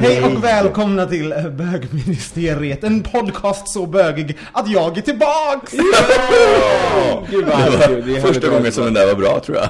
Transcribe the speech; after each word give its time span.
Hej 0.00 0.24
och 0.24 0.44
välkomna 0.44 1.06
till 1.06 1.34
Bögministeriet, 1.58 2.84
en 2.84 3.02
podcast 3.02 3.68
så 3.72 3.86
bögig 3.86 4.36
att 4.52 4.70
jag 4.70 4.98
är 4.98 5.02
tillbaks! 5.02 5.72
Gud 7.30 7.44
vad 7.46 7.54
härligt. 7.56 8.06
Det 8.06 8.16
är 8.16 8.20
Första 8.20 8.48
gången 8.48 8.72
som 8.72 8.84
den 8.84 8.94
där 8.94 9.06
var 9.06 9.14
bra 9.14 9.40
tror 9.40 9.58
jag. 9.58 9.68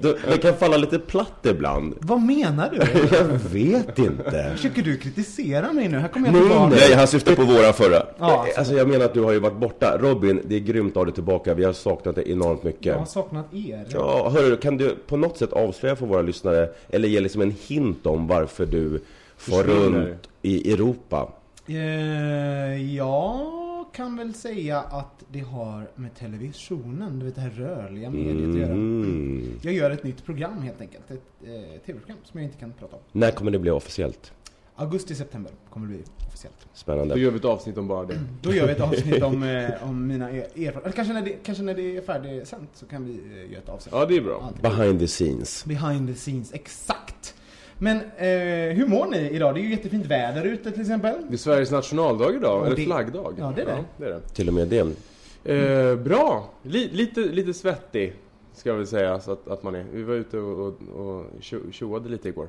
Du, 0.00 0.18
Det 0.30 0.38
kan 0.38 0.56
falla 0.56 0.76
lite 0.76 0.98
platt 0.98 1.32
ibland. 1.42 1.94
Vad 2.00 2.20
menar 2.22 2.70
du? 2.70 3.16
Jag 3.16 3.24
vet 3.50 3.98
inte. 3.98 4.50
Försöker 4.56 4.82
du 4.82 4.96
kritisera 4.96 5.72
mig 5.72 5.88
nu? 5.88 5.98
Här 5.98 6.08
kommer 6.08 6.26
jag 6.26 6.32
Nej, 6.34 6.42
tillbaka. 6.42 6.66
nej. 6.68 6.78
Nej, 6.88 6.94
han 6.98 7.06
syftar 7.06 7.34
på 7.34 7.42
våran 7.42 7.72
förra. 7.72 8.02
Ja, 8.18 8.46
Alltså 8.56 8.74
jag 8.74 8.88
menar 8.88 9.04
att 9.04 9.14
du 9.14 9.20
har 9.22 9.32
ju 9.32 9.38
varit 9.38 9.56
borta. 9.60 9.98
Robin, 10.00 10.40
det 10.44 10.54
är 10.54 10.60
grymt 10.60 10.90
att 10.92 10.96
ha 10.96 11.04
dig 11.04 11.14
tillbaka. 11.14 11.54
Vi 11.54 11.64
har 11.64 11.72
saknat 11.72 12.14
dig 12.14 12.32
enormt 12.32 12.62
mycket. 12.62 12.86
jag 12.86 12.98
har 12.98 13.06
saknat 13.06 13.46
er. 13.54 13.86
Ja, 13.92 14.28
hörru, 14.34 14.56
kan 14.56 14.76
du 14.76 14.96
på 15.06 15.16
något 15.16 15.38
sätt 15.38 15.52
avslöja 15.52 15.96
för 15.96 16.06
våra 16.06 16.22
lyssnare, 16.22 16.68
eller 16.90 17.08
ge 17.08 17.20
liksom 17.20 17.42
en 17.42 17.54
hint 17.68 18.06
om 18.06 18.26
varför 18.26 18.49
du 18.58 19.00
får 19.36 19.62
Försvinner. 19.62 20.06
runt 20.06 20.28
i 20.42 20.72
Europa? 20.72 21.32
Eh, 21.66 22.94
jag 22.96 23.40
kan 23.92 24.16
väl 24.16 24.34
säga 24.34 24.80
att 24.80 25.24
det 25.32 25.40
har 25.40 25.90
med 25.94 26.14
televisionen, 26.14 27.18
du 27.18 27.24
vet 27.26 27.34
det 27.34 27.40
här 27.40 27.50
rörliga 27.50 28.10
mediet 28.10 28.48
att 28.50 28.56
göra. 28.60 28.72
Mm. 28.72 29.58
Jag 29.62 29.74
gör 29.74 29.90
ett 29.90 30.04
nytt 30.04 30.24
program 30.24 30.62
helt 30.62 30.80
enkelt. 30.80 31.10
Ett 31.10 31.22
eh, 31.44 31.80
tv-program 31.86 32.18
som 32.24 32.40
jag 32.40 32.44
inte 32.48 32.58
kan 32.58 32.72
prata 32.72 32.96
om. 32.96 33.02
När 33.12 33.30
kommer 33.30 33.50
det 33.50 33.58
bli 33.58 33.70
officiellt? 33.70 34.32
Augusti-september 34.76 35.52
kommer 35.70 35.86
det 35.86 35.92
bli 35.94 36.02
officiellt. 36.28 36.66
Spännande. 36.74 37.14
Då 37.14 37.20
gör 37.20 37.30
vi 37.30 37.36
ett 37.38 37.44
avsnitt 37.44 37.78
om 37.78 37.88
bara 37.88 38.06
det. 38.06 38.20
Då 38.42 38.54
gör 38.54 38.66
vi 38.66 38.72
ett 38.72 38.80
avsnitt 38.80 39.22
om, 39.22 39.42
eh, 39.82 39.88
om 39.88 40.06
mina 40.06 40.30
er- 40.32 40.36
erfarenheter. 40.56 40.90
Kanske 40.92 41.14
när, 41.14 41.22
det, 41.22 41.30
kanske 41.42 41.64
när 41.64 41.74
det 41.74 41.96
är 41.96 42.02
färdigsänt 42.02 42.70
så 42.74 42.86
kan 42.86 43.04
vi 43.04 43.12
eh, 43.12 43.50
göra 43.52 43.62
ett 43.62 43.68
avsnitt. 43.68 43.94
Ja, 43.94 44.06
det 44.06 44.16
är 44.16 44.20
bra. 44.20 44.42
Allt. 44.42 44.62
Behind 44.62 44.98
the 45.00 45.06
scenes. 45.06 45.64
Behind 45.64 46.08
the 46.08 46.14
scenes, 46.14 46.52
exakt. 46.54 47.34
Men 47.82 47.96
eh, 47.96 48.76
hur 48.76 48.86
mår 48.86 49.06
ni 49.06 49.18
idag? 49.30 49.54
Det 49.54 49.60
är 49.60 49.62
ju 49.62 49.70
jättefint 49.70 50.06
väder 50.06 50.44
ute 50.44 50.70
till 50.70 50.80
exempel. 50.80 51.14
Det 51.28 51.34
är 51.34 51.38
Sveriges 51.38 51.70
nationaldag 51.70 52.34
idag, 52.34 52.60
Och 52.60 52.66
eller 52.66 52.76
det- 52.76 52.82
flaggdag. 52.84 53.34
Ja, 53.38 53.52
det 53.56 53.62
är 53.62 53.66
det. 53.66 53.72
Ja, 53.72 53.84
det, 53.98 54.04
är 54.04 54.10
det. 54.10 54.20
Till 54.20 54.48
och 54.48 54.54
med 54.54 54.68
det. 54.68 54.86
Eh, 55.44 55.96
bra! 55.96 56.50
Li, 56.62 56.88
lite, 56.92 57.20
lite 57.20 57.54
svettig, 57.54 58.14
ska 58.54 58.68
jag 58.68 58.76
väl 58.76 58.86
säga 58.86 59.20
så 59.20 59.32
att, 59.32 59.48
att 59.48 59.62
man 59.62 59.74
är. 59.74 59.84
Vi 59.92 60.02
var 60.02 60.14
ute 60.14 60.38
och, 60.38 60.66
och, 60.66 61.06
och 61.06 61.24
tjo- 61.40 61.70
tjoade 61.72 62.08
lite 62.08 62.28
igår. 62.28 62.48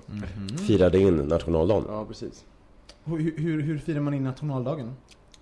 Firade 0.68 1.00
in 1.00 1.16
nationaldagen. 1.18 1.84
Ja, 1.90 2.06
precis. 2.06 2.46
Hur, 3.04 3.34
hur, 3.38 3.62
hur 3.62 3.78
firar 3.78 4.00
man 4.00 4.14
in 4.14 4.24
nationaldagen? 4.24 4.94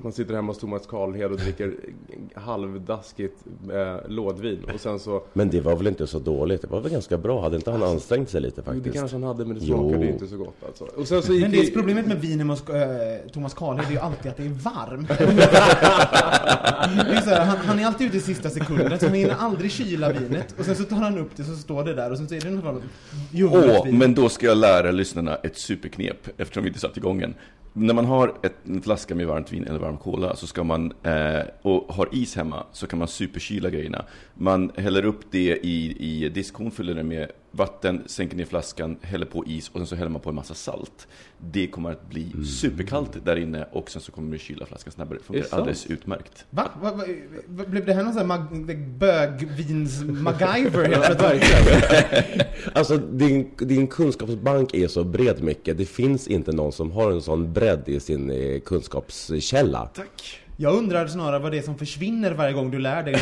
Man 0.04 0.12
sitter 0.12 0.34
hemma 0.34 0.48
hos 0.48 0.58
Thomas 0.58 0.88
Karlhed 0.88 1.32
och 1.32 1.38
dricker 1.38 1.74
halvdaskigt 2.36 3.44
eh, 3.74 4.10
lådvin. 4.10 4.64
Och 4.74 4.80
sen 4.80 5.00
så... 5.00 5.24
Men 5.34 5.50
det 5.50 5.62
var 5.62 5.76
väl 5.76 5.88
inte 5.88 6.08
så 6.08 6.20
dåligt? 6.20 6.62
Det 6.62 6.68
var 6.68 6.82
väl 6.82 6.92
ganska 6.92 7.18
bra? 7.18 7.42
Hade 7.42 7.56
inte 7.56 7.72
han 7.72 7.84
ansträngt 7.84 8.30
sig 8.30 8.42
lite 8.42 8.56
Jo, 8.58 8.64
faktiskt? 8.64 8.84
det 8.84 8.92
kanske 9.00 9.16
han 9.16 9.24
hade, 9.24 9.46
men 9.46 9.60
det 9.60 9.66
Jo. 9.66 9.78
smakade 9.78 10.06
ju 10.06 10.12
inte 10.12 10.28
så 10.28 10.38
gott 10.38 10.56
alltså. 10.68 10.84
Och 10.84 11.08
sen 11.08 11.22
så 11.22 11.34
gick 11.34 11.42
Men 11.42 11.52
det 11.52 11.58
är 11.58 11.62
vi... 11.66 11.72
problemet 11.72 12.06
med 12.08 12.22
vin 12.22 12.50
hos 12.50 12.70
eh, 12.70 13.18
Thomas 13.34 13.54
Karlhed 13.54 13.86
är 13.88 13.92
ju 13.92 14.00
alltid 14.00 14.32
att 14.32 14.38
det 14.38 14.44
är 14.46 14.50
varmt. 14.50 15.08
det 17.08 17.16
är 17.18 17.22
så 17.22 17.30
här, 17.30 17.46
han, 17.46 17.58
han 17.58 17.80
är 17.80 17.86
alltid 17.86 18.08
ute 18.08 18.18
i 18.18 18.22
sista 18.22 18.50
sekunden 18.50 19.00
så 19.00 19.06
han 19.06 19.16
hinner 19.16 19.36
aldrig 19.40 19.72
kyla 19.72 20.12
vinet. 20.14 20.56
Och 20.60 20.66
sen 20.66 20.76
så 20.76 20.84
tar 20.84 20.96
han 20.98 21.18
upp 21.18 21.30
det 21.36 21.44
så 21.44 21.56
står 21.56 21.84
det 21.84 21.94
där 21.94 22.12
och 22.12 22.18
sen 22.18 22.28
så 22.28 22.36
är 22.36 22.42
det 22.42 22.50
något 22.50 22.84
ljummet 23.32 23.82
Åh, 23.86 23.92
men 23.94 24.14
då 24.14 24.30
ska 24.30 24.46
jag 24.46 24.58
lära 24.58 24.92
lyssnarna 24.92 25.36
ett 25.36 25.58
superknep 25.58 26.28
eftersom 26.38 26.64
vi 26.64 26.68
inte 26.70 26.80
satt 26.80 26.98
igång 26.98 27.22
än. 27.22 27.34
När 27.80 27.94
man 27.94 28.06
har 28.06 28.34
ett, 28.44 28.56
en 28.68 28.82
flaska 28.82 29.16
med 29.16 29.28
varmt 29.28 29.54
vin 29.54 29.68
eller 29.68 29.80
varm 29.80 29.98
cola 29.98 30.36
så 30.36 30.48
ska 30.48 30.64
man, 30.64 30.94
eh, 31.04 31.42
och 31.62 31.94
har 31.96 32.10
is 32.12 32.36
hemma, 32.36 32.66
så 32.72 32.88
kan 32.88 33.00
man 33.00 33.08
superkyla 33.08 33.70
grejerna. 33.70 34.06
Man 34.34 34.72
häller 34.78 35.06
upp 35.06 35.22
det 35.32 35.58
i, 35.66 35.98
i 36.00 36.30
diskhon, 36.30 36.72
fyller 36.72 36.94
det 36.94 37.04
med 37.04 37.32
vatten, 37.52 38.04
sänker 38.06 38.38
ner 38.38 38.46
flaskan, 38.46 38.98
häller 39.02 39.26
på 39.26 39.46
is 39.46 39.70
och 39.70 39.80
sen 39.80 39.88
så 39.88 39.96
häller 39.96 40.12
man 40.12 40.22
på 40.22 40.30
en 40.30 40.36
massa 40.36 40.54
salt. 40.54 41.08
Det 41.42 41.68
kommer 41.68 41.92
att 41.92 42.10
bli 42.10 42.46
superkallt 42.46 43.26
där 43.26 43.36
inne 43.36 43.68
och 43.72 43.92
sen 43.92 44.02
så 44.02 44.12
kommer 44.12 44.32
det 44.32 44.40
kyla 44.40 44.66
flaskan 44.66 44.92
snabbare. 44.92 45.18
Det 45.18 45.24
funkar 45.24 45.58
alldeles 45.58 45.86
utmärkt. 45.86 46.46
Va? 46.50 46.70
Va, 46.82 46.92
va, 46.92 47.04
va? 47.48 47.64
Blev 47.66 47.86
det 47.86 47.94
här 47.94 48.04
någon 48.04 48.14
sån 48.14 48.32
här 48.32 48.40
bögvins-MacGyver 49.00 50.88
helt 50.88 51.20
plötsligt? 51.20 52.48
Alltså 52.74 52.98
din, 52.98 53.52
din 53.58 53.88
kunskapsbank 53.88 54.74
är 54.74 54.88
så 54.88 55.04
bred 55.04 55.44
mycket. 55.44 55.78
Det 55.78 55.86
finns 55.86 56.28
inte 56.28 56.52
någon 56.52 56.72
som 56.72 56.92
har 56.92 57.12
en 57.12 57.22
sån 57.22 57.54
bredd 57.54 57.84
i 57.86 58.00
sin 58.00 58.32
eh, 58.32 58.60
kunskapskälla. 58.60 59.90
Tack! 59.94 60.40
Jag 60.62 60.76
undrar 60.76 61.08
snarare 61.08 61.40
vad 61.40 61.52
det 61.52 61.58
är 61.58 61.62
som 61.62 61.78
försvinner 61.78 62.32
varje 62.32 62.54
gång 62.54 62.72
du 62.72 62.80
lär 62.80 63.04
dig. 63.04 63.14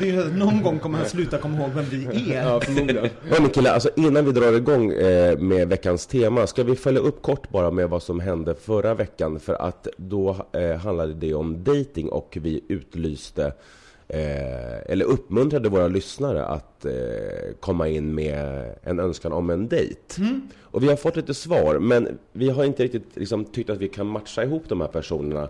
Det 0.00 0.10
är 0.10 0.36
Någon 0.36 0.62
gång 0.62 0.78
kommer 0.78 0.98
han 0.98 1.06
sluta 1.06 1.38
komma 1.38 1.58
ihåg 1.58 1.70
vem 1.74 1.84
vi 1.84 2.34
är. 2.34 2.42
Ja, 2.42 2.60
förmodligen. 2.60 3.10
Killar, 3.54 3.70
alltså 3.70 3.90
innan 3.96 4.24
vi 4.24 4.32
drar 4.32 4.52
igång 4.52 4.92
eh, 4.92 5.38
med 5.38 5.68
veckans 5.68 6.06
tema, 6.06 6.46
ska 6.46 6.62
vi 6.62 6.76
följa 6.76 7.00
upp 7.00 7.22
kort 7.22 7.50
bara 7.50 7.70
med 7.70 7.88
vad 7.88 8.02
som 8.02 8.20
hände 8.20 8.54
förra 8.54 8.94
veckan? 8.94 9.40
För 9.40 9.54
att 9.54 9.88
då 9.96 10.36
eh, 10.52 10.76
handlade 10.76 11.14
det 11.14 11.34
om 11.34 11.64
dating 11.64 12.08
och 12.08 12.38
vi 12.40 12.60
utlyste 12.68 13.52
Eh, 14.08 14.92
eller 14.92 15.04
uppmuntrade 15.04 15.68
våra 15.68 15.88
lyssnare 15.88 16.44
att 16.44 16.84
eh, 16.84 16.92
komma 17.60 17.88
in 17.88 18.14
med 18.14 18.64
en 18.82 19.00
önskan 19.00 19.32
om 19.32 19.50
en 19.50 19.68
dejt. 19.68 20.22
Och 20.60 20.82
vi 20.82 20.88
har 20.88 20.96
fått 20.96 21.16
lite 21.16 21.34
svar, 21.34 21.78
men 21.78 22.18
vi 22.32 22.50
har 22.50 22.64
inte 22.64 22.82
riktigt 22.82 23.16
liksom, 23.16 23.44
tyckt 23.44 23.70
att 23.70 23.78
vi 23.78 23.88
kan 23.88 24.06
matcha 24.06 24.44
ihop 24.44 24.62
de 24.68 24.80
här 24.80 24.88
personerna 24.88 25.48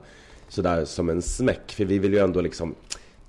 sådär 0.55 0.85
som 0.85 1.09
en 1.09 1.23
smäck. 1.23 1.73
För 1.73 1.85
vi 1.85 1.99
vill 1.99 2.13
ju 2.13 2.19
ändå 2.19 2.41
liksom 2.41 2.75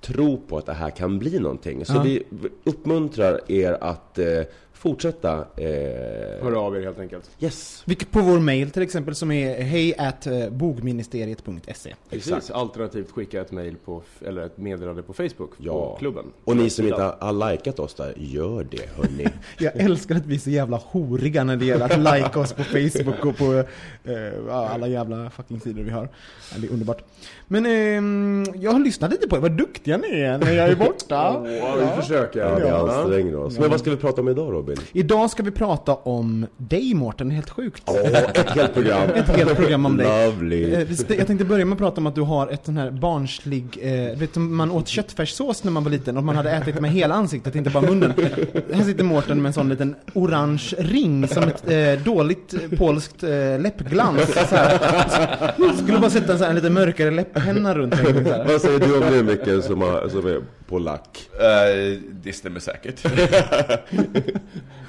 tro 0.00 0.40
på 0.48 0.58
att 0.58 0.66
det 0.66 0.72
här 0.72 0.90
kan 0.90 1.18
bli 1.18 1.38
någonting. 1.38 1.84
Så 1.84 1.94
Ja. 1.94 2.02
vi 2.02 2.22
uppmuntrar 2.64 3.40
er 3.52 3.78
att 3.80 4.18
eh, 4.18 4.40
fortsätta. 4.76 5.32
Eh, 5.56 6.42
Hör 6.42 6.52
av 6.66 6.76
er 6.76 6.80
helt 6.80 6.98
enkelt. 6.98 7.30
yes. 7.40 7.82
Vilket 7.86 8.10
på 8.10 8.20
vår 8.20 8.38
mail 8.40 8.70
till 8.70 8.82
exempel 8.82 9.14
som 9.14 9.30
är 9.32 9.62
hej 9.62 9.94
at 9.98 10.26
eh, 10.26 10.48
bogministeriet.se. 10.50 11.94
Precis. 12.10 12.50
Alternativt 12.50 13.10
skicka 13.10 13.40
ett 13.40 13.52
mail 13.52 13.76
på, 13.84 14.02
eller 14.26 14.42
ett 14.46 14.58
meddelande 14.58 15.02
på 15.02 15.12
Facebook 15.12 15.50
Ja. 15.58 15.72
på 15.72 15.96
klubben. 15.98 16.24
Och 16.44 16.56
ni 16.56 16.70
som 16.70 16.86
inte 16.86 17.14
har 17.20 17.50
likat 17.52 17.78
oss 17.78 17.94
där, 17.94 18.14
gör 18.16 18.66
det 18.70 18.88
hörni. 18.96 19.26
Jag 19.58 19.76
älskar 19.76 20.14
att 20.16 20.26
vi 20.26 20.34
är 20.34 20.38
så 20.38 20.50
jävla 20.50 20.76
horiga 20.76 21.44
när 21.44 21.56
det 21.56 21.64
gäller 21.64 21.84
att 21.84 21.98
like 22.20 22.38
oss 22.38 22.52
på 22.52 22.62
Facebook 22.64 23.24
och 23.24 23.36
på 23.36 23.54
eh, 24.04 24.54
alla 24.56 24.88
jävla 24.88 25.30
fucking 25.30 25.60
sidor 25.60 25.82
vi 25.82 25.90
har. 25.90 26.08
Det 26.56 26.66
är 26.66 26.72
underbart. 26.72 27.02
Men 27.46 27.66
ehm, 27.66 28.44
jag 28.54 28.72
har 28.72 28.80
lyssnat 28.80 29.10
lite 29.10 29.28
på 29.28 29.36
er, 29.36 29.40
vad 29.40 29.52
duktiga 29.52 29.96
ni 29.96 30.20
är 30.20 30.38
när 30.38 30.52
jag 30.52 30.68
är 30.68 30.76
borta. 30.76 31.42
Ja, 31.56 31.76
vi 31.96 32.02
försöker. 32.02 32.40
Ja, 32.40 32.56
vi 32.56 32.68
anstränger 32.68 33.36
oss. 33.36 33.58
Men 33.58 33.70
vad 33.70 33.80
ska 33.80 33.90
vi 33.90 33.96
prata 33.96 34.20
om 34.20 34.28
idag 34.28 34.52
Robin? 34.66 34.84
Idag 34.92 35.30
ska 35.30 35.42
vi 35.42 35.50
prata 35.50 35.94
om 35.94 36.46
dig 36.56 36.94
Mårten, 36.94 37.30
helt 37.30 37.50
sjukt. 37.50 37.82
Åh, 37.86 37.96
ett 38.06 38.50
helt 38.50 38.74
program. 38.74 39.10
Ett 39.14 39.28
helt 39.28 39.56
program 39.56 39.86
om 39.86 39.96
dig. 39.96 40.26
Lovely. 40.26 40.74
Eh, 40.74 40.86
Jag 41.18 41.26
tänkte 41.26 41.44
börja 41.44 41.64
med 41.64 41.72
att 41.72 41.78
prata 41.78 42.00
om 42.00 42.06
att 42.06 42.14
du 42.14 42.20
har 42.20 42.48
ett 42.48 42.64
sån 42.64 42.76
här 42.76 42.90
barnslig, 42.90 43.78
eh, 43.82 44.18
vet 44.18 44.34
du, 44.34 44.40
man 44.40 44.70
åt 44.70 44.88
köttfärssås 44.88 45.64
när 45.64 45.72
man 45.72 45.84
var 45.84 45.90
liten 45.90 46.16
och 46.16 46.24
man 46.24 46.36
hade 46.36 46.50
ätit 46.50 46.80
med 46.80 46.90
hela 46.90 47.14
ansiktet, 47.14 47.54
inte 47.54 47.70
bara 47.70 47.86
munnen. 47.86 48.12
Här 48.72 48.84
sitter 48.84 49.04
Mårten 49.04 49.42
med 49.42 49.48
en 49.48 49.52
sån 49.52 49.68
liten 49.68 49.94
orange 50.14 50.72
ring 50.78 51.28
som 51.28 51.42
ett 51.44 51.70
eh, 51.70 52.04
dåligt 52.04 52.54
eh, 52.54 52.78
polskt 52.78 53.22
eh, 53.22 53.30
läppglans. 53.60 54.32
Så 54.48 54.56
här. 54.56 55.76
Skulle 55.82 55.98
bara 55.98 56.10
sätta 56.10 56.32
en, 56.32 56.38
så 56.38 56.44
här, 56.44 56.50
en 56.50 56.56
lite 56.56 56.70
mörkare 56.70 57.10
läpppenna 57.10 57.74
runt. 57.74 57.94
Vad 58.48 58.60
säger 58.60 58.78
du 58.78 58.94
om 58.96 59.12
det 59.12 59.22
Micke 59.22 59.64
som, 59.64 59.80
har, 59.80 60.08
som 60.08 60.26
är 60.26 60.40
polack? 60.66 61.28
Eh, 61.32 62.00
det 62.10 62.32
stämmer 62.32 62.60
säkert. 62.60 63.04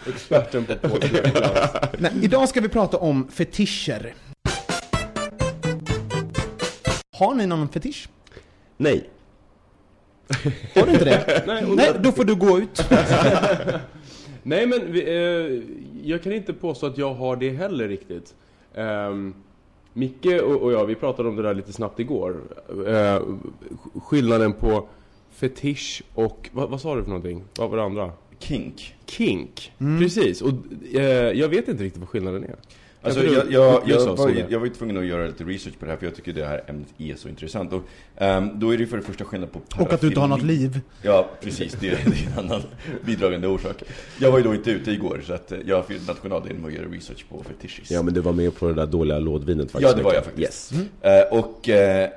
Experten 0.07 0.65
på 0.65 0.97
Nej, 1.97 2.11
idag 2.21 2.49
ska 2.49 2.61
vi 2.61 2.69
prata 2.69 2.97
om 2.97 3.27
fetischer. 3.27 4.13
Har 7.17 7.35
ni 7.35 7.47
någon 7.47 7.69
fetisch? 7.69 8.09
Nej. 8.77 9.09
Har 10.75 10.85
du 10.85 10.91
inte 10.91 11.05
det? 11.05 11.43
Nej, 11.75 11.93
då 11.99 12.11
får 12.11 12.23
du 12.23 12.35
gå 12.35 12.59
ut. 12.59 12.89
Nej 14.43 14.67
men 14.67 14.91
vi, 14.91 15.01
eh, 15.01 15.63
jag 16.09 16.23
kan 16.23 16.33
inte 16.33 16.53
påstå 16.53 16.87
att 16.87 16.97
jag 16.97 17.13
har 17.13 17.35
det 17.35 17.49
heller 17.49 17.87
riktigt. 17.87 18.35
Um, 18.75 19.35
Micke 19.93 20.25
och, 20.25 20.61
och 20.61 20.71
jag, 20.71 20.85
vi 20.85 20.95
pratade 20.95 21.29
om 21.29 21.35
det 21.35 21.41
där 21.41 21.53
lite 21.53 21.73
snabbt 21.73 21.99
igår. 21.99 22.41
Eh, 22.87 23.21
skillnaden 24.03 24.53
på 24.53 24.87
fetisch 25.37 26.03
och, 26.13 26.49
vad, 26.53 26.69
vad 26.69 26.81
sa 26.81 26.95
du 26.95 27.01
för 27.03 27.09
någonting? 27.09 27.43
Vad 27.57 27.69
var 27.69 27.77
det 27.77 27.83
andra? 27.83 28.11
Kink. 28.39 28.95
Kink, 29.05 29.71
precis. 29.99 30.41
Och 30.41 30.51
eh, 30.93 31.01
jag 31.31 31.49
vet 31.49 31.67
inte 31.67 31.83
riktigt 31.83 31.99
vad 31.99 32.09
skillnaden 32.09 32.43
är. 32.43 32.55
Alltså, 33.01 33.23
jag, 33.25 33.51
jag, 33.51 33.81
jag, 33.85 34.15
var, 34.15 34.33
jag 34.49 34.59
var 34.59 34.65
ju 34.65 34.73
tvungen 34.73 34.97
att 34.97 35.05
göra 35.05 35.25
lite 35.27 35.43
research 35.43 35.79
på 35.79 35.85
det 35.85 35.91
här 35.91 35.97
för 35.97 36.05
jag 36.05 36.15
tycker 36.15 36.33
det 36.33 36.45
här 36.45 36.63
ämnet 36.67 36.87
är 36.97 37.15
så 37.15 37.29
intressant. 37.29 37.73
Och, 37.73 37.81
ehm, 38.17 38.49
då 38.59 38.73
är 38.73 38.77
det 38.77 38.87
för 38.87 38.97
det 38.97 39.03
första 39.03 39.25
skillnad 39.25 39.51
på 39.51 39.61
Och 39.83 39.93
att 39.93 40.01
du 40.01 40.07
inte 40.07 40.19
har 40.19 40.27
något 40.27 40.41
liv. 40.43 40.79
Ja, 41.01 41.29
precis. 41.41 41.73
Det, 41.79 41.87
är- 41.89 41.91
det 42.05 42.11
är 42.11 42.39
en 42.39 42.45
annan 42.45 42.61
bidragande 43.05 43.47
orsak. 43.47 43.83
Jag 44.19 44.31
var 44.31 44.37
ju 44.37 44.43
då 44.43 44.53
inte 44.55 44.71
ute 44.71 44.91
igår 44.91 45.21
så 45.27 45.33
att 45.33 45.51
eh, 45.51 45.57
jag 45.65 45.85
fick 45.85 46.07
nationaldagen 46.07 46.57
med 46.57 46.67
att 46.67 46.73
göra 46.73 46.85
research 46.87 47.25
på 47.29 47.43
fetishes. 47.43 47.91
Ja 47.91 48.03
men 48.03 48.13
du 48.13 48.21
var 48.21 48.33
med 48.33 48.55
på 48.55 48.67
det 48.67 48.73
där 48.73 48.85
dåliga 48.87 49.19
lådvinet 49.19 49.71
faktiskt. 49.71 49.91
Ja, 49.91 49.97
det 49.97 50.03
var 50.03 50.13
jag 50.13 50.25
faktiskt. 50.25 50.73
Yes. 50.73 51.31
Eh, 51.31 51.39
och 51.39 51.69
eh, 51.69 52.09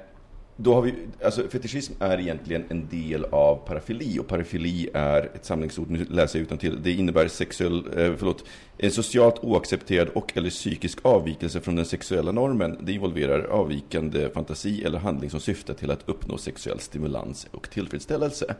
då 0.62 0.74
har 0.74 0.82
vi, 0.82 0.94
alltså 1.24 1.48
fetischism 1.48 1.92
är 1.98 2.20
egentligen 2.20 2.64
en 2.68 2.88
del 2.88 3.24
av 3.24 3.56
parafili 3.56 4.18
och 4.18 4.26
parafili 4.26 4.88
är 4.94 5.30
ett 5.34 5.44
samlingsord, 5.44 5.90
nu 5.90 6.04
läser 6.04 6.38
jag 6.38 6.42
utantill. 6.42 6.82
Det 6.82 6.92
innebär 6.92 7.28
sexuell, 7.28 7.78
eh, 7.96 8.14
förlåt, 8.18 8.44
en 8.78 8.90
socialt 8.90 9.38
oaccepterad 9.44 10.08
och 10.08 10.36
eller 10.36 10.50
psykisk 10.50 10.98
avvikelse 11.02 11.60
från 11.60 11.76
den 11.76 11.84
sexuella 11.84 12.32
normen. 12.32 12.78
Det 12.80 12.92
involverar 12.92 13.44
avvikande 13.44 14.30
fantasi 14.30 14.84
eller 14.84 14.98
handling 14.98 15.30
som 15.30 15.40
syftar 15.40 15.74
till 15.74 15.90
att 15.90 16.08
uppnå 16.08 16.38
sexuell 16.38 16.80
stimulans 16.80 17.46
och 17.50 17.70
tillfredsställelse. 17.70 18.54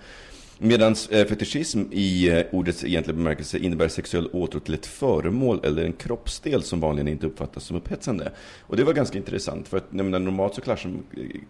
Medan 0.63 0.95
eh, 1.11 1.27
fetischism 1.27 1.83
i 1.91 2.29
eh, 2.29 2.47
ordets 2.53 2.85
egentliga 2.85 3.17
bemärkelse 3.17 3.59
innebär 3.59 3.89
sexuell 3.89 4.29
åtrå 4.33 4.61
till 4.61 4.75
ett 4.75 4.87
föremål 4.87 5.61
eller 5.65 5.85
en 5.85 5.93
kroppsdel 5.93 6.63
som 6.63 6.81
vanligen 6.81 7.09
inte 7.09 7.27
uppfattas 7.27 7.65
som 7.65 7.77
upphetsande. 7.77 8.33
Och 8.61 8.77
det 8.77 8.85
var 8.85 8.93
ganska 8.93 9.19
intressant 9.19 9.69
för 9.69 9.77
att 9.77 9.93
menar, 9.93 10.19
normalt 10.19 10.55
så 10.55 10.61
klassar, 10.61 10.93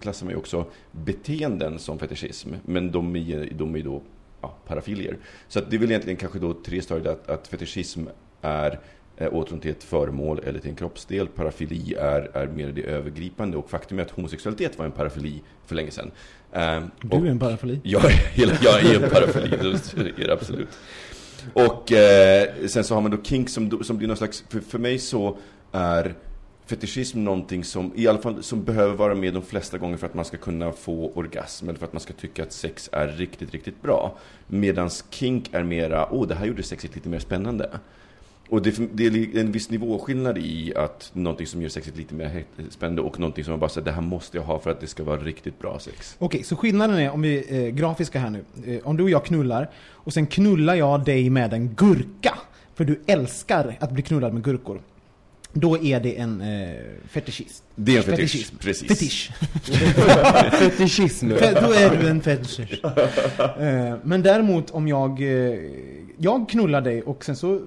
klassar 0.00 0.26
man 0.26 0.32
ju 0.32 0.38
också 0.38 0.64
beteenden 0.92 1.78
som 1.78 1.98
fetischism. 1.98 2.48
Men 2.64 2.92
de 2.92 3.16
är, 3.16 3.48
de 3.52 3.74
är 3.74 3.78
ju 3.78 3.84
då 3.84 4.02
ja, 4.40 4.56
parafilier. 4.66 5.16
Så 5.48 5.58
att 5.58 5.70
det 5.70 5.76
är 5.76 5.80
väl 5.80 5.90
egentligen 5.90 6.16
kanske 6.16 6.38
då 6.38 6.54
tre 6.54 6.82
stadier 6.82 7.12
att, 7.12 7.30
att 7.30 7.48
fetischism 7.48 8.04
är 8.42 8.80
åtrån 9.28 9.60
till 9.60 9.70
ett 9.70 9.84
föremål 9.84 10.40
eller 10.46 10.58
till 10.58 10.70
en 10.70 10.76
kroppsdel. 10.76 11.26
Parafili 11.26 11.94
är, 11.94 12.36
är 12.36 12.46
mer 12.46 12.72
det 12.72 12.82
övergripande 12.82 13.56
och 13.56 13.70
faktum 13.70 13.98
är 13.98 14.02
att 14.02 14.10
homosexualitet 14.10 14.78
var 14.78 14.86
en 14.86 14.92
parafili 14.92 15.42
för 15.66 15.74
länge 15.74 15.90
sedan. 15.90 16.10
Eh, 16.52 16.80
Du 17.02 17.16
är 17.16 17.30
en 17.30 17.38
parafili. 17.38 17.80
jag, 17.84 18.02
jag 18.62 18.84
är 18.84 19.02
en 19.04 19.10
parafili, 19.10 19.56
det 20.16 20.22
är 20.22 20.28
absolut. 20.30 20.68
Och 21.52 21.92
eh, 21.92 22.48
sen 22.66 22.84
så 22.84 22.94
har 22.94 23.00
man 23.00 23.10
då 23.10 23.22
kink 23.22 23.48
som, 23.48 23.84
som 23.84 23.98
blir 23.98 24.08
någon 24.08 24.16
slags, 24.16 24.44
för, 24.48 24.60
för 24.60 24.78
mig 24.78 24.98
så 24.98 25.36
är 25.72 26.14
fetischism 26.66 27.24
någonting 27.24 27.64
som, 27.64 27.92
i 27.96 28.06
alla 28.06 28.18
fall, 28.18 28.42
som 28.42 28.64
behöver 28.64 28.94
vara 28.94 29.14
med 29.14 29.34
de 29.34 29.42
flesta 29.42 29.78
gånger 29.78 29.96
för 29.96 30.06
att 30.06 30.14
man 30.14 30.24
ska 30.24 30.36
kunna 30.36 30.72
få 30.72 31.12
orgasm 31.14 31.68
eller 31.68 31.78
för 31.78 31.86
att 31.86 31.92
man 31.92 32.00
ska 32.00 32.12
tycka 32.12 32.42
att 32.42 32.52
sex 32.52 32.88
är 32.92 33.08
riktigt, 33.08 33.52
riktigt 33.52 33.82
bra. 33.82 34.18
Medan 34.46 34.90
kink 35.10 35.48
är 35.52 35.62
mera, 35.62 36.12
åh, 36.12 36.26
det 36.26 36.34
här 36.34 36.46
gjorde 36.46 36.62
sexet 36.62 36.94
lite 36.94 37.08
mer 37.08 37.18
spännande. 37.18 37.70
Och 38.50 38.62
det, 38.62 38.78
det 38.92 39.06
är 39.06 39.38
en 39.40 39.52
viss 39.52 39.70
nivåskillnad 39.70 40.38
i 40.38 40.72
att 40.76 41.10
någonting 41.12 41.46
som 41.46 41.62
gör 41.62 41.68
sexet 41.68 41.96
lite 41.96 42.14
mer 42.14 42.44
spännande 42.70 43.02
och 43.02 43.20
någonting 43.20 43.44
som 43.44 43.52
man 43.52 43.60
bara 43.60 43.70
säger, 43.70 43.84
det 43.84 43.92
här 43.92 44.00
måste 44.02 44.36
jag 44.36 44.44
ha 44.44 44.58
för 44.58 44.70
att 44.70 44.80
det 44.80 44.86
ska 44.86 45.04
vara 45.04 45.20
riktigt 45.20 45.58
bra 45.58 45.78
sex. 45.78 46.16
Okej, 46.18 46.42
så 46.42 46.56
skillnaden 46.56 46.98
är, 46.98 47.10
om 47.10 47.22
vi 47.22 47.44
är 47.66 47.70
grafiska 47.70 48.18
här 48.18 48.30
nu. 48.30 48.44
Eh, 48.66 48.80
om 48.86 48.96
du 48.96 49.02
och 49.02 49.10
jag 49.10 49.24
knullar, 49.24 49.70
och 49.88 50.12
sen 50.12 50.26
knullar 50.26 50.74
jag 50.74 51.04
dig 51.04 51.30
med 51.30 51.52
en 51.52 51.74
gurka. 51.74 52.34
För 52.74 52.84
du 52.84 53.00
älskar 53.06 53.76
att 53.80 53.90
bli 53.92 54.02
knullad 54.02 54.34
med 54.34 54.44
gurkor. 54.44 54.80
Då 55.52 55.78
är 55.84 56.00
det 56.00 56.18
en 56.18 56.40
eh, 56.40 56.70
fetischist. 57.08 57.62
Det 57.74 57.92
är 57.92 57.96
en 57.96 58.02
fetisch, 58.02 58.18
Fetischism. 58.18 58.56
precis. 58.56 58.88
Fetisch. 58.88 59.30
Fetischism. 60.52 61.30
Fe- 61.32 61.60
Då 61.66 61.72
är 61.72 61.96
du 62.00 62.08
en 62.08 62.20
fetischist. 62.20 62.84
Eh, 62.84 63.94
Men 64.02 64.22
däremot 64.22 64.70
om 64.70 64.88
jag, 64.88 65.22
eh, 65.22 65.58
jag 66.18 66.48
knullar 66.48 66.80
dig 66.80 67.02
och 67.02 67.24
sen 67.24 67.36
så 67.36 67.60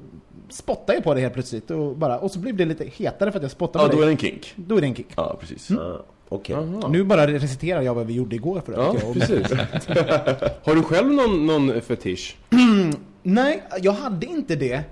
spottar 0.53 0.93
jag 0.93 1.03
på 1.03 1.13
dig 1.13 1.23
helt 1.23 1.33
plötsligt 1.33 1.71
och, 1.71 1.95
bara, 1.97 2.19
och 2.19 2.31
så 2.31 2.39
blir 2.39 2.53
det 2.53 2.65
lite 2.65 2.85
hetare 2.85 3.31
för 3.31 3.39
att 3.39 3.43
jag 3.43 3.51
spottar 3.51 3.79
Ja, 3.79 3.87
på 3.87 3.95
då 3.95 4.01
är 4.01 4.05
det 4.05 4.11
en 4.11 4.17
kink. 4.17 4.53
Då 4.55 4.77
är 4.77 4.81
det 4.81 4.87
en 4.87 4.95
kick. 4.95 5.07
Ja, 5.15 5.37
precis. 5.39 5.71
Ah, 5.71 6.05
Okej. 6.29 6.55
Nu 6.89 7.03
bara 7.03 7.27
reciterar 7.27 7.81
jag 7.81 7.93
vad 7.93 8.05
vi 8.07 8.13
gjorde 8.13 8.35
igår 8.35 8.61
för 8.65 8.73
Ja. 8.73 8.95
Jag 8.99 9.07
och- 9.09 9.13
precis. 9.13 9.51
Har 10.63 10.75
du 10.75 10.83
själv 10.83 11.07
någon, 11.13 11.45
någon 11.45 11.81
fetisch? 11.81 12.37
Nej, 13.23 13.63
jag 13.81 13.91
hade 13.91 14.25
inte 14.25 14.55
det 14.55 14.83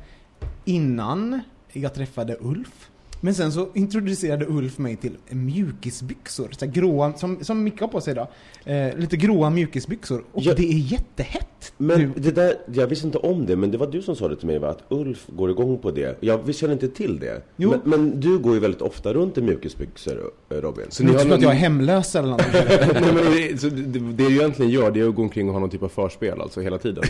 innan 0.65 1.39
jag 1.71 1.93
träffade 1.93 2.37
Ulf. 2.41 2.89
Men 3.23 3.33
sen 3.35 3.51
så 3.51 3.67
introducerade 3.73 4.45
Ulf 4.45 4.77
mig 4.77 4.95
till 4.95 5.17
mjukisbyxor. 5.29 6.47
Så 6.59 6.65
här 6.65 6.71
gråa, 6.71 7.13
som, 7.13 7.43
som 7.43 7.63
Micke 7.63 7.81
har 7.81 7.87
på 7.87 8.01
sig 8.01 8.11
idag. 8.11 8.27
Eh, 8.65 8.97
lite 8.97 9.17
gråa 9.17 9.49
mjukisbyxor. 9.49 10.23
Och 10.31 10.41
Ja. 10.43 10.53
det 10.53 10.63
är 10.73 10.77
jättehett. 10.77 11.73
Men 11.77 11.99
nu. 11.99 12.11
det 12.15 12.31
där, 12.31 12.53
jag 12.73 12.87
visste 12.87 13.05
inte 13.05 13.17
om 13.17 13.45
det, 13.45 13.55
men 13.55 13.71
det 13.71 13.77
var 13.77 13.87
du 13.87 14.01
som 14.01 14.15
sa 14.15 14.27
det 14.27 14.35
till 14.35 14.47
mig 14.47 14.59
va? 14.59 14.69
Att 14.69 14.83
Ulf 14.89 15.25
går 15.27 15.49
igång 15.51 15.77
på 15.77 15.91
det. 15.91 16.17
Jag 16.19 16.55
känner 16.55 16.73
inte 16.73 16.87
till 16.87 17.19
det. 17.19 17.41
Jo. 17.55 17.69
Men, 17.69 17.79
men 18.01 18.19
du 18.19 18.37
går 18.39 18.53
ju 18.53 18.59
väldigt 18.59 18.81
ofta 18.81 19.13
runt 19.13 19.37
i 19.37 19.41
mjukisbyxor, 19.41 20.31
eh, 20.49 20.55
Robin. 20.55 20.85
Så 20.89 21.03
ni 21.03 21.11
har 21.11 21.19
som 21.19 21.27
att 21.31 21.35
någon- 21.35 21.41
jag 21.43 21.51
är 21.51 21.55
hemlös 21.55 22.15
eller 22.15 22.27
något. 22.29 22.41
Nej, 22.53 23.13
men 23.13 23.15
det, 23.33 23.61
så 23.61 23.69
det, 23.69 23.81
det 23.99 23.99
du 24.27 24.35
egentligen 24.35 24.71
gör, 24.71 24.91
det 24.91 24.99
är 24.99 25.07
att 25.09 25.15
gå 25.15 25.21
omkring 25.21 25.47
och 25.47 25.53
ha 25.53 25.59
någon 25.59 25.69
typ 25.69 25.83
av 25.83 25.89
förspel, 25.89 26.41
alltså 26.41 26.61
hela 26.61 26.77
tiden. 26.77 27.03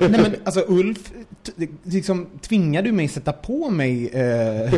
Nej 0.00 0.10
men 0.10 0.34
alltså 0.44 0.64
Ulf, 0.68 1.12
liksom 1.84 2.26
tvingade 2.40 2.88
du 2.88 2.92
mig 2.92 3.08
sätta 3.08 3.32
på 3.32 3.70
mig 3.70 4.08
eh, 4.08 4.74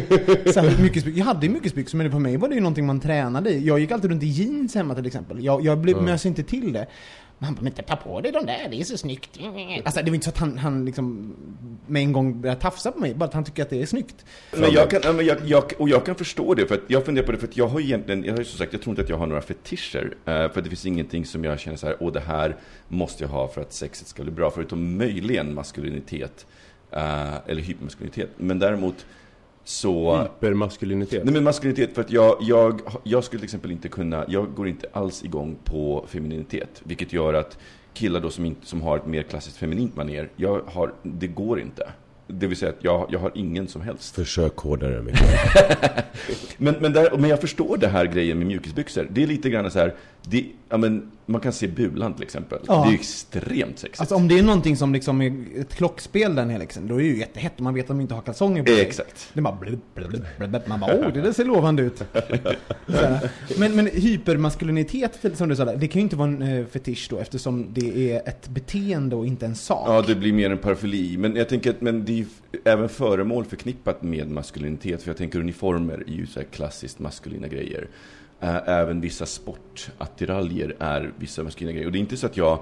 mjukisbyxor. 0.79 1.19
Jag 1.19 1.25
hade 1.25 1.47
ju 1.47 1.53
mjukisbyxor 1.53 1.99
men 1.99 2.11
för 2.11 2.19
mig 2.19 2.37
var 2.37 2.49
det 2.49 2.55
ju 2.55 2.61
någonting 2.61 2.87
man 2.87 3.01
tränade 3.01 3.51
i. 3.51 3.67
Jag 3.67 3.79
gick 3.81 3.91
alltid 3.91 4.11
runt 4.11 4.23
i 4.23 4.27
jeans 4.27 4.75
hemma 4.75 4.95
till 4.95 5.07
exempel. 5.07 5.45
Jag, 5.45 5.65
jag 5.65 5.79
blev, 5.79 6.03
mös 6.03 6.27
inte 6.27 6.43
till 6.43 6.73
det. 6.73 6.87
Men 7.39 7.47
han 7.47 7.55
bara, 7.55 7.63
men 7.63 7.73
ta 7.73 7.97
på 7.97 8.21
dig 8.21 8.33
de 8.33 8.47
där, 8.47 8.69
det 8.71 8.81
är 8.81 8.85
så 8.85 8.99
snyggt. 8.99 9.39
Alltså 9.85 10.03
det 10.03 10.11
var 10.11 10.15
inte 10.15 10.25
så 10.25 10.31
att 10.31 10.39
han, 10.39 10.59
han 10.59 10.85
liksom 10.85 11.35
med 11.87 12.03
en 12.03 12.13
gång 12.13 12.41
började 12.41 12.61
tafsa 12.61 12.93
på 12.93 12.99
mig, 12.99 13.15
bara 13.15 13.25
att 13.25 13.35
han 13.35 13.45
tycker 13.45 13.63
att 13.63 13.71
det 13.71 13.83
är 13.83 13.87
snyggt. 13.87 14.25
Men 14.53 14.73
jag 14.73 14.91
kan, 14.91 15.17
men 15.17 15.27
jag, 15.27 15.39
jag, 15.45 15.73
och 15.79 15.89
jag 15.89 16.07
kan 16.07 16.15
förstå 16.15 16.55
det, 16.55 16.67
för 16.67 16.75
att 16.75 16.81
jag 16.87 17.05
funderar 17.05 17.27
på 17.27 17.33
det, 17.33 17.39
för 17.39 17.47
att 17.47 17.57
jag 17.57 17.69
har 17.69 17.81
egentligen, 17.81 18.25
jag 18.25 18.33
har 18.33 18.39
ju 18.39 18.45
som 18.45 18.59
sagt, 18.59 18.73
jag 18.73 18.83
tror 18.83 18.93
inte 18.93 19.03
att 19.03 19.09
jag 19.09 19.17
har 19.17 19.27
några 19.27 19.41
fetischer. 19.43 20.15
eh, 20.25 20.33
för 20.33 20.45
att 20.59 20.65
det 20.65 20.71
finns 20.71 20.87
ingenting 20.87 21.25
som 21.25 21.45
jag 21.45 21.61
känner 21.61 21.77
så 21.77 21.87
här, 21.87 21.97
åh 22.01 22.13
det 22.13 22.21
här 22.21 22.57
måste 22.89 23.25
jag 23.25 23.29
ha 23.29 23.49
för 23.49 23.61
att 23.61 23.73
sexet 23.73 24.09
ska 24.09 24.23
bli 24.23 24.33
bra, 24.33 24.51
förutom 24.51 24.97
möjligen 24.99 25.55
maskulinitet. 25.55 26.47
eh, 26.93 27.37
eller 27.51 27.63
hypermaskulinitet. 27.63 28.31
Men 28.37 28.59
däremot 28.59 29.07
så... 29.71 30.23
Hypermaskulinitet. 30.23 31.25
Nej 31.25 31.35
men 31.35 31.45
maskulinitet, 31.45 31.95
för 31.95 32.01
att 32.01 32.11
jag, 32.11 32.37
jag, 32.41 32.81
jag 33.05 33.25
skulle 33.25 33.41
till 33.41 33.45
exempel 33.45 33.71
inte 33.71 33.89
kunna, 33.89 34.25
jag 34.29 34.55
går 34.55 34.69
inte 34.69 34.87
alls 34.93 35.25
igång 35.25 35.57
på 35.65 36.07
femininitet. 36.09 36.83
Vilket 36.85 37.13
gör 37.13 37.35
att 37.35 37.59
killar 37.95 38.21
då 38.21 38.31
som, 38.31 38.45
inte, 38.45 38.67
som 38.67 38.83
har 38.83 38.97
ett 38.97 39.07
mer 39.07 39.23
klassiskt 39.23 39.57
feminint 39.57 39.97
manér, 39.97 40.29
jag 40.37 40.61
har, 40.67 40.93
det 41.03 41.27
går 41.27 41.61
inte. 41.61 41.93
Det 42.27 42.47
vill 42.47 42.57
säga 42.57 42.71
att 42.71 42.85
jag, 42.85 43.07
jag 43.11 43.19
har 43.19 43.33
ingen 43.35 43.69
som 43.69 43.83
helst. 43.83 44.15
Försök 44.15 44.57
hårdare, 44.57 45.03
Micke. 45.03 45.17
Men, 46.57 46.75
men, 46.81 46.93
där, 46.93 47.17
men 47.19 47.31
jag 47.31 47.41
förstår 47.41 47.77
det 47.77 47.89
här 47.89 48.07
grejen 48.07 48.39
med 48.39 48.47
mjukisbyxor. 48.47 49.09
Det 49.11 49.23
är 49.23 49.27
lite 49.27 49.51
grann 49.51 49.71
så 49.71 49.79
här, 49.79 49.95
Det, 50.23 50.47
ja, 50.69 50.77
men, 50.77 51.11
man 51.27 51.41
kan 51.41 51.53
se 51.53 51.69
Bulan 51.69 52.15
till 52.15 52.23
exempel. 52.23 52.59
Ja. 52.67 52.83
Det 52.83 52.89
är 52.89 52.91
ju 52.91 52.95
extremt 52.95 53.79
sexigt. 53.79 54.01
Alltså 54.01 54.15
om 54.15 54.29
det 54.29 54.39
är 54.39 54.43
någonting 54.43 54.77
som 54.77 54.93
liksom 54.93 55.23
är 55.23 55.61
ett 55.61 55.75
klockspel 55.75 56.35
den 56.35 56.51
här 56.51 56.59
liksom, 56.59 56.89
då 56.89 56.95
är 56.95 56.99
det 56.99 57.05
ju 57.05 57.19
jättehett 57.19 57.53
och 57.57 57.63
man 57.63 57.75
vet 57.75 57.85
att 57.85 57.89
de 57.89 58.01
inte 58.01 58.15
har 58.15 58.23
kalsonger 58.23 58.63
på 58.63 58.73
sig. 58.73 58.81
Exakt. 58.81 59.31
Det 59.33 59.41
bara 59.41 59.57
blub, 59.57 59.81
blub, 59.95 60.11
blub. 60.39 60.57
Man 60.67 60.81
bara 60.81 60.97
åh, 60.99 61.13
det 61.13 61.21
där 61.21 61.33
ser 61.33 61.45
lovande 61.45 61.83
ut. 61.83 62.03
Men, 63.59 63.77
men 63.77 63.87
hypermaskulinitet, 63.87 65.19
som 65.35 65.49
du 65.49 65.57
sa 65.57 65.65
där, 65.65 65.77
det 65.77 65.89
kan 65.89 66.01
ju 66.01 66.03
inte 66.03 66.17
vara 66.17 66.29
en 66.29 66.43
eh, 66.43 66.67
fetisch 66.67 67.07
då 67.11 67.19
eftersom 67.19 67.67
det 67.73 68.13
är 68.13 68.29
ett 68.29 68.49
beteende 68.49 69.17
och 69.17 69.27
inte 69.27 69.47
en 69.47 69.55
sak. 69.55 69.89
Ja, 69.89 70.03
det 70.07 70.15
blir 70.15 70.33
mer 70.33 70.51
en 70.51 70.59
parafyli. 70.59 71.17
Men 71.19 71.37
jag 71.37 71.49
tänker 71.49 71.71
att 71.71 71.81
men 71.81 72.05
det 72.05 72.13
är 72.13 72.17
ju 72.17 72.27
även 72.65 72.89
föremål 72.89 73.45
förknippat 73.45 74.03
med 74.03 74.31
maskulinitet. 74.31 75.03
För 75.03 75.11
jag 75.11 75.17
tänker 75.17 75.39
uniformer 75.39 76.05
är 76.07 76.13
ju 76.13 76.27
så 76.27 76.41
här 76.41 76.47
klassiskt 76.47 76.99
maskulina 76.99 77.49
grejer. 77.49 77.89
Ä- 78.41 78.63
Även 78.67 79.01
vissa 79.01 79.27
sportattiraljer 79.27 80.77
är 80.79 81.13
vissa 81.19 81.43
maskulina 81.43 81.73
grejer. 81.73 81.87
Och 81.87 81.93
det 81.93 81.99
är 81.99 82.01
inte 82.01 82.17
så 82.17 82.27
att 82.27 82.37
jag 82.37 82.59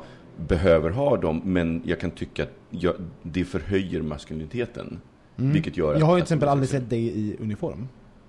behöver 0.49 0.90
ha 0.90 1.16
dem, 1.16 1.42
men 1.44 1.82
jag 1.85 2.00
kan 2.00 2.11
tycka 2.11 2.42
att 2.42 2.52
jag, 2.70 2.94
det 3.23 3.44
förhöjer 3.44 4.02
maskuliniteten. 4.02 5.00
Vilket 5.37 5.76
gör 5.76 5.88
Mm. 5.88 6.00
Jag 6.00 6.06
har 6.06 6.16
ju 6.16 6.20
till 6.20 6.25
exempel 6.25 6.49
aldrig 6.49 6.68
sett 6.68 6.90
dig 6.90 7.06
i 7.18 7.37
uniform. 7.40 7.88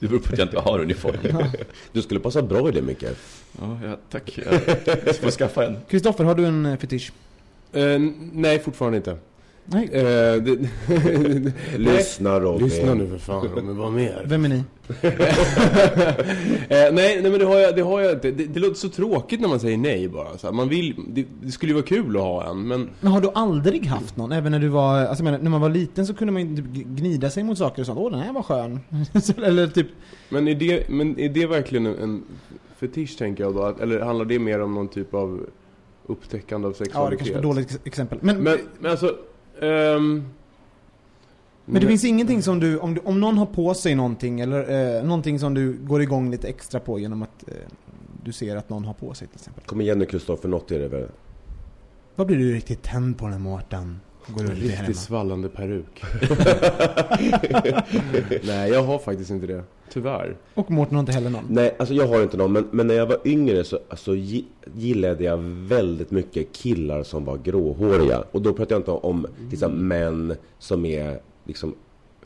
Det 0.00 0.08
beror 0.08 0.18
på 0.20 0.32
att 0.32 0.38
jag 0.38 0.46
inte 0.48 0.60
har 0.60 0.78
uniform. 0.80 1.16
Du 1.92 2.02
skulle 2.02 2.20
passa 2.20 2.42
bra 2.42 2.68
i 2.68 2.72
det 2.72 2.82
Micke. 2.82 3.02
Ja, 3.60 3.78
ja 3.84 3.96
tack. 4.10 4.38
Jag 5.06 5.16
får 5.16 5.30
skaffa 5.30 5.66
en. 5.66 5.76
Kristoffer, 5.88 6.24
har 6.24 6.34
du 6.34 6.46
en 6.46 6.66
eh, 6.66 6.76
fetisch? 6.78 7.12
Eh, 7.72 7.98
nej, 8.32 8.58
fortfarande 8.58 8.96
inte. 8.96 9.16
Nej. 9.64 9.88
Eh, 9.92 10.02
det, 10.42 10.58
Lyssna 11.78 12.40
Robin. 12.40 12.66
Lyssna 12.66 12.94
nu 12.94 13.06
för 13.08 13.18
fan, 13.18 13.48
men 13.54 13.76
vad 13.76 13.92
mer? 13.92 14.22
Vem 14.26 14.44
är 14.44 14.48
ni? 14.48 14.62
Eh, 16.68 16.92
nej, 16.92 17.22
nej 17.22 17.30
men 17.30 17.38
det 17.38 17.44
har 17.44 17.58
jag, 17.58 17.76
det 17.76 17.82
har 17.82 18.00
jag 18.00 18.12
inte. 18.12 18.30
Det, 18.30 18.44
det 18.46 18.60
låter 18.60 18.74
så 18.74 18.88
tråkigt 18.88 19.40
när 19.40 19.48
man 19.48 19.60
säger 19.60 19.76
nej 19.78 20.08
bara. 20.08 20.38
Så 20.38 20.46
här, 20.46 20.54
man 20.54 20.68
vill, 20.68 20.94
det, 21.08 21.26
det 21.42 21.52
skulle 21.52 21.70
ju 21.70 21.74
vara 21.74 21.84
kul 21.86 22.16
att 22.16 22.22
ha 22.22 22.50
en, 22.50 22.68
men 22.68 22.90
Men 23.00 23.12
har 23.12 23.20
du 23.20 23.30
aldrig 23.34 23.86
haft 23.86 24.16
någon? 24.16 24.32
Även 24.32 24.52
när 24.52 24.58
du 24.58 24.68
var, 24.68 24.98
alltså 24.98 25.24
menar, 25.24 25.38
när 25.38 25.50
man 25.50 25.60
var 25.60 25.68
liten 25.68 26.06
så 26.06 26.14
kunde 26.14 26.32
man 26.32 26.42
ju 26.56 26.62
gnida 26.72 27.30
sig 27.30 27.42
mot 27.44 27.58
saker 27.58 27.82
och 27.82 27.86
sånt. 27.86 27.98
Åh, 27.98 28.10
den 28.10 28.20
här 28.20 28.32
var 28.32 28.42
skön. 28.42 28.80
Eller 29.44 29.66
typ, 29.66 29.86
Men 30.28 30.48
är 30.48 30.54
det, 30.54 30.88
men 30.88 31.18
är 31.20 31.28
det 31.28 31.46
verkligen 31.46 31.86
en, 31.86 31.98
en 31.98 32.22
fetisch 32.80 33.18
tänker 33.18 33.44
jag 33.44 33.54
då? 33.54 33.62
Att- 33.62 33.80
Eller 33.80 34.00
handlar 34.00 34.24
det 34.24 34.38
mer 34.38 34.60
om 34.62 34.74
någon 34.74 34.88
typ 34.88 35.14
av 35.14 35.46
upptäckande 36.06 36.66
av 36.68 36.74
ja 36.78 36.78
det 36.78 36.84
sexualitet? 36.84 37.18
kanske 37.18 37.34
var 37.34 37.42
dåligt 37.42 37.70
ex- 37.70 37.80
exempel. 37.84 38.18
Men, 38.20 38.36
Men, 38.42 38.58
men 38.80 38.90
alltså... 38.90 39.14
ehm, 39.60 40.24
men 41.64 41.80
det 41.80 41.88
finns 41.88 42.04
ingenting 42.04 42.42
som 42.42 42.60
du, 42.60 42.78
om, 42.78 42.94
du, 42.94 43.00
om 43.00 43.20
någon 43.20 43.38
har 43.38 43.46
på 43.46 43.74
sig 43.74 43.94
någonting 43.94 44.40
eller 44.40 44.96
eh, 44.96 45.04
någonting 45.04 45.38
som 45.38 45.54
du 45.54 45.72
går 45.72 46.02
igång 46.02 46.30
lite 46.30 46.48
extra 46.48 46.80
på 46.80 46.98
genom 46.98 47.22
att 47.22 47.48
eh, 47.48 47.54
du 48.24 48.32
ser 48.32 48.56
att 48.56 48.68
någon 48.68 48.84
har 48.84 48.94
på 48.94 49.14
sig 49.14 49.28
till 49.28 49.36
exempel. 49.36 49.64
Kom 49.64 49.80
igen 49.80 49.98
nu 49.98 50.04
Kristoffer, 50.04 50.48
något 50.48 50.70
är 50.70 50.78
det 50.78 50.88
väl? 50.88 51.08
Vad 52.16 52.26
blir 52.26 52.36
du 52.36 52.54
riktigt 52.54 52.82
tänd 52.82 53.18
på 53.18 53.24
den 53.24 53.32
här 53.32 53.40
Mårten? 53.40 54.00
Går 54.26 54.44
En 54.44 54.50
riktigt 54.56 54.96
svallande 54.96 55.48
peruk. 55.48 56.02
Nej, 58.42 58.70
jag 58.70 58.82
har 58.82 58.98
faktiskt 58.98 59.30
inte 59.30 59.46
det. 59.46 59.62
Tyvärr. 59.92 60.36
Och 60.54 60.70
Mårten 60.70 60.94
har 60.94 61.00
inte 61.00 61.12
heller 61.12 61.30
någon. 61.30 61.44
Nej, 61.48 61.74
alltså 61.78 61.94
jag 61.94 62.06
har 62.08 62.22
inte 62.22 62.36
någon, 62.36 62.52
men, 62.52 62.68
men 62.70 62.86
när 62.86 62.94
jag 62.94 63.06
var 63.06 63.18
yngre 63.24 63.64
så 63.64 63.78
alltså, 63.88 64.14
gi- 64.14 64.44
gillade 64.74 65.24
jag 65.24 65.36
väldigt 65.68 66.10
mycket 66.10 66.52
killar 66.52 67.02
som 67.02 67.24
var 67.24 67.36
gråhåriga. 67.38 68.24
Och 68.32 68.42
då 68.42 68.52
pratar 68.52 68.74
jag 68.74 68.80
inte 68.80 68.90
om 68.90 69.26
liksom, 69.50 69.88
män 69.88 70.34
som 70.58 70.84
är 70.84 71.20
liksom 71.44 71.74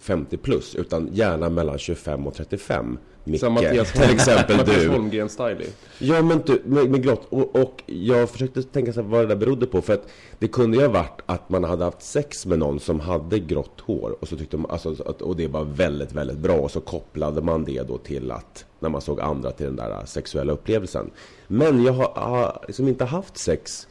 50 0.00 0.36
plus, 0.36 0.74
utan 0.74 1.08
gärna 1.12 1.48
mellan 1.48 1.78
25 1.78 2.26
och 2.26 2.34
35. 2.34 2.98
Micke, 3.28 3.40
Som 3.40 3.52
Mattias, 3.52 3.92
till 3.92 4.10
exempel 4.10 4.56
Mattias 4.56 4.82
du. 4.82 4.88
Holmgren 4.88 5.28
stylig. 5.28 5.66
Ja 5.98 6.22
men 6.22 6.42
du, 6.46 6.62
med, 6.64 6.90
med 6.90 7.02
glott. 7.02 7.26
Och, 7.28 7.56
och 7.56 7.82
jag 7.86 8.30
försökte 8.30 8.62
tänka 8.62 8.92
sig 8.92 9.02
vad 9.02 9.20
det 9.20 9.26
där 9.26 9.36
berodde 9.36 9.66
på. 9.66 9.82
För 9.82 9.94
att 9.94 10.08
det 10.38 10.48
kunde 10.48 10.76
ju 10.76 10.82
ha 10.82 10.92
varit 10.92 11.20
att 11.26 11.48
man 11.50 11.64
hade 11.64 11.84
haft 11.84 12.02
sex 12.02 12.46
med 12.46 12.58
någon 12.58 12.80
som 12.80 13.00
hade 13.00 13.38
grått 13.38 13.80
hår. 13.80 14.16
Och, 14.20 14.28
så 14.28 14.36
tyckte 14.36 14.56
man, 14.56 14.70
alltså, 14.70 14.90
att, 15.06 15.22
och 15.22 15.36
det 15.36 15.48
var 15.48 15.64
väldigt, 15.64 16.12
väldigt 16.12 16.38
bra. 16.38 16.54
Och 16.56 16.70
så 16.70 16.80
kopplade 16.80 17.42
man 17.42 17.64
det 17.64 17.82
då 17.88 17.98
till 17.98 18.30
att, 18.30 18.64
när 18.80 18.88
man 18.88 19.00
såg 19.00 19.20
andra 19.20 19.50
till 19.50 19.66
den 19.66 19.76
där 19.76 20.02
sexuella 20.06 20.52
upplevelsen. 20.52 21.10
Men 21.48 21.82
jag 21.84 21.92
har, 21.92 22.12
har 22.14 22.64
liksom 22.66 22.88
inte 22.88 23.04
haft 23.04 23.38
sex 23.38 23.88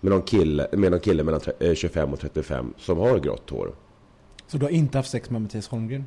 med 0.00 0.12
någon 0.12 0.22
kille, 0.22 0.66
med 0.72 0.90
någon 0.90 1.00
kille 1.00 1.22
mellan 1.22 1.40
tre- 1.40 1.52
eh, 1.58 1.74
25 1.74 2.12
och 2.12 2.20
35 2.20 2.74
som 2.78 2.98
har 2.98 3.18
grått 3.18 3.50
hår. 3.50 3.70
Så 4.46 4.56
du 4.58 4.64
har 4.64 4.70
inte 4.70 4.98
haft 4.98 5.10
sex 5.10 5.30
med 5.30 5.42
Mattias 5.42 5.68
Holmgren? 5.68 6.04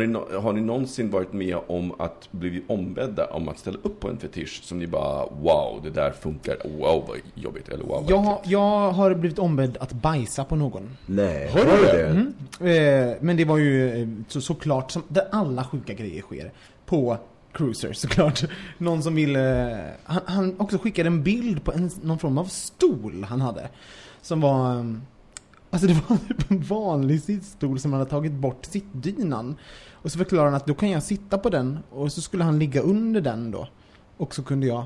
Har 0.00 0.06
ni, 0.06 0.36
har 0.36 0.52
ni 0.52 0.60
någonsin 0.60 1.10
varit 1.10 1.32
med 1.32 1.56
om 1.66 1.92
att 2.00 2.28
bli 2.32 2.62
ombedda 2.66 3.26
om 3.26 3.48
att 3.48 3.58
ställa 3.58 3.78
upp 3.82 4.00
på 4.00 4.08
en 4.08 4.18
fetisch 4.18 4.60
som 4.64 4.78
ni 4.78 4.86
bara 4.86 5.26
wow, 5.26 5.80
det 5.82 5.90
där 5.90 6.10
funkar, 6.10 6.56
wow 6.78 7.04
vad 7.08 7.18
jobbigt, 7.34 7.68
eller 7.68 7.84
wow 7.84 8.02
vad 8.02 8.10
Jag, 8.10 8.16
har- 8.18 8.34
äckligt. 8.34 8.50
jag 8.52 8.90
har 8.90 9.14
blivit 9.14 9.38
ombedd 9.38 9.76
att 9.80 9.92
bajsa 9.92 10.44
på 10.44 10.56
någon. 10.56 10.96
Nej, 11.06 11.48
Har 11.52 11.60
du 11.60 12.32
det? 12.60 12.76
Eh, 12.76 13.16
men 13.20 13.36
det 13.36 13.44
var 13.44 13.58
ju 13.58 14.02
eh, 14.02 14.08
så, 14.28 14.40
såklart 14.40 14.90
som, 14.90 15.02
där 15.08 15.24
alla 15.32 15.64
sjuka 15.64 15.92
grejer 15.94 16.22
sker. 16.22 16.52
På 16.86 17.16
Cruiser 17.52 17.92
såklart. 17.92 18.44
Någon 18.78 19.02
som 19.02 19.14
ville... 19.14 19.76
Han, 20.04 20.20
han 20.26 20.54
också 20.60 20.78
skickade 20.78 21.06
en 21.06 21.22
bild 21.22 21.64
på 21.64 21.72
en, 21.72 21.90
någon 22.02 22.18
form 22.18 22.38
av 22.38 22.44
stol 22.44 23.24
han 23.28 23.40
hade. 23.40 23.68
Som 24.22 24.40
var... 24.40 24.74
eh, 24.78 24.84
Alltså 25.70 25.88
det 25.88 25.94
var 26.08 26.16
typ 26.16 26.50
en 26.50 26.60
vanlig 26.62 27.22
sittstol 27.22 27.78
som 27.80 27.92
han 27.92 27.98
hade 28.00 28.10
tagit 28.10 28.32
bort 28.32 28.64
sittdynan. 28.64 29.56
Och 30.02 30.12
så 30.12 30.18
förklarade 30.18 30.46
han 30.50 30.54
att 30.56 30.66
då 30.66 30.74
kan 30.74 30.90
jag 30.90 31.02
sitta 31.02 31.38
på 31.38 31.48
den 31.50 31.78
och 31.90 32.12
så 32.12 32.20
skulle 32.20 32.44
han 32.44 32.58
ligga 32.58 32.80
under 32.80 33.20
den 33.20 33.50
då. 33.50 33.68
Och 34.16 34.34
så 34.34 34.42
kunde 34.42 34.66
jag 34.66 34.84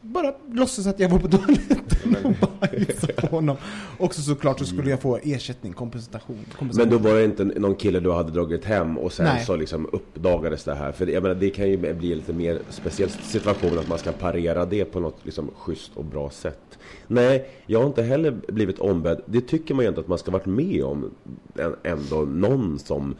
bara 0.00 0.34
låtsas 0.52 0.86
att 0.86 1.00
jag 1.00 1.08
var 1.08 1.18
på 1.18 1.28
toaletten 1.36 2.16
och 2.24 2.48
bajsa 2.60 3.06
på 3.06 3.26
honom. 3.26 3.56
Och 3.98 4.14
så 4.14 4.22
såklart 4.22 4.58
så 4.58 4.64
skulle 4.64 4.90
jag 4.90 5.00
få 5.00 5.18
ersättning, 5.22 5.72
kompensation. 5.72 6.36
Men 6.36 6.44
kompensation. 6.58 6.90
då 6.90 6.98
var 6.98 7.14
det 7.16 7.24
inte 7.24 7.44
någon 7.44 7.74
kille 7.74 8.00
du 8.00 8.12
hade 8.12 8.32
dragit 8.32 8.64
hem 8.64 8.98
och 8.98 9.12
sen 9.12 9.26
Nej. 9.26 9.44
så 9.44 9.56
liksom 9.56 9.88
uppdagades 9.92 10.64
det 10.64 10.74
här. 10.74 10.92
För 10.92 11.06
jag 11.06 11.22
menar, 11.22 11.34
det 11.34 11.50
kan 11.50 11.68
ju 11.70 11.94
bli 11.94 12.14
lite 12.14 12.32
mer 12.32 12.58
speciell 12.70 13.10
situation 13.10 13.78
att 13.78 13.88
man 13.88 13.98
ska 13.98 14.12
parera 14.12 14.64
det 14.64 14.84
på 14.84 15.00
något 15.00 15.16
liksom 15.22 15.50
schysst 15.56 15.90
och 15.96 16.04
bra 16.04 16.30
sätt. 16.30 16.78
Nej, 17.06 17.46
jag 17.66 17.78
har 17.80 17.86
inte 17.86 18.02
heller 18.02 18.30
blivit 18.48 18.78
ombedd. 18.78 19.20
Det 19.26 19.40
tycker 19.40 19.74
man 19.74 19.84
ju 19.84 19.88
inte 19.88 20.00
att 20.00 20.08
man 20.08 20.18
ska 20.18 20.30
varit 20.30 20.46
med 20.46 20.84
om. 20.84 21.10
än- 21.58 21.76
Ändå 21.82 22.16
någon 22.16 22.78
som... 22.78 23.14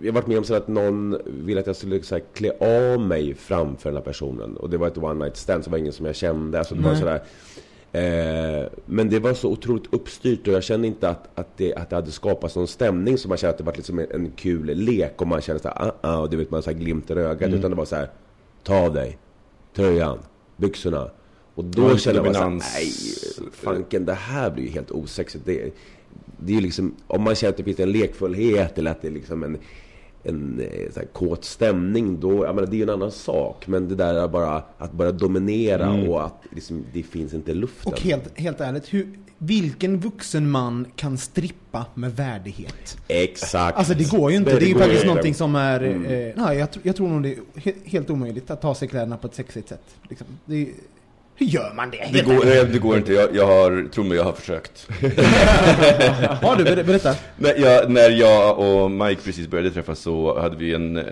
Jag 0.00 0.06
har 0.06 0.12
varit 0.12 0.26
med 0.26 0.38
om 0.38 0.44
så 0.44 0.54
att 0.54 0.68
någon 0.68 1.18
ville 1.24 1.60
att 1.60 1.66
jag 1.66 1.76
skulle 1.76 2.02
så 2.02 2.14
här, 2.14 2.22
klä 2.34 2.52
av 2.60 3.00
mig 3.00 3.34
framför 3.34 3.90
den 3.90 3.96
här 3.96 4.04
personen. 4.04 4.56
Och 4.56 4.70
det 4.70 4.76
var 4.76 4.86
ett 4.86 4.98
one 4.98 5.24
night 5.24 5.36
stand, 5.36 5.64
så 5.64 5.70
det 5.70 5.72
var 5.72 5.78
ingen 5.78 5.92
som 5.92 6.06
jag 6.06 6.16
kände. 6.16 6.58
Alltså, 6.58 6.74
det 6.74 6.82
var 6.82 6.90
Nej. 6.90 7.00
sådär, 7.00 7.22
Eh, 7.96 8.66
men 8.86 9.08
det 9.08 9.18
var 9.18 9.34
så 9.34 9.48
otroligt 9.50 9.94
uppstyrt 9.94 10.48
och 10.48 10.54
jag 10.54 10.62
kände 10.62 10.86
inte 10.86 11.08
att, 11.08 11.28
att, 11.38 11.56
det, 11.56 11.74
att 11.74 11.90
det 11.90 11.96
hade 11.96 12.10
skapats 12.10 12.56
någon 12.56 12.68
stämning 12.68 13.18
så 13.18 13.28
man 13.28 13.38
kände 13.38 13.50
att 13.50 13.58
det 13.58 13.64
var 13.64 13.72
liksom 13.72 13.98
en, 13.98 14.06
en 14.10 14.30
kul 14.30 14.66
lek 14.66 15.22
och 15.22 15.26
man 15.26 15.40
kände 15.40 15.62
såhär, 15.62 15.76
ah, 15.82 15.92
ah, 16.00 16.18
och 16.18 16.30
du 16.30 16.36
vet 16.36 16.50
man 16.50 16.62
så 16.62 16.70
här 16.70 16.78
glimten 16.78 17.18
i 17.18 17.20
ögat. 17.20 17.50
Utan 17.50 17.70
det 17.70 17.76
var 17.76 17.84
så 17.84 17.96
här: 17.96 18.10
ta 18.62 18.76
av 18.76 18.94
dig 18.94 19.18
tröjan, 19.74 20.18
byxorna. 20.56 21.10
Och 21.54 21.64
då 21.64 21.96
kände 21.96 22.18
jag 22.18 22.24
bara 22.24 22.34
såhär, 22.34 22.50
nej, 22.50 22.92
fanken 23.52 24.04
det 24.04 24.14
här 24.14 24.50
blir 24.50 24.64
ju 24.64 24.70
helt 24.70 24.90
osexigt. 24.90 25.46
Det, 25.46 25.70
det 26.38 26.52
är 26.52 26.54
ju 26.54 26.60
liksom, 26.60 26.94
om 27.06 27.22
man 27.22 27.34
känner 27.34 27.50
att 27.50 27.56
det 27.56 27.64
finns 27.64 27.80
en 27.80 27.92
lekfullhet 27.92 28.78
eller 28.78 28.90
att 28.90 29.02
det 29.02 29.08
är 29.08 29.12
liksom 29.12 29.42
en 29.42 29.58
en 30.28 30.60
eh, 30.60 30.92
så 30.92 31.00
här, 31.00 31.06
kåt 31.06 31.44
stämning, 31.44 32.20
då, 32.20 32.44
jag 32.44 32.54
menar, 32.54 32.68
det 32.68 32.76
är 32.76 32.78
ju 32.78 32.82
en 32.82 32.90
annan 32.90 33.10
sak. 33.12 33.66
Men 33.66 33.88
det 33.88 33.94
där 33.94 34.14
är 34.14 34.28
bara 34.28 34.62
att 34.78 34.92
börja 34.92 35.12
dominera 35.12 35.92
och 35.92 36.24
att 36.24 36.42
liksom, 36.50 36.84
det 36.92 37.02
finns 37.02 37.34
inte 37.34 37.54
luften. 37.54 37.92
Och 37.92 38.00
helt, 38.00 38.38
helt 38.38 38.60
ärligt, 38.60 38.94
hur, 38.94 39.18
vilken 39.38 40.00
vuxen 40.00 40.50
man 40.50 40.86
kan 40.96 41.18
strippa 41.18 41.86
med 41.94 42.16
värdighet? 42.16 42.96
Exakt. 43.08 43.78
Alltså 43.78 43.94
det 43.94 44.10
går 44.10 44.30
ju 44.30 44.36
inte. 44.36 44.50
Det 44.50 44.58
Det 44.58 44.64
är 44.64 44.68
ju 44.68 44.74
faktiskt 44.74 44.94
inte. 44.94 45.06
någonting 45.06 45.34
som 45.34 45.54
är... 45.54 45.82
Eh, 45.84 46.32
nej, 46.44 46.58
jag, 46.58 46.68
jag 46.82 46.96
tror 46.96 47.08
nog 47.08 47.22
det 47.22 47.32
är 47.32 47.38
he- 47.54 47.74
helt 47.84 48.10
omöjligt 48.10 48.50
att 48.50 48.62
ta 48.62 48.74
sig 48.74 48.88
kläderna 48.88 49.16
på 49.16 49.26
ett 49.26 49.34
sexigt 49.34 49.68
sätt. 49.68 49.84
Liksom. 50.08 50.26
Det 50.44 50.62
är, 50.62 50.68
hur 51.38 51.46
gör 51.46 51.72
man 51.74 51.90
det? 51.90 52.08
Det 52.12 52.22
går, 52.22 52.44
nej, 52.44 52.64
det 52.72 52.78
går 52.78 52.96
inte, 52.96 53.12
jag, 53.12 53.36
jag 53.36 53.46
har, 53.46 53.88
tro 53.92 54.04
mig 54.04 54.16
jag 54.16 54.24
har 54.24 54.32
försökt. 54.32 54.88
Har 56.42 56.56
du? 56.56 56.64
Ber- 56.64 56.84
Berätta. 56.84 57.14
När 57.36 57.54
jag, 57.60 57.90
när 57.90 58.10
jag 58.10 58.58
och 58.58 58.90
Mike 58.90 59.22
precis 59.22 59.48
började 59.48 59.70
träffas 59.70 59.98
så 59.98 60.40
hade 60.40 60.56
vi 60.56 60.74
en, 60.74 60.96
eh, 60.96 61.04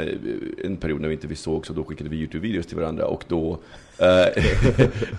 en 0.65 0.77
period 0.77 1.01
när 1.01 1.09
vi 1.09 1.15
inte 1.15 1.27
vi 1.27 1.37
såg 1.37 1.67
så 1.67 1.73
då 1.73 1.85
skickade 1.85 2.11
vi 2.11 2.17
Youtube-videos 2.17 2.67
till 2.67 2.77
varandra 2.77 3.07
och 3.07 3.25
då 3.29 3.59
eh, 3.99 4.45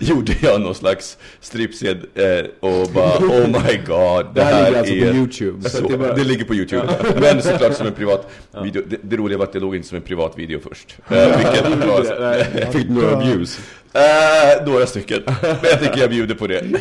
gjorde 0.00 0.32
jag 0.42 0.60
någon 0.60 0.74
slags 0.74 1.18
stripsed 1.40 1.96
eh, 2.14 2.46
och 2.60 2.88
bara 2.94 3.18
oh 3.18 3.46
my 3.46 3.76
god, 3.86 4.26
det, 4.26 4.30
Det 4.34 4.44
här 4.44 4.54
här 4.54 4.70
ligger 4.70 4.78
alltså 4.78 4.94
är 4.94 5.10
på 5.10 5.16
YouTube. 5.16 5.68
Så 5.68 5.82
det 5.82 5.88
det, 5.88 5.98
bara... 5.98 6.14
ligger 6.14 6.44
på 6.44 6.54
Youtube, 6.54 6.88
men 7.20 7.42
såklart 7.42 7.74
som 7.74 7.86
en 7.86 7.92
privat 7.92 8.30
video. 8.62 8.82
Det, 8.86 8.96
det 9.02 9.16
roliga 9.16 9.38
var 9.38 9.44
att 9.44 9.52
det 9.52 9.60
låg 9.60 9.76
inte 9.76 9.88
som 9.88 9.96
en 9.96 10.02
privat 10.02 10.38
video 10.38 10.60
först. 10.68 10.96
Eh, 11.16 11.38
vilket 11.38 11.86
var 11.86 12.72
Fick 12.72 12.88
några 12.88 13.16
abuse? 13.16 13.60
Eh, 13.92 14.66
några 14.66 14.86
stycken, 14.86 15.22
men 15.42 15.56
jag 15.62 15.80
tycker 15.80 15.98
jag 15.98 16.10
bjuder 16.10 16.34
på 16.34 16.46
det. 16.46 16.80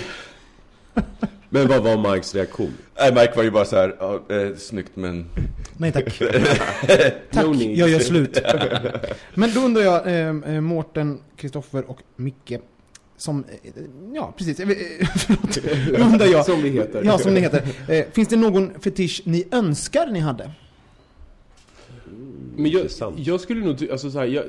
Men 1.50 1.68
vad 1.68 1.84
var 1.84 2.14
Mikes 2.14 2.36
reaktion? 2.36 2.74
Nej, 3.00 3.14
Mike 3.14 3.34
var 3.36 3.44
ju 3.44 3.52
bara 3.52 3.66
så 3.66 3.76
här, 3.76 3.96
ja, 4.00 4.36
eh, 4.36 4.56
snyggt 4.58 4.92
men... 4.96 5.26
Nej 5.78 5.92
tack. 5.92 6.04
tack, 7.32 7.46
jag 7.60 7.90
gör 7.90 8.00
slut. 8.00 8.42
Men 9.34 9.54
då 9.54 9.60
undrar 9.60 9.82
jag, 9.82 10.08
eh, 10.08 10.56
eh, 10.56 10.62
Mårten, 10.62 11.20
Kristoffer 11.38 11.90
och 11.90 12.02
Micke, 12.16 12.54
som, 13.18 13.44
eh, 13.64 13.72
ja 14.14 14.34
precis, 14.38 14.60
eh, 14.60 14.68
förlåt. 15.16 15.58
Då 15.98 16.04
undrar 16.04 16.26
jag, 16.26 16.46
Som 16.46 16.62
vi 16.62 16.70
heter. 16.70 17.04
ja 17.04 17.18
som 17.18 17.34
ni 17.34 17.40
heter. 17.40 17.62
Eh, 17.88 18.06
finns 18.14 18.28
det 18.28 18.36
någon 18.36 18.80
fetisch 18.80 19.22
ni 19.26 19.48
önskar 19.52 20.08
ni 20.08 20.20
hade? 20.20 20.52
Men 22.56 22.72
jag, 22.72 22.88
jag 23.16 23.42
skulle 23.42 23.66
nog, 23.66 23.92
alltså 23.92 24.12
så 24.12 24.20
här, 24.20 24.26
jag, 24.26 24.44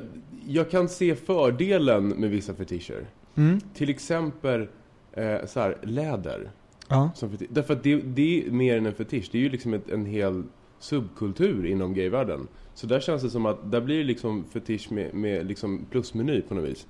jag 0.47 0.69
kan 0.69 0.89
se 0.89 1.15
fördelen 1.15 2.07
med 2.07 2.29
vissa 2.29 2.53
fetischer. 2.53 3.05
Mm. 3.35 3.59
Till 3.73 3.89
exempel 3.89 4.67
eh, 5.13 5.45
så 5.45 5.59
här, 5.59 5.77
läder. 5.83 6.51
Ja. 6.87 7.11
Därför 7.49 7.73
att 7.73 7.83
det, 7.83 7.95
det 7.95 8.47
är 8.47 8.51
mer 8.51 8.77
än 8.77 8.85
en 8.85 8.93
fetisch. 8.93 9.29
Det 9.31 9.37
är 9.37 9.41
ju 9.41 9.49
liksom 9.49 9.73
ett, 9.73 9.89
en 9.89 10.05
hel 10.05 10.43
subkultur 10.79 11.65
inom 11.65 11.93
gayvärlden. 11.93 12.47
Så 12.73 12.87
där 12.87 12.99
känns 12.99 13.21
det 13.21 13.29
som 13.29 13.45
att 13.45 13.71
där 13.71 13.81
blir 13.81 13.97
det 13.97 14.03
liksom 14.03 14.43
fetisch 14.43 14.91
med, 14.91 15.13
med 15.13 15.45
liksom 15.45 15.85
plusmeny 15.91 16.41
på 16.41 16.55
något 16.55 16.69
vis. 16.69 16.87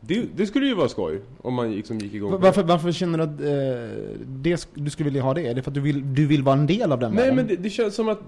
Det, 0.00 0.26
det 0.36 0.46
skulle 0.46 0.66
ju 0.66 0.74
vara 0.74 0.88
skoj 0.88 1.20
om 1.38 1.54
man 1.54 1.74
liksom 1.74 1.98
gick 1.98 2.14
igång. 2.14 2.40
Varför, 2.40 2.62
varför 2.62 2.92
känner 2.92 3.18
du 3.18 3.24
att 3.24 3.40
eh, 3.40 4.26
det, 4.26 4.68
du 4.74 4.90
skulle 4.90 5.04
vilja 5.04 5.22
ha 5.22 5.34
det? 5.34 5.46
Är 5.46 5.54
det 5.54 5.62
för 5.62 5.70
att 5.70 5.74
du 5.74 5.80
vill, 5.80 6.14
du 6.14 6.26
vill 6.26 6.42
vara 6.42 6.58
en 6.58 6.66
del 6.66 6.92
av 6.92 6.98
den 6.98 7.12
Nej 7.12 7.20
världen? 7.20 7.36
men 7.36 7.46
det, 7.46 7.56
det 7.56 7.70
känns 7.70 7.94
som 7.94 8.08
att 8.08 8.20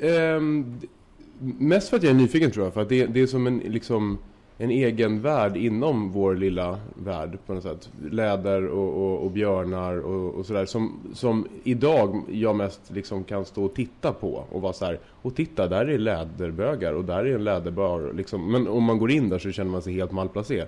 ehm, 0.00 0.80
Mest 1.42 1.88
för 1.88 1.96
att 1.96 2.02
jag 2.02 2.10
är 2.10 2.14
nyfiken 2.14 2.50
tror 2.50 2.66
jag, 2.66 2.74
för 2.74 2.80
att 2.80 2.88
det, 2.88 3.06
det 3.06 3.20
är 3.20 3.26
som 3.26 3.46
en, 3.46 3.58
liksom, 3.58 4.18
en 4.58 4.70
egen 4.70 5.20
värld 5.20 5.56
inom 5.56 6.12
vår 6.12 6.34
lilla 6.34 6.78
värld 6.94 7.38
på 7.46 7.54
något 7.54 7.62
sätt. 7.62 7.90
Läder 8.10 8.66
och, 8.66 9.02
och, 9.02 9.24
och 9.24 9.30
björnar 9.30 9.96
och, 9.96 10.34
och 10.34 10.46
sådär. 10.46 10.66
Som, 10.66 11.00
som 11.14 11.48
idag 11.64 12.22
jag 12.30 12.56
mest 12.56 12.80
liksom 12.88 13.24
kan 13.24 13.44
stå 13.44 13.64
och 13.64 13.74
titta 13.74 14.12
på 14.12 14.44
och 14.50 14.62
vara 14.62 14.72
så 14.72 14.84
här. 14.84 14.98
Och 15.22 15.34
titta, 15.36 15.68
där 15.68 15.86
är 15.86 15.98
läderbögar 15.98 16.92
och 16.92 17.04
där 17.04 17.24
är 17.24 17.34
en 17.34 17.44
läderbar. 17.44 18.12
Liksom. 18.16 18.52
Men 18.52 18.68
om 18.68 18.84
man 18.84 18.98
går 18.98 19.10
in 19.10 19.28
där 19.28 19.38
så 19.38 19.50
känner 19.50 19.70
man 19.70 19.82
sig 19.82 19.94
helt 19.94 20.12
malplacé. 20.12 20.64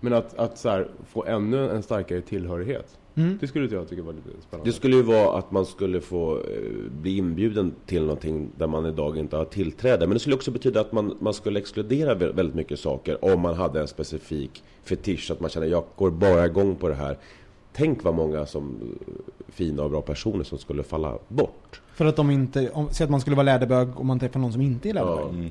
Men 0.00 0.12
att, 0.12 0.38
att 0.38 0.58
så 0.58 0.68
här, 0.68 0.88
få 1.08 1.24
ännu 1.24 1.70
en 1.70 1.82
starkare 1.82 2.20
tillhörighet. 2.20 2.98
Mm. 3.16 3.38
Det 3.40 3.46
skulle 3.46 3.74
jag 3.74 3.88
tycka 3.88 4.02
var 4.02 4.12
lite 4.12 4.28
spännande. 4.42 4.70
Det 4.70 4.72
skulle 4.74 4.96
ju 4.96 5.02
vara 5.02 5.38
att 5.38 5.50
man 5.52 5.66
skulle 5.66 6.00
få 6.00 6.36
eh, 6.38 6.90
bli 7.00 7.16
inbjuden 7.16 7.74
till 7.86 8.02
någonting 8.02 8.50
där 8.56 8.66
man 8.66 8.86
idag 8.86 9.18
inte 9.18 9.36
har 9.36 9.44
tillträde. 9.44 10.06
Men 10.06 10.14
det 10.14 10.18
skulle 10.18 10.36
också 10.36 10.50
betyda 10.50 10.80
att 10.80 10.92
man, 10.92 11.16
man 11.20 11.34
skulle 11.34 11.58
exkludera 11.58 12.14
vä- 12.14 12.34
väldigt 12.36 12.54
mycket 12.54 12.78
saker 12.78 13.24
om 13.24 13.40
man 13.40 13.54
hade 13.54 13.80
en 13.80 13.88
specifik 13.88 14.62
fetisch. 14.84 15.30
Att 15.30 15.40
man 15.40 15.50
känner 15.50 15.66
jag 15.66 15.84
går 15.96 16.10
bara 16.10 16.46
igång 16.46 16.76
på 16.76 16.88
det 16.88 16.94
här. 16.94 17.18
Tänk 17.76 18.04
vad 18.04 18.14
många 18.14 18.46
som 18.46 18.94
fina 19.48 19.82
och 19.82 19.90
bra 19.90 20.02
personer 20.02 20.44
som 20.44 20.58
skulle 20.58 20.82
falla 20.82 21.18
bort. 21.28 21.80
För 21.94 22.04
att 22.04 22.16
de 22.16 22.30
inte, 22.30 22.70
om, 22.70 22.88
säg 22.90 23.04
att 23.04 23.10
man 23.10 23.20
skulle 23.20 23.36
vara 23.36 23.44
läderbög 23.44 23.98
och 23.98 24.06
man 24.06 24.18
träffar 24.18 24.40
någon 24.40 24.52
som 24.52 24.60
inte 24.60 24.88
är 24.88 24.94
läderbög. 24.94 25.24
Ja. 25.24 25.28
Mm. 25.28 25.50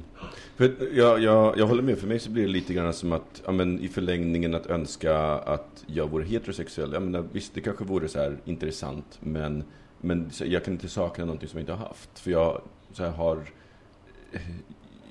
För 0.56 0.96
jag, 0.98 1.20
jag, 1.20 1.58
jag 1.58 1.68
håller 1.68 1.84
med, 1.84 1.98
för 1.98 2.08
mig 2.08 2.20
så 2.20 2.32
blir 2.32 2.44
det 2.44 2.50
lite 2.50 2.74
grann 2.74 2.94
som 2.94 3.12
att, 3.12 3.42
ja, 3.46 3.52
men 3.52 3.80
i 3.80 3.88
förlängningen 3.88 4.56
att 4.56 4.68
önska 4.68 5.18
att 5.26 5.84
jag 5.88 6.10
vore 6.10 6.26
heterosexuell. 6.26 6.94
Jag 6.94 7.02
menar, 7.02 7.26
visst, 7.32 7.54
det 7.54 7.62
kanske 7.62 7.84
vore 7.84 8.08
så 8.08 8.20
här 8.20 8.38
intressant, 8.46 9.20
men, 9.20 9.64
men 10.02 10.32
så 10.32 10.46
jag 10.46 10.64
kan 10.64 10.74
inte 10.74 10.90
sakna 10.90 11.26
någonting 11.26 11.50
som 11.50 11.60
jag 11.60 11.64
inte 11.64 11.74
har 11.74 11.88
haft. 11.88 12.20
För 12.20 12.32
jag 12.32 12.62
så 12.94 13.04
här, 13.04 13.12
har... 13.12 13.40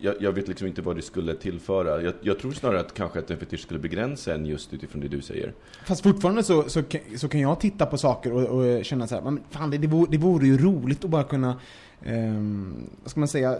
Jag, 0.04 0.14
jag 0.20 0.32
vet 0.32 0.48
liksom 0.48 0.66
inte 0.66 0.82
vad 0.82 0.96
det 0.96 1.02
skulle 1.02 1.34
tillföra. 1.34 2.02
Jag, 2.02 2.14
jag 2.20 2.38
tror 2.38 2.52
snarare 2.52 2.80
att 2.80 2.94
kanske 2.94 3.18
att 3.18 3.30
en 3.30 3.38
fetisch 3.38 3.60
skulle 3.60 3.80
begränsa 3.80 4.34
en 4.34 4.46
just 4.46 4.72
utifrån 4.74 5.00
det 5.00 5.08
du 5.08 5.20
säger. 5.22 5.52
Fast 5.86 6.02
fortfarande 6.02 6.42
så, 6.42 6.62
så, 6.68 6.82
kan- 6.82 7.00
så 7.18 7.28
kan 7.28 7.40
jag 7.40 7.60
titta 7.60 7.86
på 7.86 7.98
saker 7.98 8.32
och, 8.32 8.42
och 8.60 8.84
känna 8.84 9.06
så 9.06 9.14
här, 9.14 9.22
men 9.22 9.40
fan 9.50 9.70
det, 9.70 9.78
det, 9.78 9.86
vore, 9.86 10.10
det 10.10 10.18
vore 10.18 10.46
ju 10.46 10.58
roligt 10.58 11.04
att 11.04 11.10
bara 11.10 11.24
kunna, 11.24 11.60
ehm, 12.04 12.74
vad 13.02 13.10
ska 13.10 13.20
man 13.20 13.28
säga, 13.28 13.58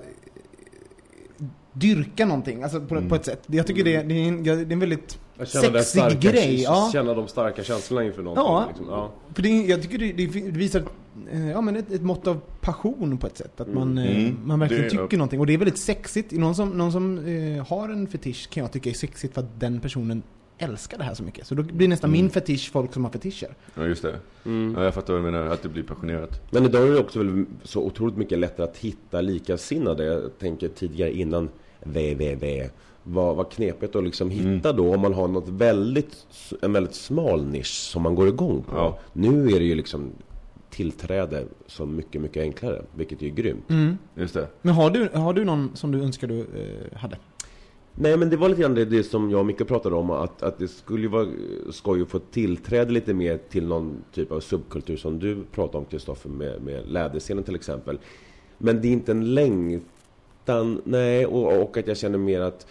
dyrka 1.73 2.27
någonting, 2.27 2.63
alltså 2.63 2.81
på, 2.81 2.95
Mm. 2.95 3.09
på 3.09 3.15
ett 3.15 3.25
sätt. 3.25 3.43
Jag 3.47 3.67
tycker 3.67 3.85
det, 3.85 4.03
det, 4.03 4.15
är, 4.15 4.29
en, 4.29 4.43
det 4.45 4.51
är 4.51 4.73
en 4.73 4.81
väldigt 4.81 5.19
sexig 5.45 5.81
starka, 5.85 6.31
grej. 6.31 6.63
Ja. 6.63 6.91
Känna 6.93 7.15
de 7.15 7.29
starka 7.29 7.65
känslorna 7.65 8.05
inför 8.07 8.23
någonting. 8.23 8.45
Ja. 8.45 8.65
Liksom. 8.69 8.87
ja. 8.89 9.11
För 9.35 9.43
det, 9.43 9.49
jag 9.49 9.83
tycker 9.83 9.99
det, 9.99 10.13
det 10.13 10.27
visar 10.51 10.83
ja, 11.52 11.61
men 11.61 11.76
ett, 11.76 11.92
ett 11.92 12.02
mått 12.02 12.26
av 12.26 12.40
passion 12.61 13.18
på 13.18 13.26
ett 13.26 13.37
sätt. 13.38 13.61
Att 13.61 13.68
man, 13.75 13.99
eh, 13.99 14.16
Mm. 14.21 14.37
man 14.44 14.61
verkligen 14.61 14.83
Det- 14.85 14.90
tycker 14.90 15.16
någonting. 15.16 15.40
Och 15.40 15.47
det 15.47 15.54
är 15.54 15.59
väldigt 15.59 15.78
sexigt. 15.78 16.33
Någon 16.33 16.54
som, 16.54 16.68
någon 16.71 16.92
som 16.92 17.18
eh, 17.18 17.66
har 17.66 17.88
en 17.88 18.06
fetisch 18.06 18.50
kan 18.50 18.62
jag 18.62 18.73
tycka 18.73 18.90
är 18.90 18.94
sexigt 18.94 19.35
för 19.35 19.40
att 19.40 19.61
den 19.61 19.80
personen 19.80 20.23
älskar 20.59 20.99
det 20.99 21.04
här 21.04 21.14
så 21.14 21.23
mycket. 21.23 21.47
Så 21.47 21.54
då 21.54 21.62
blir 21.62 21.88
nästan 21.88 22.11
Mm. 22.11 22.21
min 22.23 22.30
fetisch 22.30 22.71
folk 22.73 22.92
som 22.92 23.04
har 23.04 23.11
fetischer. 23.12 23.54
Ja, 23.75 23.87
just 23.87 24.02
det. 24.02 24.14
Mm. 24.44 24.75
Ja, 24.78 24.85
jag 24.85 24.94
fattar 24.94 25.12
vad 25.14 25.23
du 25.25 25.30
menar, 25.30 25.47
att 25.47 25.62
det 25.62 25.68
blir 25.68 25.83
passionerat. 25.83 26.40
Men 26.52 26.64
idag 26.64 26.87
är 26.88 26.92
det 26.92 26.99
också 26.99 27.18
väl 27.18 27.44
så 27.62 27.83
otroligt 27.83 28.16
mycket 28.16 28.38
lättare 28.38 28.66
att 28.66 28.76
hitta 28.76 29.21
likasinnade. 29.21 30.04
Jag 30.04 30.38
tänker 30.38 30.68
tidigare 30.68 31.12
innan 31.16 31.49
www. 31.85 32.68
Vad, 33.02 33.37
vad 33.37 33.50
knepigt 33.52 33.97
att 33.97 34.04
liksom 34.04 34.30
hitta 34.30 34.73
då 34.73 34.94
om 34.94 35.00
man 35.00 35.14
har 35.14 35.28
något 35.28 35.49
väldigt, 35.49 36.16
en 36.62 36.73
väldigt 36.73 36.94
smal 36.94 37.47
nisch 37.47 37.66
som 37.90 38.02
man 38.02 38.14
går 38.14 38.28
igång 38.28 38.62
på. 38.62 38.76
Ja. 38.76 38.99
Nu 39.12 39.47
är 39.49 39.59
det 39.59 39.64
ju 39.64 39.75
liksom 39.75 40.11
tillträde 40.75 41.45
så 41.66 41.87
mycket, 41.87 42.21
mycket 42.21 42.43
enklare, 42.43 42.83
vilket 42.95 43.23
är 43.23 43.26
ju 43.26 43.33
grymt. 43.33 43.71
Mm. 43.71 43.99
Just 44.14 44.35
det. 44.35 44.49
Men 44.62 44.75
har 44.75 44.90
du, 44.90 45.09
har 45.12 45.33
du 45.33 45.45
någon 45.45 45.71
som 45.75 45.93
du 45.93 46.02
önskar 46.02 46.28
du 46.28 46.40
eh, 46.40 46.99
hade? 46.99 47.16
Nej 47.95 48.17
men 48.17 48.30
det 48.30 48.37
var 48.37 48.49
lite 48.49 48.63
grann 48.63 48.75
det, 48.75 48.84
det 48.84 49.04
som 49.04 49.30
jag 49.30 49.41
och 49.41 49.47
Micke 49.47 49.67
pratade 49.69 49.97
om 49.97 50.10
att, 50.10 50.43
att 50.43 50.58
det 50.58 50.69
skulle 50.69 51.02
ju 51.02 51.08
vara 51.08 51.26
skoj 51.71 52.02
att 52.02 52.08
få 52.08 52.19
tillträde 52.19 52.93
lite 52.93 53.15
mer 53.15 53.39
till 53.49 53.67
någon 53.67 54.04
typ 54.13 54.32
av 54.32 54.41
subkultur 54.41 54.97
som 54.97 55.19
du 55.19 55.45
pratade 55.45 55.78
om 55.78 55.84
Kristoffer 55.84 56.30
med, 56.30 56.63
med 56.63 56.89
läderscenen 56.89 57.45
till 57.45 57.54
exempel. 57.54 57.99
Men 58.58 58.80
det 58.80 58.89
är 58.89 58.93
inte 58.93 59.13
en 59.13 59.34
längtan, 59.34 60.82
nej 60.84 61.26
och, 61.26 61.63
och 61.63 61.76
att 61.76 61.87
jag 61.87 61.97
känner 61.97 62.19
mer 62.19 62.41
att 62.41 62.67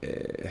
eh, 0.00 0.50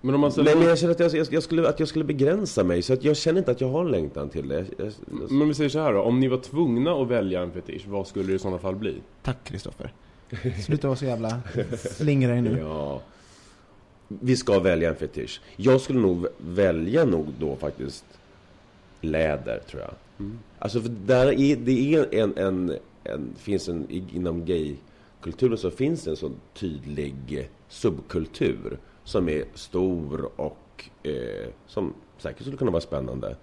Men 0.00 0.14
om 0.14 0.20
man 0.20 0.28
Nej 0.28 0.32
ställer 0.32 0.56
men 0.56 0.68
jag 0.68 0.78
känner 0.78 0.92
att 0.94 1.00
jag, 1.00 1.14
jag, 1.14 1.26
jag, 1.30 1.42
skulle, 1.42 1.68
att 1.68 1.80
jag 1.80 1.88
skulle 1.88 2.04
begränsa 2.04 2.64
mig 2.64 2.82
så 2.82 2.92
att 2.92 3.04
jag 3.04 3.16
känner 3.16 3.38
inte 3.38 3.50
att 3.50 3.60
jag 3.60 3.68
har 3.68 3.84
en 3.84 3.90
längtan 3.90 4.28
till 4.28 4.48
det. 4.48 4.54
Jag, 4.54 4.66
jag, 4.78 4.92
jag, 5.20 5.30
Men 5.30 5.48
vi 5.48 5.54
säger 5.54 5.70
så 5.70 5.78
här 5.78 5.92
då, 5.92 6.00
om 6.00 6.20
ni 6.20 6.28
var 6.28 6.38
tvungna 6.38 6.92
att 6.92 7.08
välja 7.08 7.42
en 7.42 7.52
fetisch, 7.52 7.86
vad 7.88 8.06
skulle 8.06 8.26
det 8.26 8.34
i 8.34 8.38
sådana 8.38 8.58
fall 8.58 8.76
bli? 8.76 8.96
Tack 9.22 9.44
Kristoffer. 9.44 9.92
Sluta 10.64 10.88
vara 10.88 10.96
så 10.96 11.04
jävla 11.04 11.40
slingrare 11.78 12.40
nu. 12.40 12.58
Ja. 12.60 13.02
Vi 14.08 14.36
ska 14.36 14.58
välja 14.58 14.88
en 14.88 14.96
fetisch. 14.96 15.40
Jag 15.56 15.80
skulle 15.80 15.98
nog 15.98 16.26
välja 16.38 17.04
nog 17.04 17.26
då 17.38 17.56
faktiskt 17.56 18.04
läder, 19.00 19.60
tror 19.70 19.82
jag. 19.82 19.94
Mm. 20.18 20.38
Alltså, 20.58 20.80
för 20.80 20.88
där 20.88 21.40
är, 21.40 21.56
det 21.56 21.94
är 21.94 22.14
en, 22.14 22.36
en, 22.36 22.76
en, 23.04 23.34
finns 23.38 23.68
en, 23.68 23.86
inom 23.90 24.44
gaykulturen 24.44 25.58
så 25.58 25.70
finns 25.70 26.04
det 26.04 26.10
en 26.10 26.16
så 26.16 26.30
tydlig 26.54 27.48
subkultur 27.68 28.78
som 29.04 29.28
är 29.28 29.44
stor 29.54 30.30
och 30.36 30.88
eh, 31.02 31.48
som 31.66 31.94
säkert 32.18 32.40
skulle 32.42 32.56
kunna 32.56 32.70
vara 32.70 32.80
spännande. 32.80 33.36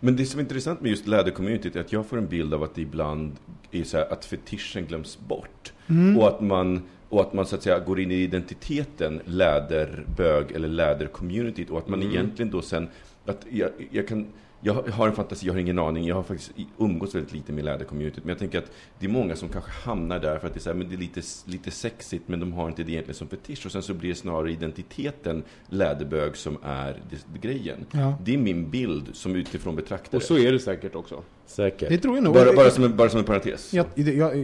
Men 0.00 0.16
det 0.16 0.26
som 0.26 0.40
är 0.40 0.42
intressant 0.42 0.80
med 0.80 0.90
just 0.90 1.06
lädercommunityt 1.06 1.76
är 1.76 1.80
att 1.80 1.92
jag 1.92 2.06
får 2.06 2.18
en 2.18 2.26
bild 2.26 2.54
av 2.54 2.62
att 2.62 2.74
det 2.74 2.82
ibland 2.82 3.32
är 3.70 3.84
så 3.84 3.96
här 3.96 4.12
att 4.12 4.24
fetischen 4.24 4.86
glöms 4.86 5.18
bort. 5.18 5.72
Och 6.18 6.28
att 6.28 6.40
man 6.40 6.82
och 7.08 7.20
att 7.20 7.32
man 7.32 7.46
så 7.46 7.56
att 7.56 7.62
säga 7.62 7.78
går 7.78 8.00
in 8.00 8.10
i 8.10 8.14
identiteten 8.14 9.20
läderbög 9.24 10.52
eller 10.52 10.68
lädercommunityt 10.68 11.70
och 11.70 11.78
att 11.78 11.88
man 11.88 12.02
egentligen 12.02 12.50
då 12.50 12.62
sen 12.62 12.88
att 13.26 13.46
jag, 13.50 13.70
jag 13.90 14.08
kan 14.08 14.26
jag 14.66 14.74
har 14.74 15.08
en 15.08 15.14
fantasi, 15.14 15.46
jag 15.46 15.54
har 15.54 15.60
ingen 15.60 15.78
aning. 15.78 16.06
Jag 16.06 16.14
har 16.14 16.22
faktiskt 16.22 16.52
umgåtts 16.78 17.14
väldigt 17.14 17.32
lite 17.32 17.52
med 17.52 17.64
lädercommunityt. 17.64 18.24
Men 18.24 18.28
jag 18.28 18.38
tänker 18.38 18.58
att 18.58 18.70
det 18.98 19.06
är 19.06 19.10
många 19.10 19.36
som 19.36 19.48
kanske 19.48 19.70
hamnar 19.70 20.18
där 20.18 20.38
för 20.38 20.46
att 20.46 20.54
det 20.54 20.58
är, 20.58 20.62
så 20.62 20.70
här, 20.70 20.76
men 20.76 20.88
det 20.88 20.94
är 20.94 20.98
lite, 20.98 21.20
lite 21.44 21.70
sexigt 21.70 22.28
men 22.28 22.40
de 22.40 22.52
har 22.52 22.68
inte 22.68 22.82
det 22.82 22.92
egentligen 22.92 23.14
som 23.14 23.28
fetisch. 23.28 23.66
Och 23.66 23.72
sen 23.72 23.82
så 23.82 23.94
blir 23.94 24.08
det 24.08 24.14
snarare 24.14 24.52
identiteten 24.52 25.42
läderbög 25.68 26.36
som 26.36 26.58
är 26.62 27.02
det, 27.10 27.40
grejen. 27.48 27.86
Ja. 27.90 28.18
Det 28.24 28.34
är 28.34 28.38
min 28.38 28.70
bild 28.70 29.08
som 29.12 29.36
utifrån 29.36 29.76
betraktare. 29.76 30.16
Och 30.16 30.22
så 30.22 30.38
är 30.38 30.52
det 30.52 30.58
säkert 30.58 30.94
också. 30.94 31.22
Säkert. 31.46 31.88
Det 31.88 31.98
tror 31.98 32.14
jag 32.14 32.24
nog. 32.24 32.34
bara, 32.34 32.52
bara, 32.52 32.70
som 32.70 32.84
en, 32.84 32.96
bara 32.96 33.08
som 33.08 33.18
en 33.18 33.26
parentes. 33.26 33.74
jag, 33.74 33.86
jag, 33.94 34.14
jag, 34.14 34.36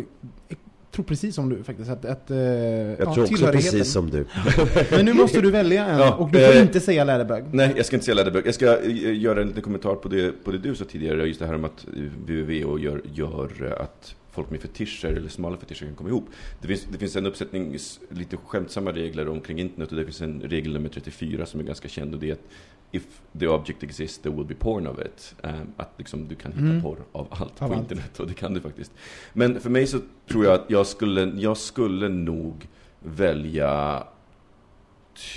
jag 0.48 0.58
tror 0.92 1.04
precis 1.04 1.34
som 1.34 1.48
du 1.48 1.62
faktiskt. 1.62 1.90
Att, 1.90 2.04
att, 2.04 2.30
eh, 2.30 2.36
Jag 2.38 2.96
ja, 3.00 3.14
tror 3.14 3.24
också 3.24 3.46
precis 3.46 3.92
som 3.92 4.10
du. 4.10 4.26
Men 4.90 5.04
nu 5.04 5.12
måste 5.12 5.40
du 5.40 5.50
välja 5.50 5.86
en. 5.86 5.98
Ja, 5.98 6.14
och 6.14 6.30
du 6.30 6.38
får 6.38 6.54
eh, 6.54 6.62
inte 6.62 6.80
säga 6.80 7.04
läderbög. 7.04 7.44
Nej, 7.52 7.72
jag 7.76 7.86
ska 7.86 7.96
inte 7.96 8.04
säga 8.04 8.14
läderbög. 8.14 8.46
Jag 8.46 8.54
ska 8.54 8.82
eh, 8.82 9.20
göra 9.20 9.40
en 9.40 9.48
liten 9.48 9.62
kommentar 9.62 9.94
på 9.94 10.08
det, 10.08 10.44
på 10.44 10.50
det 10.50 10.58
du 10.58 10.74
sa 10.74 10.84
tidigare. 10.84 11.26
Just 11.26 11.40
det 11.40 11.46
här 11.46 11.54
om 11.54 11.64
att 11.64 11.86
eh, 11.96 12.02
www 12.02 12.78
gör, 12.78 13.02
gör 13.12 13.78
att 13.80 14.14
folk 14.32 14.50
med 14.50 14.60
fetischer 14.60 15.08
eller 15.08 15.28
smala 15.28 15.56
fetischer 15.56 15.86
kan 15.86 15.94
komma 15.94 16.08
ihop. 16.08 16.28
Det 16.60 16.68
finns, 16.68 16.86
det 16.92 16.98
finns 16.98 17.16
en 17.16 17.26
uppsättning 17.26 17.76
lite 18.08 18.36
skämtsamma 18.36 18.92
regler 18.92 19.28
omkring 19.28 19.58
internet 19.58 19.90
och 19.90 19.96
det 19.96 20.04
finns 20.04 20.20
en 20.20 20.40
regel 20.40 20.72
nummer 20.72 20.88
34 20.88 21.46
som 21.46 21.60
är 21.60 21.64
ganska 21.64 21.88
känd 21.88 22.14
och 22.14 22.20
det 22.20 22.28
är 22.28 22.32
att 22.32 22.48
if 22.94 23.20
the 23.38 23.46
object 23.48 23.82
exists 23.82 24.18
there 24.18 24.34
will 24.36 24.44
be 24.46 24.54
porn 24.54 24.86
of 24.86 24.98
it. 24.98 25.34
Eh, 25.42 25.50
att 25.76 25.90
liksom 25.96 26.28
du 26.28 26.34
kan 26.34 26.52
hitta 26.52 26.64
Mm. 26.64 26.82
porr 26.82 26.98
av 27.12 27.26
allt 27.30 27.62
Av 27.62 27.68
på 27.68 27.74
allt. 27.74 27.82
internet 27.82 28.20
och 28.20 28.26
det 28.26 28.34
kan 28.34 28.54
du 28.54 28.60
faktiskt. 28.60 28.92
Men 29.32 29.60
för 29.60 29.70
mig 29.70 29.86
så 29.86 29.98
tror 30.28 30.44
jag 30.44 30.54
att 30.54 30.64
jag 30.70 30.86
skulle, 30.86 31.22
jag 31.36 31.56
skulle 31.56 32.08
nog 32.08 32.68
välja 33.00 34.04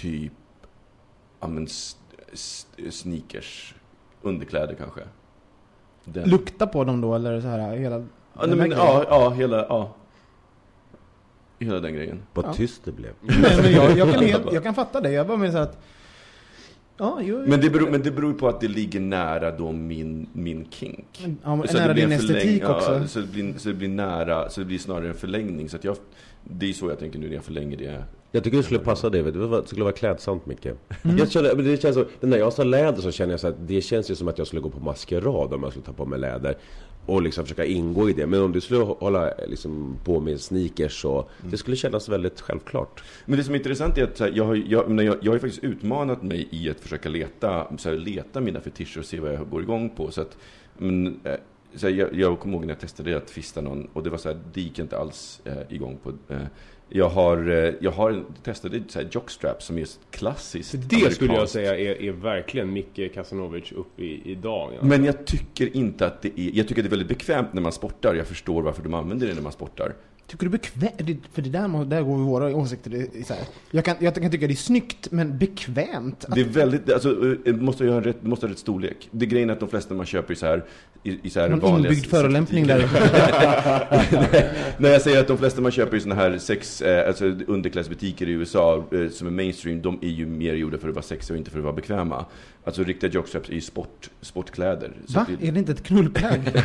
typ 0.01 0.33
ja, 1.39 1.47
men, 1.47 1.67
sneakers, 2.89 3.75
underkläder 4.21 4.75
kanske. 4.75 5.01
Den. 6.05 6.29
Lukta 6.29 6.67
på 6.67 6.83
dem 6.83 7.01
då 7.01 7.15
eller 7.15 7.41
så 7.41 7.47
här 7.47 7.75
hela... 7.77 7.95
Ja, 8.39 8.47
men, 8.47 8.71
ja, 8.71 9.05
ja, 9.09 9.29
hela, 9.29 9.57
ja. 9.57 9.95
Hela 11.59 11.79
den 11.79 11.93
grejen. 11.93 12.23
Vad 12.33 12.45
Ja. 12.45 12.53
tyst 12.53 12.81
det 12.85 12.91
blev. 12.91 13.13
Nej, 13.21 13.57
men 13.61 13.71
jag, 13.71 13.97
jag, 13.97 14.13
kan 14.13 14.23
helt, 14.25 14.53
jag 14.53 14.63
kan 14.63 14.73
fatta 14.75 15.01
det. 15.01 15.11
Jag 15.11 15.27
bara 15.27 15.37
menar 15.37 15.51
så 15.51 15.57
att... 15.57 15.79
Ja, 16.97 17.21
jo, 17.21 17.43
Men 17.47 17.61
det 17.61 17.69
beror, 17.69 17.89
men 17.89 18.01
det 18.01 18.11
beror 18.11 18.33
på 18.33 18.47
att 18.47 18.61
det 18.61 18.67
ligger 18.67 18.99
nära 18.99 19.51
då 19.51 19.71
min, 19.71 20.27
min 20.33 20.67
kink. 20.69 21.27
ja, 21.43 21.55
men 21.55 21.67
Så 21.67 21.77
nära 21.77 21.87
det 21.87 21.93
blir 21.93 22.07
din 22.07 22.11
estetik 22.11 22.61
ja, 22.63 22.75
också. 22.75 23.07
Så 23.07 23.19
det, 23.19 23.27
blir, 23.27 23.53
så 23.57 23.69
det 23.69 23.75
blir 23.75 23.89
nära, 23.89 24.49
så 24.49 24.59
det 24.61 24.65
blir 24.65 24.79
snarare 24.79 25.07
en 25.07 25.15
förlängning. 25.15 25.69
Så 25.69 25.77
jag, 25.81 25.97
det 26.43 26.69
är 26.69 26.73
så 26.73 26.89
jag 26.89 26.99
tänker 26.99 27.19
nu 27.19 27.27
när 27.27 27.35
jag 27.35 27.43
förlänger 27.43 27.77
det. 27.77 28.03
Jag 28.35 28.43
tycker 28.43 28.57
det 28.57 28.63
skulle 28.63 28.79
passa 28.79 29.09
dig, 29.09 29.23
det 29.23 29.67
skulle 29.67 29.83
vara 29.83 29.93
klädsamt 29.93 30.45
Micke. 30.45 30.65
Mm. 30.65 31.17
Jag 31.17 31.31
känner, 31.31 31.55
det 31.55 31.81
känns 31.81 31.95
så, 31.95 32.05
när 32.19 32.37
jag 32.37 32.53
sa 32.53 32.63
läder 32.63 33.01
så 33.01 33.11
känner 33.11 33.33
jag 33.33 33.39
så 33.39 33.47
att 33.47 33.67
det 33.67 33.81
känns 33.81 34.11
ju 34.11 34.15
som 34.15 34.27
att 34.27 34.37
jag 34.37 34.47
skulle 34.47 34.61
gå 34.61 34.69
på 34.69 34.79
maskerad 34.79 35.53
om 35.53 35.63
jag 35.63 35.71
skulle 35.71 35.85
ta 35.85 35.93
på 35.93 36.05
mig 36.05 36.19
läder. 36.19 36.57
Och 37.05 37.21
liksom 37.21 37.43
försöka 37.43 37.65
ingå 37.65 38.09
i 38.09 38.13
det. 38.13 38.27
Men 38.27 38.41
om 38.41 38.51
du 38.51 38.61
skulle 38.61 38.83
hålla 38.83 39.33
liksom, 39.47 39.97
på 40.03 40.19
med 40.19 40.41
sneakers 40.41 41.01
så, 41.01 41.29
det 41.41 41.57
skulle 41.57 41.77
kännas 41.77 42.09
väldigt 42.09 42.41
självklart. 42.41 43.03
Men 43.25 43.37
det 43.37 43.43
som 43.43 43.53
är 43.53 43.57
intressant 43.57 43.97
är 43.97 44.03
att 44.03 44.19
här, 44.19 44.31
jag, 44.35 44.45
har, 44.45 44.55
jag, 44.55 45.03
jag, 45.03 45.17
jag 45.21 45.31
har 45.31 45.39
faktiskt 45.39 45.63
utmanat 45.63 46.23
mig 46.23 46.47
i 46.51 46.69
att 46.69 46.79
försöka 46.79 47.09
leta, 47.09 47.67
så 47.77 47.89
här, 47.89 47.97
leta 47.97 48.41
mina 48.41 48.61
fetischer 48.61 48.99
och 48.99 49.05
se 49.05 49.19
vad 49.19 49.33
jag 49.33 49.49
går 49.49 49.61
igång 49.61 49.89
på. 49.89 50.11
Så 50.11 50.21
att, 50.21 50.37
men, 50.77 51.19
eh, 51.23 51.33
så 51.75 51.87
här, 51.87 51.93
jag, 51.93 52.15
jag 52.15 52.39
kommer 52.39 52.55
ihåg 52.55 52.65
när 52.65 52.73
jag 52.73 52.79
testade 52.79 53.17
att 53.17 53.29
fista 53.29 53.61
någon 53.61 53.87
och 53.93 54.03
det 54.03 54.09
var 54.09 54.17
så 54.17 54.29
här, 54.29 54.39
det 54.53 54.61
gick 54.61 54.79
jag 54.79 54.85
inte 54.85 54.97
alls 54.97 55.41
eh, 55.45 55.57
igång 55.69 55.97
på. 56.03 56.33
Eh, 56.33 56.37
jag 56.89 57.09
har, 57.09 57.49
eh, 57.49 57.73
jag 57.79 57.91
har 57.91 58.23
testade 58.43 58.83
så 58.87 58.99
här, 58.99 59.07
jockstrap 59.11 59.63
som 59.63 59.77
är 59.77 59.81
ett 59.81 59.99
klassiskt 60.11 60.71
det 60.73 60.79
skulle 60.79 61.05
jag 61.05 61.19
amerikanskt. 61.19 61.53
säga 61.53 61.77
är, 61.77 62.01
är 62.01 62.11
verkligen 62.11 62.73
Micke 62.73 63.13
Kasanovic 63.13 63.71
upp 63.71 63.99
i, 63.99 64.31
idag. 64.31 64.71
Ja. 64.73 64.85
Men 64.85 65.05
jag 65.05 65.25
tycker 65.25 65.77
inte 65.77 66.07
att 66.07 66.21
det 66.21 66.39
är, 66.39 66.51
jag 66.53 66.67
tycker 66.67 66.81
att 66.81 66.85
det 66.85 66.87
är 66.87 66.97
väldigt 66.97 67.07
bekvämt 67.07 67.53
när 67.53 67.61
man 67.61 67.71
sportar. 67.71 68.15
Jag 68.15 68.27
förstår 68.27 68.61
varför 68.61 68.83
de 68.83 68.93
använder 68.93 69.27
det 69.27 69.33
när 69.33 69.41
man 69.41 69.51
sportar. 69.51 69.93
Tycker 70.27 70.45
du 70.45 70.49
bekvämt? 70.49 71.21
För 71.33 71.41
det 71.41 71.49
där, 71.49 71.85
där 71.85 72.01
går 72.01 72.17
våra 72.17 72.55
åsikter 72.55 73.07
isär. 73.17 73.37
Jag 73.71 73.85
kan, 73.85 73.95
jag 73.99 74.15
kan 74.15 74.31
tycka 74.31 74.47
det 74.47 74.53
är 74.53 74.55
snyggt, 74.55 75.11
men 75.11 75.37
bekvämt? 75.37 76.25
Det 76.35 76.41
är 76.41 76.45
väldigt, 76.45 76.91
alltså, 76.91 77.37
eh, 77.45 77.55
måste 77.55 77.83
ju 77.83 77.89
ha 77.91 78.01
rätt, 78.01 78.23
måste 78.23 78.45
ha 78.45 78.51
rätt 78.51 78.59
storlek. 78.59 79.09
Det 79.11 79.25
är 79.25 79.29
grejen 79.29 79.49
att 79.49 79.59
de 79.59 79.69
flesta 79.69 79.93
man 79.93 80.05
köper 80.05 80.33
i 80.33 80.35
så 80.37 80.45
här, 80.45 80.63
i, 81.03 81.19
i 81.23 81.29
så 81.29 81.39
här 81.39 81.49
Någon 81.49 81.59
vanliga 81.59 81.91
inbyggd 81.91 82.05
förolämpning 82.09 82.67
där. 82.67 82.79
När 84.77 84.89
jag 84.89 85.01
säger 85.01 85.19
att 85.19 85.27
de 85.27 85.37
flesta 85.37 85.61
man 85.61 85.71
köper 85.71 85.97
i 85.97 85.99
såna 85.99 86.15
här 86.15 86.37
sex, 86.37 86.81
eh, 86.81 87.07
alltså 87.07 87.25
underklassbutiker 87.25 88.29
i 88.29 88.31
USA 88.31 88.83
eh, 88.91 89.09
som 89.09 89.27
är 89.27 89.31
mainstream, 89.31 89.81
de 89.81 89.99
är 90.01 90.07
ju 90.09 90.25
mer 90.25 90.53
gjorda 90.53 90.77
för 90.77 90.89
att 90.89 90.95
vara 90.95 91.03
sexiga 91.03 91.33
och 91.33 91.37
inte 91.37 91.51
för 91.51 91.57
att 91.57 91.63
vara 91.63 91.75
bekväma. 91.75 92.25
Alltså 92.63 92.83
riktiga 92.83 93.09
jockstraps 93.09 93.49
är 93.49 93.53
ju 93.53 93.61
sport, 93.61 94.09
sportkläder. 94.21 94.91
Va? 95.07 95.21
att 95.21 95.27
det- 95.39 95.47
Är 95.47 95.51
det 95.51 95.59
inte 95.59 95.71
ett 95.71 95.83
knullplagg? 95.83 96.41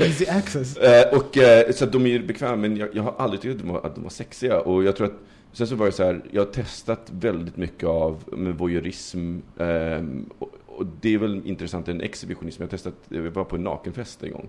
Easy 0.00 0.26
access. 0.26 0.76
Och, 1.12 1.38
så 1.74 1.84
att 1.84 1.92
de 1.92 2.06
är 2.06 2.18
bekväma, 2.18 2.56
men 2.56 2.76
jag, 2.76 2.88
jag 3.04 3.12
har 3.12 3.24
aldrig 3.24 3.40
tyckt 3.40 3.54
att 3.54 3.60
de, 3.66 3.68
var, 3.72 3.86
att 3.86 3.94
de 3.94 4.02
var 4.02 4.10
sexiga. 4.10 4.60
Och 4.60 4.84
jag 4.84 4.96
tror 4.96 5.06
att, 5.06 5.18
sen 5.52 5.66
så 5.66 5.76
var 5.76 5.86
det 5.86 5.92
så 5.92 6.04
här, 6.04 6.22
jag 6.30 6.44
har 6.44 6.52
testat 6.52 7.10
väldigt 7.10 7.56
mycket 7.56 7.88
av 7.88 8.24
med 8.32 8.54
voyeurism. 8.58 9.38
ehm, 9.58 10.30
och, 10.38 10.50
och 10.66 10.86
det 11.00 11.14
är 11.14 11.18
väl 11.18 11.46
intressant, 11.46 11.88
än 11.88 12.00
exhibitionism. 12.00 12.62
Jag 12.62 12.66
har 12.66 12.70
testat, 12.70 12.94
jag 13.08 13.22
var 13.22 13.44
på 13.44 13.56
en 13.56 13.64
nakenfest 13.64 14.22
en 14.22 14.32
gång. 14.32 14.48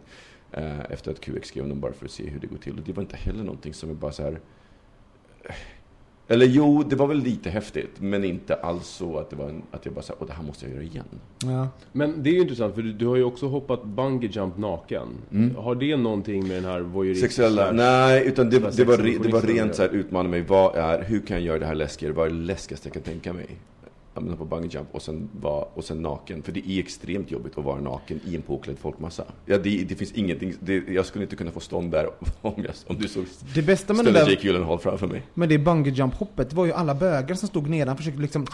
eh, 0.51 0.79
efter 0.91 1.11
att 1.11 1.19
QX 1.19 1.47
skrev 1.47 1.63
om 1.63 1.69
dem 1.69 1.79
bara 1.79 1.93
för 1.93 2.05
att 2.05 2.11
se 2.11 2.29
hur 2.29 2.39
det 2.39 2.47
går 2.47 2.57
till. 2.57 2.77
Och 2.77 2.83
det 2.85 2.93
var 2.93 3.03
inte 3.03 3.17
heller 3.17 3.43
någonting 3.43 3.73
som 3.73 3.89
är 3.89 3.93
bara 3.93 4.11
så 4.11 4.23
här... 4.23 4.39
Eller 6.31 6.45
jo, 6.45 6.83
det 6.89 6.95
var 6.95 7.07
väl 7.07 7.17
lite 7.17 7.49
häftigt, 7.49 7.91
men 7.99 8.23
inte 8.23 8.55
alls 8.55 8.87
så 8.87 9.17
att 9.17 9.29
det 9.29 9.35
var 9.35 9.49
en, 9.49 9.61
att 9.71 9.85
jag 9.85 9.93
bara 9.93 10.01
sa, 10.01 10.13
åh 10.19 10.27
det 10.27 10.33
här 10.33 10.43
måste 10.43 10.65
jag 10.65 10.73
göra 10.73 10.83
igen. 10.83 11.05
Ja. 11.43 11.67
Men 11.91 12.23
det 12.23 12.29
är 12.29 12.33
ju 12.33 12.39
intressant 12.39 12.75
för 12.75 12.81
du, 12.81 12.93
du 12.93 13.07
har 13.07 13.15
ju 13.15 13.23
också 13.23 13.47
hoppat 13.47 13.83
bungee 13.83 14.29
jump 14.33 14.57
naken. 14.57 15.07
Mm. 15.31 15.55
Har 15.55 15.75
det 15.75 15.97
någonting 15.97 16.47
med 16.47 16.57
den 16.57 16.65
här 16.65 16.79
voyeurism? 16.79 17.21
Sexuella? 17.21 17.71
Nej, 17.71 18.27
utan 18.27 18.49
det, 18.49 18.59
det, 18.59 18.83
var, 18.83 18.97
det 19.23 19.31
var 19.31 19.41
rent 19.41 19.75
så 19.75 19.81
här, 19.81 19.89
utmana 19.89 20.29
mig. 20.29 20.41
Vad 20.41 20.75
är, 20.75 21.03
hur 21.03 21.19
kan 21.19 21.37
jag 21.37 21.45
göra 21.45 21.59
det 21.59 21.65
här 21.65 21.75
läskigare? 21.75 22.13
Vad 22.13 22.27
är 22.27 22.31
det 22.31 22.37
läskigaste 22.37 22.87
jag 22.87 22.93
kan 22.93 23.03
tänka 23.03 23.33
mig? 23.33 23.47
Menar 24.13 24.35
på 24.35 24.45
bungee 24.45 24.69
jump 24.73 24.87
och 24.91 25.01
sen, 25.01 25.29
var, 25.41 25.67
och 25.73 25.83
sen 25.83 26.01
naken. 26.01 26.43
För 26.43 26.51
det 26.51 26.69
är 26.69 26.79
extremt 26.79 27.31
jobbigt 27.31 27.57
att 27.57 27.65
vara 27.65 27.81
naken 27.81 28.19
i 28.27 28.35
en 28.35 28.41
påklädd 28.41 28.79
folkmassa. 28.79 29.23
Ja, 29.45 29.57
det, 29.57 29.83
det 29.89 29.95
finns 29.95 30.11
ingenting, 30.11 30.53
det, 30.59 30.83
jag 30.87 31.05
skulle 31.05 31.23
inte 31.23 31.35
kunna 31.35 31.51
få 31.51 31.59
stånd 31.59 31.91
där 31.91 32.09
om, 32.41 32.53
jag, 32.55 32.73
om 32.87 32.97
du 32.97 33.07
såg 33.07 33.25
Det 33.53 33.61
bästa 33.61 33.93
med 33.93 34.05
det 34.05 34.11
ställde 34.11 34.29
där 34.29 34.31
Jake 34.31 34.47
Gyllenhaal 34.47 34.79
framför 34.79 35.07
mig. 35.07 35.23
med 35.33 35.49
det 35.49 35.57
bungee 35.57 35.93
jump 35.93 36.15
hoppet 36.15 36.49
det 36.49 36.55
var 36.55 36.65
ju 36.65 36.73
alla 36.73 36.95
bögar 36.95 37.35
som 37.35 37.47
stod 37.47 37.69
nedan 37.69 37.97
försökte 37.97 38.21
liksom 38.21 38.47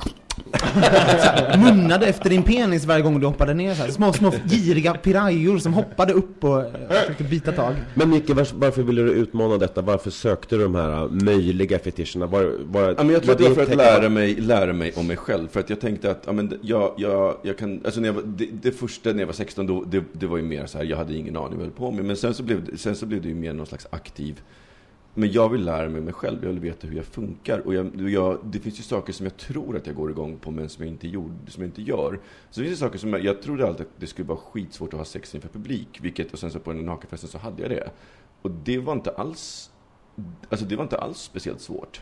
här, 0.54 1.58
munnade 1.72 2.06
efter 2.06 2.30
din 2.30 2.44
penis 2.44 2.86
varje 2.86 3.02
gång 3.02 3.20
du 3.20 3.26
hoppade 3.28 3.54
ner 3.54 3.74
så 3.74 3.84
här. 3.84 3.92
Små, 3.92 4.14
små 4.14 4.34
giriga 4.46 4.94
pirajor 4.94 5.58
som 5.58 5.74
hoppade 5.74 6.14
upp 6.14 6.44
och 6.44 6.62
eh, 6.62 6.72
försökte 6.90 7.24
bita 7.24 7.52
tag. 7.52 7.76
Men 7.94 8.10
Micke, 8.10 8.30
varför 8.54 8.84
ville 8.84 9.02
du 9.02 9.12
utmana 9.12 9.58
detta? 9.58 9.82
Varför 9.82 10.10
sökte 10.10 10.56
du 10.56 10.64
de 10.64 10.76
här 10.76 10.92
äh, 10.92 11.10
möjliga 11.10 11.80
fetischerna? 11.80 12.26
Var, 12.26 12.52
var, 12.66 12.96
Ja, 12.98 13.04
men 13.04 13.10
jag 13.10 13.24
tror 13.24 13.32
att 13.32 13.38
det 13.38 13.48
var 13.48 13.56
för 13.56 13.62
att 13.62 13.76
lära 13.78 14.10
mig, 14.10 14.36
lära 14.36 14.74
mig 14.74 14.94
om 14.96 15.08
mig 15.08 15.18
själv. 15.18 15.47
För 15.48 15.60
att 15.60 15.70
jag 15.70 15.80
tänkte 15.80 16.12
att, 16.12 16.24
ja, 16.26 16.32
men 16.34 16.60
jag, 16.62 16.94
jag, 16.98 17.38
jag 17.44 17.58
kan, 17.58 17.82
alltså 17.86 18.00
när 18.02 18.08
jag 18.08 18.14
var, 18.14 18.24
det, 18.26 18.46
det 18.52 18.72
första 18.72 19.12
när 19.14 19.20
jag 19.20 19.26
var 19.28 19.34
16, 19.34 19.68
då, 19.68 19.84
det, 19.84 20.04
det 20.14 20.28
var 20.28 20.38
ju 20.38 20.44
mer 20.44 20.66
så 20.66 20.78
här, 20.78 20.86
jag 20.86 20.98
hade 20.98 21.16
ingen 21.16 21.38
aning 21.38 21.50
vad 21.50 21.60
jag 21.60 21.62
höll 21.62 21.72
på 21.72 21.92
med. 21.92 22.06
Men 22.06 22.18
sen 22.18 22.34
så 22.34 22.44
blev, 22.44 22.66
det- 22.66 22.78
sen 22.78 22.96
så 22.96 23.06
blev 23.06 23.22
det 23.22 23.28
ju 23.28 23.36
mer 23.36 23.54
någon 23.54 23.66
slags 23.66 23.88
aktiv, 23.90 24.42
men 25.14 25.32
jag 25.32 25.50
vill 25.50 25.66
lära 25.66 25.90
mig 25.90 26.02
mig 26.02 26.14
själv, 26.14 26.38
jag 26.44 26.50
vill 26.50 26.60
veta 26.60 26.88
hur 26.88 26.96
jag 26.96 27.06
funkar. 27.06 27.60
Och 27.60 27.74
jag, 27.74 28.02
jag, 28.10 28.40
det 28.44 28.60
finns 28.60 28.80
ju 28.80 28.84
saker 28.84 29.14
som 29.14 29.26
jag 29.26 29.38
tror 29.38 29.78
att 29.78 29.88
jag 29.88 29.96
går 29.96 30.10
igång 30.12 30.38
på, 30.38 30.52
men 30.52 30.70
som 30.70 30.84
jag 30.86 30.94
inte, 30.94 31.08
gjorde, 31.08 31.34
som 31.52 31.64
jag 31.64 31.68
inte 31.68 31.82
gör. 31.82 32.20
Så 32.52 32.60
det 32.60 32.66
finns 32.68 32.80
det 32.80 32.86
saker 32.86 33.00
som 33.00 33.10
jag, 33.14 33.24
jag 33.24 33.42
trodde 33.42 33.68
alltid 33.68 33.82
att 33.86 33.92
det 34.00 34.08
skulle 34.08 34.28
vara 34.28 34.38
skitsvårt 34.40 34.94
att 34.94 34.98
ha 35.00 35.06
sex 35.06 35.36
inför 35.36 35.50
publik. 35.50 36.00
Vilket, 36.02 36.34
och 36.34 36.40
sen 36.40 36.52
så 36.52 36.60
på 36.60 36.74
den 36.74 36.86
nakenfesten 36.86 37.30
så 37.30 37.38
hade 37.38 37.62
jag 37.62 37.72
det. 37.72 37.90
Och 38.42 38.52
det 38.52 38.78
var 38.78 38.94
inte 38.94 39.12
alls, 39.12 39.72
alltså 40.50 40.66
det 40.66 40.76
var 40.76 40.84
inte 40.84 40.98
alls 40.98 41.18
speciellt 41.18 41.62
svårt. 41.62 42.02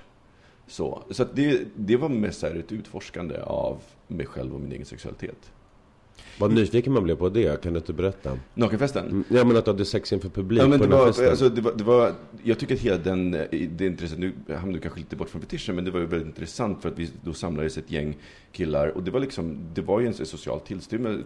Så, 0.67 1.03
så 1.09 1.25
det, 1.33 1.61
det 1.75 1.97
var 1.97 2.09
mest 2.09 2.39
så 2.39 2.47
här 2.47 2.55
ett 2.55 2.71
utforskande 2.71 3.41
av 3.41 3.77
mig 4.07 4.25
själv 4.25 4.53
och 4.53 4.61
min 4.61 4.71
egen 4.71 4.85
sexualitet. 4.85 5.51
Vad 6.39 6.53
nyfiken 6.53 6.93
man 6.93 7.03
blev 7.03 7.15
på 7.15 7.29
det, 7.29 7.61
kan 7.63 7.73
du 7.73 7.79
inte 7.79 7.93
berätta? 7.93 8.37
Nakenfesten? 8.53 9.05
Mm, 9.07 9.23
Ja 9.29 9.43
men 9.43 9.57
att 9.57 9.65
du 9.65 9.71
hade 9.71 9.85
sex 9.85 10.13
inför 10.13 10.29
publik 10.29 10.61
Ja, 10.61 10.67
men 10.67 10.79
på 10.79 10.85
det 10.85 10.91
var, 10.91 11.05
festen. 11.07 11.29
alltså, 11.29 11.49
det, 11.49 11.61
var, 11.61 11.71
det 11.73 11.83
var, 11.83 12.11
jag 12.43 12.59
tycker 12.59 12.75
att 12.75 12.81
hela 12.81 12.97
den, 12.97 13.33
eh, 13.33 13.41
det 13.51 13.81
är 13.85 13.87
intressant, 13.87 14.19
nu 14.19 14.33
hamnar 14.55 14.73
du 14.73 14.79
kanske 14.79 14.99
lite 14.99 15.15
bort 15.15 15.29
från 15.29 15.41
fetischen, 15.41 15.75
men 15.75 15.85
det 15.85 15.91
var 15.91 15.99
ju 15.99 16.05
väldigt 16.05 16.27
intressant 16.27 16.81
för 16.81 16.89
att 16.89 16.99
vi 16.99 17.09
då 17.23 17.33
samlades 17.33 17.77
ett 17.77 17.91
gäng 17.91 18.17
killar 18.51 18.87
och 18.87 19.03
det 19.03 19.11
var 19.11 19.19
liksom, 19.19 19.57
det 19.73 19.81
var 19.81 19.99
ju 19.99 20.07
en 20.07 20.13
social 20.13 20.59
tillställning, 20.59 21.23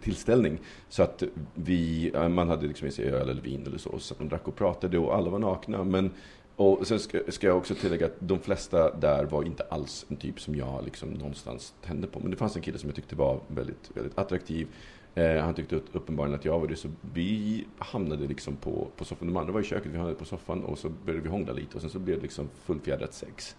tillställning 0.00 0.58
så 0.88 1.02
att 1.02 1.22
vi, 1.54 2.10
ja, 2.14 2.28
man 2.28 2.48
hade 2.48 2.66
liksom 2.66 2.86
med 2.86 2.94
sig 2.94 3.04
öl 3.10 3.28
eller 3.28 3.42
vin 3.42 3.66
eller 3.66 3.78
så, 3.78 3.98
så 3.98 4.14
att 4.14 4.18
de 4.18 4.28
drack 4.28 4.48
och 4.48 4.56
pratade 4.56 4.98
och 4.98 5.14
alla 5.14 5.30
var 5.30 5.38
nakna, 5.38 5.84
men 5.84 6.10
och 6.56 6.86
sen 6.86 6.98
ska, 6.98 7.18
ska 7.28 7.46
jag 7.46 7.56
också 7.56 7.74
tillägga 7.74 8.06
att 8.06 8.16
de 8.18 8.38
flesta 8.38 8.96
där 8.96 9.24
var 9.24 9.44
inte 9.44 9.62
alls 9.62 10.06
en 10.08 10.16
typ 10.16 10.40
som 10.40 10.54
jag 10.54 10.84
liksom 10.84 11.08
någonstans 11.08 11.74
tände 11.86 12.06
på. 12.06 12.20
Men 12.20 12.30
det 12.30 12.36
fanns 12.36 12.56
en 12.56 12.62
kille 12.62 12.78
som 12.78 12.88
jag 12.88 12.96
tyckte 12.96 13.16
var 13.16 13.40
väldigt, 13.48 13.90
väldigt 13.94 14.18
attraktiv. 14.18 14.68
Eh, 15.14 15.36
han 15.36 15.54
tyckte 15.54 15.80
uppenbarligen 15.92 16.38
att 16.38 16.44
jag 16.44 16.60
var 16.60 16.66
det, 16.66 16.76
så 16.76 16.88
vi 17.14 17.64
hamnade 17.78 18.26
liksom 18.26 18.56
på, 18.56 18.88
på 18.96 19.04
soffan. 19.04 19.28
De 19.28 19.36
andra 19.36 19.52
var 19.52 19.60
i 19.60 19.64
köket, 19.64 19.92
vi 19.92 19.96
hamnade 19.96 20.18
på 20.18 20.24
soffan 20.24 20.64
och 20.64 20.78
så 20.78 20.88
började 20.88 21.22
vi 21.22 21.28
hångla 21.28 21.52
lite 21.52 21.74
och 21.74 21.80
sen 21.80 21.90
så 21.90 21.98
blev 21.98 22.16
det 22.16 22.22
liksom 22.22 22.48
fullfjädrat 22.64 23.14
sex. 23.14 23.56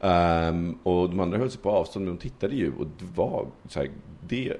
Um, 0.00 0.78
och 0.82 1.10
de 1.10 1.20
andra 1.20 1.38
höll 1.38 1.50
sig 1.50 1.60
på 1.60 1.70
avstånd, 1.70 2.04
men 2.04 2.16
de 2.16 2.20
tittade 2.20 2.54
ju 2.54 2.72
och 2.78 2.86
det 2.86 3.04
var 3.14 3.46
så 3.68 3.78
här, 3.78 3.90
det... 4.28 4.56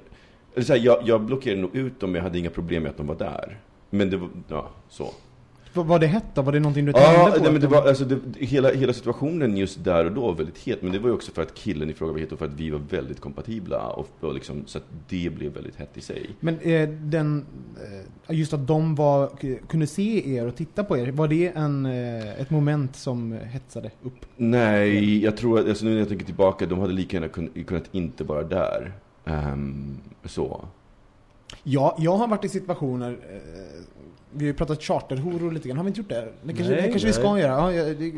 Eller 0.54 0.64
så 0.64 0.72
här, 0.72 0.80
jag, 0.80 1.08
jag 1.08 1.22
blockerade 1.22 1.60
nog 1.60 1.76
ut 1.76 2.00
dem, 2.00 2.10
men 2.12 2.18
jag 2.18 2.22
hade 2.22 2.38
inga 2.38 2.50
problem 2.50 2.82
med 2.82 2.90
att 2.90 2.96
de 2.96 3.06
var 3.06 3.14
där. 3.14 3.60
Men 3.90 4.10
det 4.10 4.16
var, 4.16 4.28
ja, 4.48 4.70
så. 4.88 5.10
Var 5.82 5.98
det 5.98 6.06
hett 6.06 6.24
då? 6.34 6.42
Var 6.42 6.52
det 6.52 6.60
någonting 6.60 6.84
du 6.84 6.92
tände 6.92 7.08
Ja, 7.12 7.30
på? 7.36 7.42
nej, 7.42 7.52
men 7.52 7.60
det 7.60 7.66
var, 7.66 7.88
alltså, 7.88 8.04
det, 8.04 8.18
hela, 8.38 8.70
hela 8.70 8.92
situationen 8.92 9.56
just 9.56 9.84
där 9.84 10.04
och 10.04 10.12
då 10.12 10.20
var 10.20 10.34
väldigt 10.34 10.58
het. 10.58 10.82
Men 10.82 10.92
det 10.92 10.98
var 10.98 11.08
ju 11.08 11.14
också 11.14 11.32
för 11.32 11.42
att 11.42 11.54
killen 11.54 11.90
i 11.90 11.92
fråga 11.92 12.12
var 12.12 12.18
het 12.20 12.32
och 12.32 12.38
för 12.38 12.46
att 12.46 12.54
vi 12.54 12.70
var 12.70 12.80
väldigt 12.90 13.20
kompatibla. 13.20 13.88
Och, 13.88 14.08
och 14.20 14.34
liksom, 14.34 14.62
så 14.66 14.78
att 14.78 14.84
det 15.08 15.30
blev 15.34 15.52
väldigt 15.52 15.76
hett 15.76 15.96
i 15.96 16.00
sig. 16.00 16.30
Men 16.40 16.58
eh, 16.58 16.88
den, 16.88 17.44
eh, 18.28 18.36
just 18.36 18.52
att 18.52 18.66
de 18.66 18.94
var, 18.94 19.30
kunde 19.68 19.86
se 19.86 20.34
er 20.36 20.46
och 20.46 20.56
titta 20.56 20.84
på 20.84 20.98
er, 20.98 21.10
var 21.12 21.28
det 21.28 21.48
en, 21.48 21.86
eh, 21.86 22.40
ett 22.40 22.50
moment 22.50 22.96
som 22.96 23.32
hetsade 23.32 23.90
upp? 24.02 24.26
Nej, 24.36 25.24
jag 25.24 25.36
tror 25.36 25.58
att, 25.60 25.68
alltså, 25.68 25.84
nu 25.84 25.90
när 25.90 25.98
jag 25.98 26.08
tänker 26.08 26.26
tillbaka, 26.26 26.66
de 26.66 26.78
hade 26.78 26.92
lika 26.92 27.16
gärna 27.16 27.28
kun, 27.28 27.64
kunnat 27.66 27.88
inte 27.92 28.24
vara 28.24 28.42
där. 28.42 28.92
Ehm, 29.24 29.98
så. 30.24 30.64
Ja, 31.62 31.96
jag 32.00 32.16
har 32.16 32.28
varit 32.28 32.44
i 32.44 32.48
situationer, 32.48 33.10
eh, 33.10 33.84
vi 34.32 34.44
har 34.44 34.46
ju 34.46 34.54
pratat 34.54 34.82
charterhoror 34.82 35.52
lite 35.52 35.68
grann, 35.68 35.76
har 35.76 35.84
vi 35.84 35.88
inte 35.88 36.00
gjort 36.00 36.08
det? 36.08 36.28
Det 36.42 36.52
kanske, 36.52 36.74
Nej, 36.74 36.82
det 36.82 36.88
kanske 36.88 37.06
vi 37.06 37.12
ska 37.12 37.38
göra. 37.38 37.52
Ja, 37.52 37.72
jag- 37.72 37.96
det, 37.96 38.12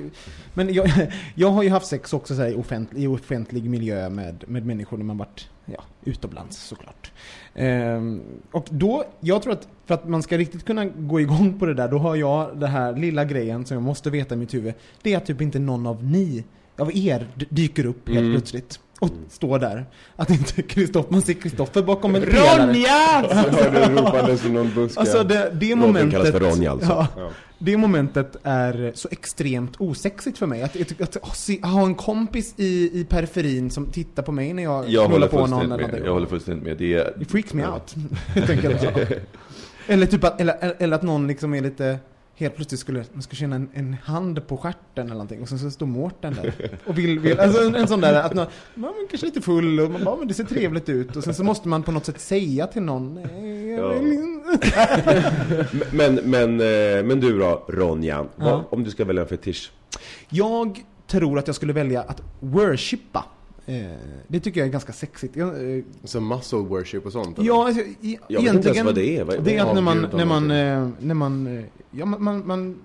men 0.55 0.73
jag, 0.75 0.91
jag 1.35 1.51
har 1.51 1.63
ju 1.63 1.69
haft 1.71 1.87
sex 1.87 2.13
också 2.13 2.35
så 2.37 2.43
här, 2.43 2.49
i, 2.51 2.55
offentlig, 2.55 3.03
i 3.03 3.07
offentlig 3.07 3.71
miljö 3.71 4.09
med, 4.09 4.45
med 4.49 4.67
människor 4.67 4.97
när 4.97 5.05
man 5.05 5.19
varit 5.19 5.49
ja, 5.67 5.83
utomlands 6.05 6.57
såklart. 6.67 7.13
Ehm, 7.55 8.21
och 8.51 8.67
då, 8.71 9.05
jag 9.21 9.43
tror 9.43 9.53
att 9.53 9.69
för 9.87 9.95
att 9.95 10.09
man 10.09 10.23
ska 10.23 10.39
riktigt 10.39 10.65
kunna 10.65 10.85
gå 10.85 11.21
igång 11.21 11.59
på 11.59 11.67
det 11.67 11.75
där, 11.75 11.89
då 11.89 11.99
har 11.99 12.17
jag 12.17 12.59
den 12.59 12.71
här 12.71 12.97
lilla 12.97 13.25
grejen 13.25 13.65
som 13.67 13.75
jag 13.75 13.83
måste 13.83 14.11
veta 14.11 14.35
i 14.35 14.39
mitt 14.39 14.55
huvud. 14.55 14.75
Det 15.03 15.13
är 15.13 15.17
att 15.17 15.27
typ 15.27 15.41
inte 15.41 15.59
någon 15.59 15.87
av 15.87 16.05
ni, 16.05 16.45
av 16.79 16.97
er, 16.97 17.29
dyker 17.49 17.87
upp 17.87 18.09
helt 18.09 18.19
Mm. 18.21 18.33
plötsligt. 18.33 18.81
Och 18.99 19.11
står 19.31 19.59
där. 19.59 19.87
Att 20.17 20.31
inte 20.31 20.63
Kristoffer, 20.63 21.13
man 21.13 21.23
ser 21.23 21.33
Kristoffer 21.35 21.83
bakom 21.83 22.15
en 22.15 22.23
pelare. 22.23 22.67
Ronja! 22.67 23.25
Så 23.29 23.35
hör 23.35 23.89
du 23.89 23.97
ropandes 23.97 24.45
i 24.47 24.51
någon 24.51 24.75
buske. 24.75 25.01
Alltså 25.01 25.25
det, 25.25 25.51
det 25.61 25.77
momentet... 25.77 26.13
kallas 26.13 26.31
för 26.31 26.41
Ronja 26.41 26.71
alltså. 26.71 26.89
Ja, 26.89 27.07
Ja. 27.17 27.31
det 27.59 27.77
momentet 27.77 28.37
är 28.43 28.93
så 28.95 29.09
extremt 29.11 29.77
osexigt 29.79 30.39
för 30.39 30.47
mig. 30.47 30.63
Att, 30.63 30.81
att, 30.81 31.01
att, 31.01 31.17
att 31.17 31.37
se, 31.37 31.61
ha 31.63 31.83
en 31.85 31.95
kompis 31.95 32.55
i, 32.57 33.01
i 33.01 33.05
periferin 33.05 33.71
som 33.71 33.87
tittar 33.87 34.23
på 34.23 34.33
mig 34.33 34.53
när 34.53 34.63
jag, 34.63 34.89
Jag 34.89 35.07
knullar 35.07 35.29
håller 35.29 35.29
på 35.29 35.47
någon 35.47 35.73
eller 35.73 35.89
med. 35.89 36.03
Jag 36.05 36.13
håller 36.13 36.27
fullständigt 36.27 36.65
med. 36.65 36.77
Det 36.77 36.95
är... 36.95 37.13
Det 37.19 37.25
freaks 37.25 37.55
me 37.55 37.67
out, 37.67 37.95
helt 38.27 38.51
enkelt. 38.51 38.87
eller, 39.87 40.07
typ 40.07 40.25
att, 40.25 40.41
eller, 40.41 40.75
eller 40.79 40.97
att 40.97 41.03
någon 41.03 41.27
liksom 41.27 41.55
är 41.55 41.61
lite, 41.61 41.99
helt 42.39 42.57
plötsligt 42.57 42.81
skulle, 42.81 43.05
man 43.13 43.23
ska 43.23 43.37
känna 43.37 43.57
en, 43.57 43.69
en 43.75 43.97
hand 44.05 44.47
på 44.49 44.57
stjärten 44.57 45.07
eller 45.07 45.13
någonting 45.15 45.43
och 45.43 45.49
sen 45.49 45.59
så 45.59 45.71
står 45.71 45.87
Mårten 45.87 46.35
där 46.35 46.53
och 46.87 46.99
vill, 46.99 47.19
vill 47.19 47.41
alltså 47.41 47.63
en, 47.67 47.75
en 47.75 47.89
sån 47.89 48.01
där 48.01 48.23
att 48.23 48.35
man 48.35 48.47
är 48.91 49.09
kanske 49.11 49.27
lite 49.27 49.41
full 49.41 49.81
och 49.81 49.91
man 49.91 50.05
bara, 50.05 50.17
men 50.17 50.29
det 50.29 50.35
ser 50.35 50.45
trevligt 50.45 50.89
ut 50.89 51.17
och 51.17 51.25
sen 51.25 51.35
så 51.35 51.45
måste 51.45 51.69
man 51.69 51.83
på 51.83 51.93
något 51.93 52.05
sätt 52.07 52.21
säga 52.21 52.67
till 52.67 52.83
någon, 52.83 53.15
"Nej, 53.15 53.99
inte." 54.15 55.67
Men, 55.93 56.15
men, 56.15 56.61
eh, 56.61 57.05
men 57.05 57.21
du 57.21 57.39
då, 57.39 57.65
Ronja, 57.69 58.27
vad, 58.37 58.49
Ja. 58.49 58.65
om 58.71 58.85
du 58.85 58.91
ska 58.91 59.05
välja 59.05 59.23
en 59.23 59.29
fetisch? 59.29 59.73
Jag 60.29 60.85
tror 61.07 61.39
att 61.39 61.47
jag 61.47 61.57
skulle 61.57 61.73
välja 61.73 62.03
att 62.03 62.23
worshippa. 62.41 63.25
Eh, 63.69 63.87
det 64.29 64.41
tycker 64.41 64.61
jag 64.61 64.67
är 64.69 64.73
ganska 64.73 64.93
sexigt. 64.93 65.37
Jag, 65.37 65.49
eh, 65.79 65.85
Så 66.05 66.21
muscle 66.21 66.59
worship 66.59 67.07
och 67.07 67.13
sånt? 67.13 67.39
eller? 67.39 67.49
ja, 67.49 67.67
alltså, 67.67 67.83
i, 68.01 68.19
Jag 68.29 68.43
vet 68.43 68.55
inte 68.55 68.69
ens 68.69 68.85
vad 68.85 68.95
det 68.95 69.17
är. 69.19 69.25
Vad- 69.25 69.45
Det 69.45 69.57
är 69.57 69.63
att 69.65 69.75
när 69.75 69.81
man, 69.83 69.99
avgudar 70.05 70.19
när 70.19 70.25
man, 70.25 70.51
eh, 70.51 70.89
när 71.01 71.15
man, 71.15 71.59
eh, 71.59 71.65
ja, 71.91 72.05
man, 72.05 72.23
man, 72.23 72.47
man 72.47 72.79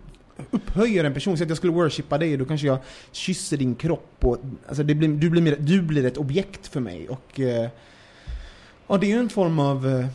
upphöjer 0.52 1.04
en 1.04 1.13
person. 1.13 1.38
Så 1.38 1.43
att 1.43 1.50
jag 1.50 1.58
skulle 1.58 1.74
worshippa 1.74 2.17
dig, 2.17 2.38
då 2.38 2.46
kanske 2.46 2.67
jag 2.67 2.78
kysser 3.12 3.58
din 3.58 3.76
kropp 3.76 4.15
och, 4.19 4.38
alltså 4.67 4.84
det 4.84 4.96
blir, 4.96 5.08
du, 5.10 5.30
blir 5.30 5.56
du 5.60 5.82
blir 5.82 6.06
ett 6.06 6.17
objekt 6.17 6.67
för 6.67 6.80
mig. 6.80 7.10
Och, 7.10 7.39
eh, 7.39 7.69
ja, 8.88 8.98
det 8.98 9.06
är 9.06 9.10
ju 9.15 9.19
en 9.19 9.30
form 9.30 9.60
av 9.60 10.06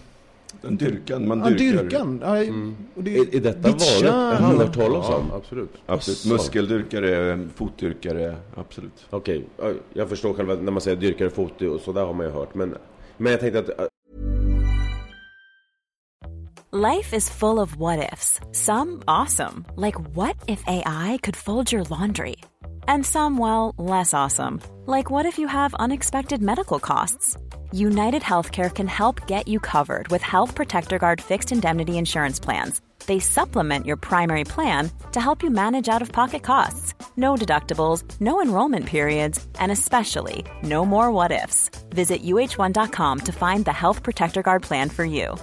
eh, 0.63 0.69
En 0.69 0.77
dyrkan. 0.77 1.29
Man 1.29 1.39
ja, 1.39 1.51
dyrkar. 1.51 1.83
dyrkan. 1.83 2.19
Ja, 2.23 2.37
Mm. 2.37 2.77
och 2.97 3.05
det, 3.05 3.17
Är, 3.19 3.35
är 3.37 3.41
detta 3.41 3.61
vanligt? 3.69 4.01
Jag 4.03 4.13
har 4.13 4.55
hört 4.57 4.75
talas 4.75 5.07
Ja, 5.11 5.17
om. 5.17 5.33
absolut. 5.33 5.71
Absolut. 5.87 6.33
Muskeldyrkare, 6.39 7.49
fotdyrkare, 7.55 8.37
absolut. 8.55 9.07
Okej, 9.11 9.45
ja, 9.59 9.73
jag 9.93 10.09
förstår 10.09 10.35
själva 10.35 10.55
när 10.55 10.73
man 10.73 10.81
säger 10.81 10.97
dyrkare 10.97 11.31
foto 11.31 11.67
och 11.67 11.81
sådär 11.81 12.05
har 12.05 12.13
man 12.15 12.27
ju 12.27 12.33
hört. 12.33 12.55
Men, 12.55 12.75
men 13.17 13.33
jag 13.33 13.41
tänkte 13.41 13.59
att 13.59 13.69
äh, 13.69 13.87
Life 16.73 17.17
is 17.17 17.31
full 17.31 17.59
of 17.59 17.77
what 17.77 17.99
ifs. 18.13 18.41
Some 18.53 19.03
awesome, 19.07 19.65
like 19.77 19.97
what 20.15 20.37
if 20.47 20.63
AI 20.67 21.19
could 21.23 21.37
fold 21.37 21.73
your 21.73 21.85
laundry? 21.91 22.35
And 22.89 23.05
some, 23.05 23.37
well, 23.37 23.75
less 23.77 24.15
awesome, 24.15 24.63
like 24.87 25.11
what 25.11 25.27
if 25.27 25.39
you 25.39 25.47
have 25.47 25.75
unexpected 25.75 26.41
medical 26.41 26.81
costs? 26.81 27.37
United 27.71 28.23
Healthcare 28.23 28.75
can 28.75 28.89
help 28.89 29.27
get 29.27 29.47
you 29.47 29.61
covered 29.61 30.09
with 30.09 30.23
Health 30.23 30.55
Protector 30.55 30.99
Guard 30.99 31.21
fixed 31.21 31.53
indemnity 31.53 31.99
insurance 31.99 32.41
plans. 32.41 32.81
They 33.07 33.19
supplement 33.19 33.85
your 33.85 33.99
primary 33.99 34.45
plan 34.45 34.91
to 35.13 35.21
help 35.21 35.43
you 35.43 35.51
manage 35.51 35.91
out 35.91 36.01
of 36.01 36.13
pocket 36.13 36.43
costs. 36.43 36.95
No 37.15 37.35
deductibles, 37.35 38.03
no 38.21 38.41
enrollment 38.41 38.87
periods, 38.87 39.47
and 39.59 39.71
especially 39.71 40.47
no 40.63 40.87
more 40.87 41.13
what 41.13 41.31
ifs. 41.31 41.69
Visit 41.91 42.23
uh1.com 42.23 43.21
to 43.21 43.33
find 43.33 43.67
the 43.67 43.73
Health 43.83 44.03
Protector 44.03 44.41
Guard 44.43 44.63
plan 44.63 44.89
for 44.89 45.05
you. 45.05 45.37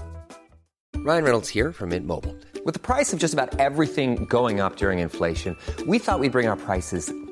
Ryan 0.95 1.23
Reynolds 1.23 1.49
here 1.49 1.71
from 1.71 1.89
Mint 1.89 2.07
Mobile. 2.07 2.35
With 2.65 2.73
the 2.73 2.79
price 2.79 3.13
of 3.13 3.19
just 3.19 3.35
about 3.35 3.59
everything 3.59 4.25
going 4.25 4.59
up 4.59 4.77
during 4.77 4.97
inflation, 4.97 5.55
we 5.85 5.99
thought 5.99 6.19
we'd 6.19 6.31
bring 6.31 6.47
our 6.47 6.55
prices 6.55 7.13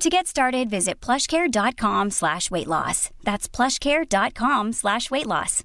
To 0.00 0.10
get 0.10 0.26
started, 0.26 0.68
visit 0.70 1.00
plushcare.com 1.00 2.10
slash 2.10 2.50
weight 2.50 2.66
loss. 2.66 3.10
That's 3.24 3.48
plushcare.com 3.48 4.72
slash 4.72 5.10
weight 5.10 5.26
loss. 5.26 5.62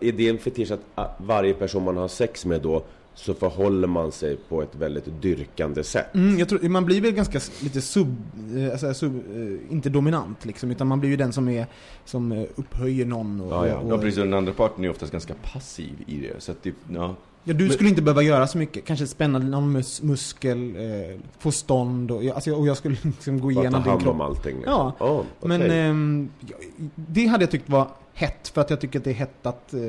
är 0.00 0.12
det 0.12 0.28
en 0.28 0.38
fetisch 0.38 0.70
att 0.70 0.80
äh, 0.96 1.04
varje 1.18 1.54
person 1.54 1.84
man 1.84 1.96
har 1.96 2.08
sex 2.08 2.46
med 2.46 2.62
då 2.62 2.82
så 3.14 3.34
förhåller 3.34 3.88
man 3.88 4.12
sig 4.12 4.36
på 4.36 4.62
ett 4.62 4.74
väldigt 4.74 5.22
dyrkande 5.22 5.84
sätt. 5.84 6.14
Mm, 6.14 6.38
jag 6.38 6.48
tror, 6.48 6.68
man 6.68 6.84
blir 6.84 7.00
väl 7.00 7.12
ganska 7.12 7.40
lite 7.62 7.80
sub, 7.80 8.16
eh, 8.56 8.70
alltså 8.70 8.94
sub 8.94 9.14
eh, 9.14 9.72
inte 9.72 9.90
dominant 9.90 10.44
liksom, 10.44 10.70
utan 10.70 10.86
man 10.86 11.00
blir 11.00 11.10
ju 11.10 11.16
den 11.16 11.32
som 11.32 11.48
är, 11.48 11.66
som 12.04 12.32
eh, 12.32 12.42
upphöjer 12.56 13.06
någon 13.06 13.40
och, 13.40 13.52
Ja, 13.52 13.68
ja. 13.68 13.78
och, 13.78 13.92
Ja, 13.92 13.98
precis. 13.98 14.18
Och 14.18 14.24
den 14.24 14.34
andra 14.34 14.52
parten 14.52 14.84
är 14.84 14.90
oftast 14.90 15.12
ganska 15.12 15.34
passiv 15.52 16.04
i 16.06 16.16
det. 16.16 16.40
Så 16.42 16.52
att 16.52 16.62
det, 16.62 16.74
ja. 16.94 17.16
Ja, 17.44 17.54
du 17.54 17.70
skulle 17.70 17.88
inte 17.88 18.02
behöva 18.02 18.22
göra 18.22 18.46
så 18.46 18.58
mycket. 18.58 18.84
Kanske 18.84 19.06
spänna 19.06 19.38
någon 19.38 19.72
mus 19.72 20.02
muskel, 20.02 20.76
eh, 20.76 21.18
få 21.38 21.52
stånd 21.52 22.10
och, 22.10 22.24
jag- 22.24 22.34
alltså, 22.34 22.52
och 22.52 22.66
jag 22.66 22.76
skulle 22.76 22.96
liksom 23.02 23.40
gå 23.40 23.52
ta 23.52 23.60
igenom 23.60 23.82
din 23.82 23.90
hand 23.90 24.02
kropp. 24.02 24.14
om 24.14 24.20
allting. 24.20 24.56
liksom. 24.56 24.72
Ja, 24.72 25.06
Oh, 25.06 25.24
Men 25.48 25.62
okej. 25.62 25.78
ehm, 25.80 26.28
ja, 26.48 26.56
det 26.94 27.26
hade 27.26 27.42
jag 27.44 27.50
tyckt 27.50 27.68
var 27.70 27.88
hett, 28.20 28.48
för 28.54 28.60
att 28.60 28.70
jag 28.70 28.80
tycker 28.80 28.98
att 28.98 29.04
det 29.04 29.10
är 29.10 29.14
hett 29.14 29.46
att 29.46 29.74
eh, 29.74 29.80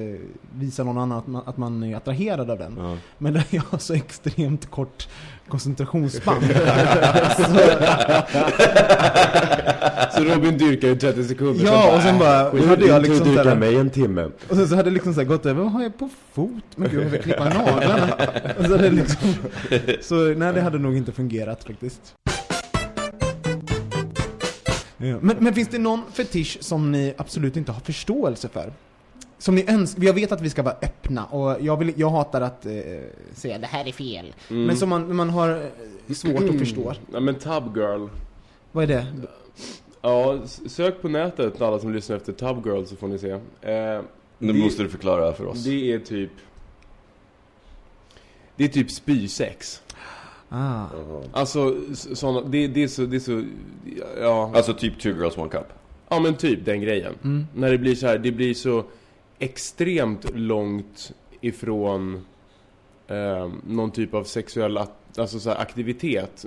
visa 0.56 0.84
någon 0.84 0.98
annan 0.98 1.18
att 1.18 1.28
man, 1.28 1.44
att 1.46 1.58
man 1.58 1.84
är 1.84 1.96
attraherad 1.96 2.50
av 2.50 2.58
den. 2.58 2.76
Ja. 2.78 2.98
Men 3.18 3.34
där 3.34 3.46
jag 3.50 3.64
har 3.70 3.78
så 3.78 3.94
extremt 3.94 4.72
kort 4.72 5.08
koncentrationsspann. 5.48 6.42
Så 10.16 10.24
Robin 10.24 10.58
dyrkar 10.58 10.88
i 10.88 10.96
30 10.96 11.24
sekunder. 11.24 11.66
ja, 11.66 11.96
och 11.96 12.02
sen 12.02 12.20
bara, 12.20 12.52
Skit 12.52 12.66
hade 12.66 12.86
i 12.86 12.88
jag 12.88 13.02
liksom 13.02 13.20
du 13.20 13.30
dyrkar 13.30 13.44
såhär, 13.44 13.56
mig 13.56 13.76
en 13.76 13.90
timme. 13.90 14.30
och 14.50 14.56
sen 14.56 14.68
så 14.68 14.76
hade 14.76 14.90
det 14.90 14.94
liksom 14.94 15.14
såhär 15.14 15.28
gått 15.28 15.46
över, 15.46 15.64
vad 15.64 15.72
har 15.72 15.84
jag 15.84 15.98
på 15.98 16.10
fot? 16.34 16.64
Men 16.76 16.90
gud, 16.90 17.04
jag 17.06 17.10
vill 17.10 17.22
klippa 17.22 17.44
naglarna. 17.44 18.14
Och 18.60 18.66
så 18.66 18.72
hade 18.72 18.90
liksom, 18.90 19.34
så 20.02 20.16
nej, 20.16 20.54
det 20.54 20.62
hade 20.62 20.78
nog 20.80 20.98
inte 20.98 21.12
fungerat 21.12 21.64
faktiskt. 21.64 22.16
Ja, 25.02 25.18
Men, 25.22 25.38
men 25.40 25.54
finns 25.54 25.68
det 25.68 25.80
någon 25.80 26.02
fetisch 26.14 26.58
som 26.62 26.92
ni 26.92 27.14
absolut 27.18 27.58
inte 27.58 27.72
har 27.72 27.80
förståelse 27.80 28.50
för? 28.50 28.74
Som 29.38 29.56
ni 29.56 29.66
önskar, 29.68 30.04
jag 30.04 30.14
vet 30.14 30.32
att 30.32 30.42
vi 30.42 30.50
ska 30.50 30.64
vara 30.64 30.76
öppna 30.82 31.26
och 31.26 31.58
jag, 31.62 31.78
vill, 31.78 31.94
jag 31.96 32.10
hatar 32.10 32.42
att 32.42 32.66
eh, 32.66 32.72
säga 33.34 33.58
det 33.58 33.68
här 33.68 33.88
är 33.88 33.92
fel. 33.92 34.34
Mm. 34.50 34.66
Men 34.66 34.78
som 34.78 34.90
man, 34.90 35.16
man 35.16 35.30
har 35.30 35.50
eh, 36.08 36.14
svårt 36.14 36.50
att 36.50 36.60
förstå. 36.60 36.94
Ja 37.14 37.20
men 37.20 37.36
Tub 37.36 37.78
Girl. 37.78 38.08
Vad 38.72 38.84
är 38.84 38.88
det? 38.88 39.06
Ja, 40.02 40.40
sök 40.68 41.02
på 41.02 41.10
nätet 41.10 41.62
alla 41.62 41.80
som 41.80 41.94
lyssnar 41.94 42.16
efter 42.18 42.34
Tub 42.34 42.66
Girl 42.66 42.86
så 42.86 42.96
får 42.96 43.08
ni 43.08 43.20
se. 43.20 43.30
Eh, 43.32 43.40
Nu 43.62 44.54
det, 44.54 44.54
måste 44.54 44.84
du 44.84 44.90
förklara 44.90 45.34
för 45.34 45.46
oss. 45.46 45.64
Det 45.64 45.94
är 45.94 46.00
typ... 46.00 46.32
Det 48.56 48.64
är 48.64 48.68
typ 48.68 48.92
spysex. 48.92 49.82
Ah. 50.54 50.86
Alltså, 51.32 51.76
s- 51.92 52.20
såna, 52.20 52.42
det, 52.42 52.68
det 52.68 52.84
är 52.84 52.88
så, 52.88 53.02
det 53.06 53.16
är 53.16 53.20
så, 53.20 53.44
ja. 54.22 54.52
Alltså 54.56 54.74
typ 54.74 55.00
two 55.00 55.08
girls 55.10 55.38
one 55.38 55.50
cup. 55.50 55.66
Ja 56.10 56.20
men 56.20 56.36
typ 56.36 56.66
den 56.66 56.82
grejen. 56.82 57.14
Mm. 57.24 57.46
När 57.56 57.72
det 57.72 57.78
blir 57.78 57.96
så 57.96 58.08
här, 58.08 58.18
det 58.18 58.32
blir 58.32 58.54
så 58.54 58.84
extremt 59.40 60.26
långt 60.38 61.12
ifrån 61.42 62.26
eh, 63.08 63.50
någon 63.68 63.92
typ 63.92 64.14
av 64.14 64.24
sexuell 64.24 64.78
alltså 65.18 65.40
så 65.40 65.50
här, 65.50 65.58
aktivitet. 65.58 66.46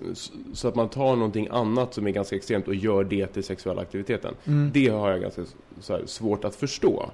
Så 0.53 0.69
att 0.69 0.75
man 0.75 0.88
tar 0.88 1.17
någonting 1.17 1.49
annat 1.51 1.95
som 1.95 2.07
är 2.07 2.11
ganska 2.11 2.37
extremt 2.37 2.69
och 2.69 2.75
gör 2.75 3.05
det 3.05 3.27
till 3.27 3.45
sexuella 3.45 3.83
aktiviteten. 3.83 4.35
Mm. 4.45 4.71
Det 4.75 4.88
har 4.88 5.11
jag 5.11 5.21
ganska 5.21 5.43
så 5.81 5.93
här, 5.93 6.03
svårt 6.07 6.45
att 6.45 6.55
förstå. 6.55 7.11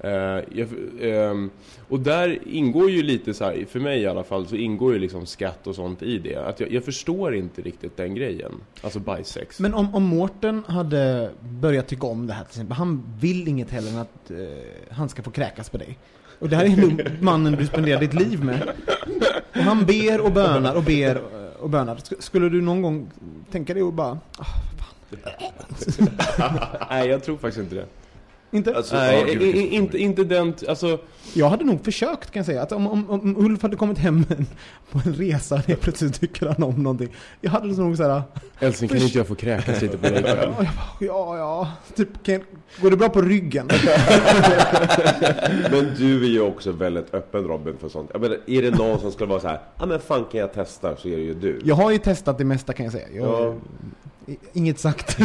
Eh, 0.00 0.10
jag, 0.52 0.68
ehm, 1.00 1.50
och 1.88 2.00
där 2.00 2.38
ingår 2.48 2.90
ju 2.90 3.02
lite 3.02 3.34
så 3.34 3.44
här, 3.44 3.64
för 3.70 3.80
mig 3.80 4.00
i 4.00 4.06
alla 4.06 4.24
fall, 4.24 4.46
så 4.46 4.56
ingår 4.56 4.92
ju 4.92 4.98
liksom 4.98 5.26
skatt 5.26 5.66
och 5.66 5.74
sånt 5.74 6.02
i 6.02 6.18
det. 6.18 6.36
Att 6.36 6.60
jag, 6.60 6.72
jag 6.72 6.84
förstår 6.84 7.34
inte 7.34 7.62
riktigt 7.62 7.96
den 7.96 8.14
grejen. 8.14 8.52
Alltså 8.82 8.98
bisex. 8.98 9.60
Men 9.60 9.74
om, 9.74 9.94
om 9.94 10.02
Mårten 10.02 10.62
hade 10.68 11.30
börjat 11.40 11.86
tycka 11.86 12.06
om 12.06 12.26
det 12.26 12.32
här 12.32 12.44
till 12.44 12.50
exempel, 12.50 12.76
han 12.76 13.02
vill 13.20 13.48
inget 13.48 13.70
heller 13.70 13.90
än 13.90 13.98
att 13.98 14.30
eh, 14.30 14.36
han 14.90 15.08
ska 15.08 15.22
få 15.22 15.30
kräkas 15.30 15.70
på 15.70 15.78
dig. 15.78 15.98
Och 16.38 16.48
det 16.48 16.56
här 16.56 16.64
är 16.64 16.76
nog 16.76 17.02
mannen 17.20 17.52
du 17.52 17.66
spenderar 17.66 18.00
ditt 18.00 18.14
liv 18.14 18.44
med. 18.44 18.68
Och 19.56 19.62
han 19.62 19.86
ber 19.86 20.20
och 20.20 20.32
bönar 20.32 20.74
och 20.74 20.82
ber 20.82 21.16
och 21.16 21.30
och 21.60 21.70
bönar. 21.70 21.96
Sk- 21.96 22.20
Skulle 22.20 22.48
du 22.48 22.62
någon 22.62 22.82
gång 22.82 23.10
tänka 23.50 23.74
dig 23.74 23.82
och 23.82 23.92
bara, 23.92 24.18
ah, 24.38 24.46
Nej, 26.90 27.08
jag 27.08 27.24
tror 27.24 27.36
faktiskt 27.36 27.62
inte 27.62 27.74
det. 27.74 27.86
Inte? 28.50 28.76
Alltså, 28.76 28.96
Nej, 28.96 29.20
ja, 29.20 29.32
gud, 29.32 29.42
i- 29.42 29.74
inte, 29.74 29.98
inte 29.98 30.24
den, 30.24 30.54
alltså... 30.68 30.98
Jag 31.34 31.48
hade 31.48 31.64
nog 31.64 31.84
försökt 31.84 32.30
kan 32.30 32.40
jag 32.40 32.46
säga. 32.46 32.62
Att 32.62 32.72
om, 32.72 32.86
om, 32.86 33.10
om 33.10 33.36
Ulf 33.36 33.62
hade 33.62 33.76
kommit 33.76 33.98
hem 33.98 34.24
en- 34.28 34.46
på 34.90 35.00
en 35.04 35.14
resa 35.14 35.62
och 35.68 35.80
plötsligt 35.80 36.20
tycker 36.20 36.46
han 36.46 36.62
om 36.62 36.82
någonting. 36.82 37.08
Jag 37.40 37.50
hade 37.50 37.66
nog 37.66 37.96
såhär, 37.96 38.22
Älskling, 38.60 38.88
kan 38.88 38.98
inte 38.98 39.18
jag 39.18 39.26
få 39.26 39.34
kräkas 39.34 39.82
lite 39.82 39.98
på 39.98 40.02
dig 40.08 40.22
ja, 40.26 40.34
bara, 40.58 40.68
ja, 41.00 41.36
ja. 41.38 41.72
Typ, 41.94 42.22
kan, 42.22 42.40
går 42.80 42.90
det 42.90 42.96
bra 42.96 43.08
på 43.08 43.22
ryggen? 43.22 43.66
Men 45.70 45.94
du 45.98 46.24
är 46.24 46.28
ju 46.28 46.40
också 46.40 46.72
väldigt 46.72 47.14
öppen 47.14 47.44
Robin 47.44 47.74
för 47.80 47.88
sånt. 47.88 48.10
Jag 48.12 48.20
menar, 48.22 48.38
är 48.46 48.62
det 48.62 48.70
någon 48.70 49.00
som 49.00 49.12
skulle 49.12 49.28
vara 49.30 49.40
så 49.40 49.48
här, 49.48 49.60
ja 49.78 49.86
men 49.86 50.00
fan 50.00 50.24
kan 50.32 50.40
jag 50.40 50.52
testa 50.52 50.96
så 50.96 51.08
är 51.08 51.16
det 51.16 51.22
ju 51.22 51.34
du. 51.34 51.60
Jag 51.64 51.74
har 51.74 51.90
ju 51.90 51.98
testat 51.98 52.38
det 52.38 52.44
mesta 52.44 52.72
kan 52.72 52.84
jag 52.84 52.92
säga. 52.92 53.06
Jag, 53.14 53.26
Ja. 53.26 53.54
Inget 54.52 54.78
sagt. 54.78 55.18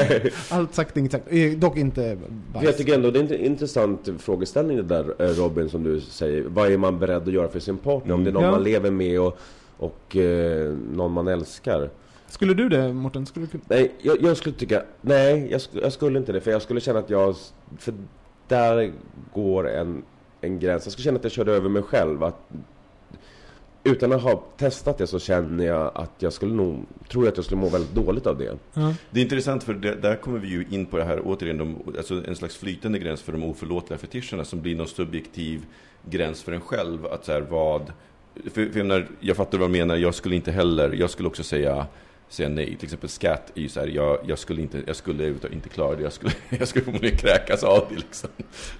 Allt 0.50 0.74
sagt, 0.74 0.96
inget 0.96 1.12
sagt. 1.12 1.24
Eh, 1.30 1.50
Dock 1.52 1.76
inte 1.76 2.18
bajs. 2.52 2.64
jag 2.64 2.76
tycker 2.76 2.94
ändå 2.94 3.10
det 3.10 3.18
är 3.18 3.22
en 3.32 3.40
intressant 3.44 4.08
frågeställning 4.18 4.76
det 4.76 4.82
där 4.82 5.14
eh, 5.18 5.26
Robin 5.28 5.68
som 5.68 5.82
du 5.84 6.00
säger. 6.00 6.42
Vad 6.42 6.72
är 6.72 6.78
man 6.78 6.98
beredd 6.98 7.22
att 7.22 7.32
göra 7.32 7.48
för 7.48 7.60
sin 7.60 7.78
partner? 7.78 8.14
Om 8.14 8.24
det 8.24 8.30
är 8.30 8.32
någon 8.32 8.42
Ja. 8.44 8.50
man 8.50 8.62
lever 8.62 8.90
med 8.90 9.20
och, 9.20 9.38
och 9.78 10.16
eh, 10.16 10.72
någon 10.92 11.12
man 11.12 11.28
älskar. 11.28 11.90
Skulle 12.28 12.54
du 12.54 12.68
det 12.68 12.92
Mårten? 12.92 13.26
Skulle 13.26 13.46
du? 13.52 13.58
Nej, 13.68 13.92
jag, 14.02 14.22
jag 14.22 14.36
skulle 14.36 14.54
tycka, 14.54 14.82
nej 15.00 15.48
jag, 15.50 15.60
jag 15.82 15.92
skulle 15.92 16.18
inte 16.18 16.32
det. 16.32 16.40
För 16.40 16.50
jag 16.50 16.62
skulle 16.62 16.80
känna 16.80 16.98
att 16.98 17.10
jag, 17.10 17.36
för 17.78 17.94
där 18.48 18.92
går 19.34 19.68
en, 19.68 20.02
en 20.40 20.58
gräns. 20.58 20.84
Jag 20.86 20.92
skulle 20.92 21.04
känna 21.04 21.16
att 21.18 21.24
jag 21.24 21.32
körde 21.32 21.52
över 21.52 21.68
mig 21.68 21.82
själv. 21.82 22.22
Att, 22.24 22.48
utan 23.86 24.12
att 24.12 24.22
ha 24.22 24.44
testat 24.56 24.98
det 24.98 25.06
så 25.06 25.18
känner 25.18 25.64
jag 25.66 25.90
att 25.94 26.12
jag 26.18 26.32
skulle 26.32 26.54
nog, 26.54 26.84
tror 27.08 27.24
jag 27.24 27.32
att 27.32 27.36
jag 27.36 27.44
skulle 27.44 27.60
må 27.60 27.68
väldigt 27.68 27.94
dåligt 27.94 28.26
av 28.26 28.38
det. 28.38 28.58
Det 29.10 29.20
är 29.20 29.24
intressant 29.24 29.64
för 29.64 29.74
det, 29.74 29.94
där 29.94 30.16
kommer 30.16 30.38
vi 30.38 30.48
ju 30.48 30.66
in 30.70 30.86
på 30.86 30.96
det 30.96 31.04
här 31.04 31.20
återigen, 31.24 31.58
de, 31.58 31.76
alltså 31.98 32.26
en 32.26 32.36
slags 32.36 32.56
flytande 32.56 32.98
gräns 32.98 33.22
för 33.22 33.32
de 33.32 33.44
oförlåtliga 33.44 33.98
fetischerna 33.98 34.44
som 34.44 34.60
blir 34.62 34.76
någon 34.76 34.88
subjektiv 34.88 35.64
gräns 36.10 36.42
för 36.42 36.52
en 36.52 36.60
själv. 36.60 37.06
Att 37.06 37.24
så 37.24 37.32
här, 37.32 37.40
vad, 37.40 37.92
för, 38.44 38.50
för 38.50 38.78
jag, 38.78 38.86
menar, 38.86 39.08
jag 39.20 39.36
fattar 39.36 39.58
vad 39.58 39.68
du 39.68 39.72
menar, 39.72 39.96
jag 39.96 40.14
skulle 40.14 40.36
inte 40.36 40.52
heller, 40.52 40.92
jag 40.92 41.10
skulle 41.10 41.28
också 41.28 41.42
säga 41.42 41.86
säga 42.28 42.48
nej. 42.48 42.76
Till 42.76 42.84
exempel 42.84 43.08
scat 43.08 43.52
är 43.54 43.60
ju 43.60 43.68
så 43.68 43.80
här, 43.80 43.86
jag, 43.86 44.18
jag 44.26 44.38
skulle 44.38 44.62
inte, 44.62 44.82
jag 44.86 44.96
skulle 44.96 45.28
inte 45.28 45.68
klara 45.68 45.96
det. 45.96 46.02
Jag 46.02 46.12
skulle, 46.12 46.32
jag 46.58 46.68
skulle 46.68 46.84
förmodligen 46.84 47.18
kräkas 47.18 47.64
av 47.64 47.86
det 47.88 47.96
liksom. 47.96 48.30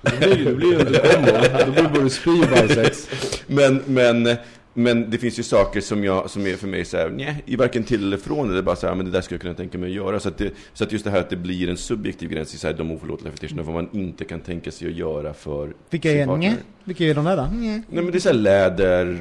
Det 0.02 0.18
blir, 0.18 0.44
det 0.44 0.54
blir 0.54 0.72
ju 0.72 0.80
inte 0.80 0.98
kombo. 1.14 1.30
Då 1.66 1.72
blir 1.72 1.82
det 1.82 1.88
både 1.88 2.10
spy 2.10 2.30
och 2.30 2.48
bajsex. 2.50 3.08
Men, 3.46 3.82
men, 3.86 4.36
men 4.78 5.10
det 5.10 5.18
finns 5.18 5.38
ju 5.38 5.42
saker 5.42 5.80
som, 5.80 6.04
jag, 6.04 6.30
som 6.30 6.46
är 6.46 6.56
för 6.56 6.68
mig 6.68 6.84
så 6.84 6.96
här, 6.96 7.08
nej, 7.08 7.42
i 7.46 7.56
varken 7.56 7.84
till 7.84 8.02
eller 8.02 8.16
från. 8.16 8.48
Det 8.48 8.58
är 8.58 8.62
bara 8.62 8.76
så 8.76 8.86
här, 8.86 8.94
men 8.94 9.06
det 9.06 9.12
där 9.12 9.20
skulle 9.20 9.36
jag 9.36 9.42
kunna 9.42 9.54
tänka 9.54 9.78
mig 9.78 9.88
att 9.88 9.96
göra. 9.96 10.20
Så 10.20 10.28
att, 10.28 10.38
det, 10.38 10.50
så 10.72 10.84
att 10.84 10.92
just 10.92 11.04
det 11.04 11.10
här 11.10 11.20
att 11.20 11.30
det 11.30 11.36
blir 11.36 11.68
en 11.68 11.76
subjektiv 11.76 12.30
gräns 12.30 12.54
i 12.54 12.58
så 12.58 12.66
här, 12.66 12.74
de 12.74 12.90
oförlåtliga 12.90 13.32
fetischerna, 13.32 13.62
vad 13.62 13.74
man 13.74 13.88
inte 13.92 14.24
kan 14.24 14.40
tänka 14.40 14.70
sig 14.70 14.88
att 14.88 14.94
göra 14.94 15.34
för 15.34 15.74
Vilka 15.90 16.08
sin 16.08 16.18
är 16.18 16.26
partner. 16.26 16.54
Vilka 16.84 17.04
är 17.04 17.14
de 17.14 17.24
där 17.24 17.36
då? 17.36 17.48
Nej 17.52 17.82
men 17.88 18.10
det 18.10 18.18
är 18.18 18.20
så 18.20 18.28
här 18.28 18.36
läder, 18.36 19.18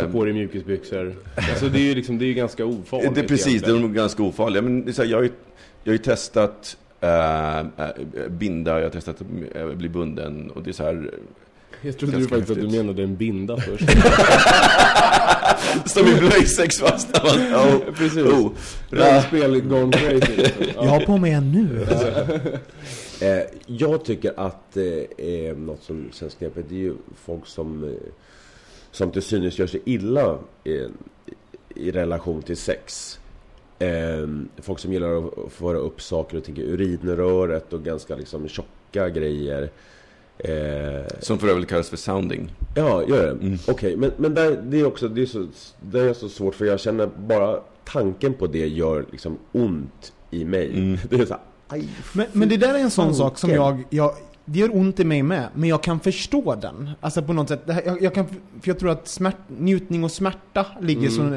Ta 0.00 0.06
eh, 0.06 0.12
på 0.12 0.24
dig 0.24 0.32
mjukisbyxor. 0.32 1.14
Alltså 1.34 1.68
det 1.68 1.78
är 1.78 1.82
ju 1.82 1.94
liksom, 1.94 2.18
det 2.18 2.24
är 2.24 2.28
ju 2.28 2.34
ganska 2.34 2.64
ofarligt. 2.64 3.14
det 3.14 3.20
är 3.20 3.28
precis, 3.28 3.62
de 3.62 3.68
egentligen. 3.68 3.90
är 3.90 3.94
ganska 3.94 4.22
ofarliga. 4.22 4.62
Men 4.62 4.84
det 4.84 4.90
är 4.90 4.92
så 4.92 5.02
här, 5.02 5.08
jag, 5.08 5.18
har 5.18 5.22
ju, 5.22 5.30
jag 5.84 5.90
har 5.90 5.96
ju 5.96 5.98
testat 5.98 6.76
eh, 7.00 7.58
eh, 7.58 7.64
binda, 8.28 8.78
jag 8.78 8.82
har 8.82 8.90
testat 8.90 9.16
att 9.20 9.56
eh, 9.56 9.66
bli 9.66 9.88
bunden 9.88 10.50
och 10.50 10.62
det 10.62 10.70
är 10.70 10.72
så 10.72 10.84
här 10.84 11.10
Jag 11.82 11.98
trodde 11.98 12.18
du 12.18 12.28
faktiskt 12.28 12.50
att 12.50 12.60
du 12.60 12.68
menade 12.78 13.02
en 13.02 13.16
binda 13.16 13.56
först. 13.56 13.84
Som 15.86 16.06
i 16.06 16.14
blöjsex 16.14 16.78
fast 16.78 17.16
oh, 17.16 17.78
Precis. 17.94 18.22
oh. 18.22 18.50
Rollspel 18.90 19.60
gone 19.60 19.92
crazy. 19.92 20.36
liksom. 20.36 20.64
Jag 20.74 20.90
har 20.90 21.00
på 21.00 21.16
mig 21.16 21.32
en 21.32 21.52
nu. 21.52 21.86
Eh, 23.22 23.42
jag 23.66 24.04
tycker 24.04 24.32
att 24.40 24.76
eh, 24.76 25.26
eh, 25.26 25.56
något 25.56 25.82
som 25.82 26.08
känns 26.12 26.34
knepigt, 26.34 26.68
det 26.68 26.74
är 26.74 26.78
ju 26.78 26.94
folk 27.24 27.46
som, 27.46 27.84
eh, 27.84 27.90
som 28.90 29.10
till 29.10 29.22
synes 29.22 29.58
gör 29.58 29.66
sig 29.66 29.80
illa 29.84 30.38
i, 30.64 30.86
i 31.74 31.90
relation 31.90 32.42
till 32.42 32.56
sex. 32.56 33.18
Eh, 33.78 34.28
folk 34.58 34.78
som 34.78 34.92
gillar 34.92 35.16
att 35.16 35.52
föra 35.52 35.78
upp 35.78 36.02
saker 36.02 36.36
och 36.36 36.44
ting 36.44 36.56
i 36.56 36.62
urinröret 36.62 37.72
och 37.72 37.84
ganska 37.84 38.16
liksom 38.16 38.48
tjocka 38.48 39.08
grejer. 39.08 39.70
Eh, 40.44 41.06
Som 41.20 41.38
för 41.38 41.48
övrigt 41.48 41.68
kallas 41.68 41.88
för 41.90 41.96
sounding. 41.96 42.52
Ja, 42.74 43.04
gör 43.08 43.34
det? 43.40 43.58
Okej, 43.68 43.96
men, 43.96 44.12
men 44.16 44.34
där, 44.34 44.62
det 44.64 44.80
är 44.80 44.86
också 44.86 45.08
det 45.08 45.22
är 45.22 45.26
så, 45.26 45.46
det 45.80 46.00
är 46.00 46.12
så 46.12 46.28
svårt 46.28 46.54
för 46.54 46.64
jag 46.64 46.80
känner 46.80 47.06
bara 47.06 47.60
tanken 47.84 48.34
på 48.34 48.46
det 48.46 48.68
gör 48.68 49.06
liksom 49.10 49.38
ont 49.52 50.12
i 50.30 50.44
mig. 50.44 50.98
Det 51.10 51.16
är 51.16 51.26
så 51.26 51.32
här, 51.32 51.42
aj, 51.68 51.88
Men, 52.12 52.26
men 52.32 52.48
det 52.48 52.56
där 52.56 52.74
är 52.74 52.78
en 52.78 52.90
sån 52.90 53.04
Fan, 53.04 53.14
sak 53.14 53.38
som 53.38 53.50
jag, 53.50 53.84
jag... 53.90 54.14
Det 54.44 54.58
gör 54.58 54.76
ont 54.76 55.00
i 55.00 55.04
mig 55.04 55.22
med, 55.22 55.48
men 55.54 55.68
jag 55.68 55.82
kan 55.82 56.00
förstå 56.00 56.54
den. 56.54 56.90
Alltså 57.00 57.22
på 57.22 57.32
något 57.32 57.48
sätt. 57.48 57.60
Det 57.66 57.72
här, 57.72 57.82
jag, 57.86 58.02
jag 58.02 58.14
kan, 58.14 58.26
för 58.26 58.34
jag 58.62 58.78
tror 58.78 58.90
att 58.90 59.08
smärt, 59.08 59.36
njutning 59.58 60.04
och 60.04 60.10
smärta 60.10 60.66
ligger 60.80 61.08
så, 61.08 61.36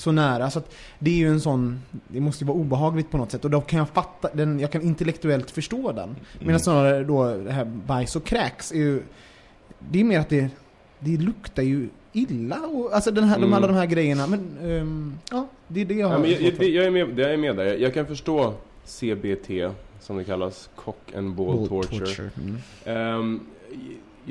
så 0.00 0.12
nära. 0.12 0.50
Så 0.50 0.58
att 0.58 0.74
det 0.98 1.10
är 1.10 1.14
ju 1.14 1.28
en 1.28 1.40
sån... 1.40 1.82
Det 2.08 2.20
måste 2.20 2.44
ju 2.44 2.48
vara 2.48 2.58
obehagligt 2.58 3.10
på 3.10 3.16
något 3.18 3.30
sätt. 3.30 3.44
Och 3.44 3.50
då 3.50 3.60
kan 3.60 3.78
jag 3.78 3.88
fatta 3.88 4.28
den, 4.32 4.60
jag 4.60 4.70
kan 4.72 4.82
intellektuellt 4.82 5.50
förstå 5.50 5.92
den. 5.92 6.16
Medan 6.38 6.60
snarare 6.60 7.04
då 7.04 7.36
det 7.36 7.52
här 7.52 7.64
bajs 7.64 8.16
och 8.16 8.24
kräks 8.24 8.72
är 8.72 8.76
ju... 8.76 9.02
Det 9.78 10.00
är 10.00 10.04
mer 10.04 10.20
att 10.20 10.28
det, 10.28 10.48
det 10.98 11.16
luktar 11.16 11.62
ju 11.62 11.88
illa 12.12 12.58
och 12.60 12.94
alltså 12.94 13.10
den 13.10 13.24
här, 13.24 13.36
de, 13.36 13.42
Mm. 13.42 13.54
alla 13.54 13.66
de 13.66 13.76
här 13.76 13.86
grejerna. 13.86 14.26
Men 14.26 14.58
ehm, 14.62 15.14
ja, 15.30 15.46
det 15.68 15.80
är 15.80 15.84
det 15.84 15.94
jag 15.94 16.06
har 16.08 16.14
Ja, 16.14 16.18
men 16.20 16.30
jag, 16.30 16.40
jag, 16.40 16.68
jag, 16.68 16.84
är 16.86 16.90
med, 16.90 17.18
jag 17.18 17.32
är 17.32 17.36
med 17.36 17.56
där. 17.56 17.64
Jag, 17.64 17.80
jag 17.80 17.94
kan 17.94 18.06
förstå 18.06 18.54
CBT, 18.84 19.50
som 20.00 20.16
det 20.16 20.24
kallas. 20.24 20.70
Cock 20.74 21.14
and 21.16 21.34
ball, 21.34 21.68
Ball 21.68 21.84
torture. 21.84 22.30
Mm. 22.40 22.56
Ehm, 22.84 23.40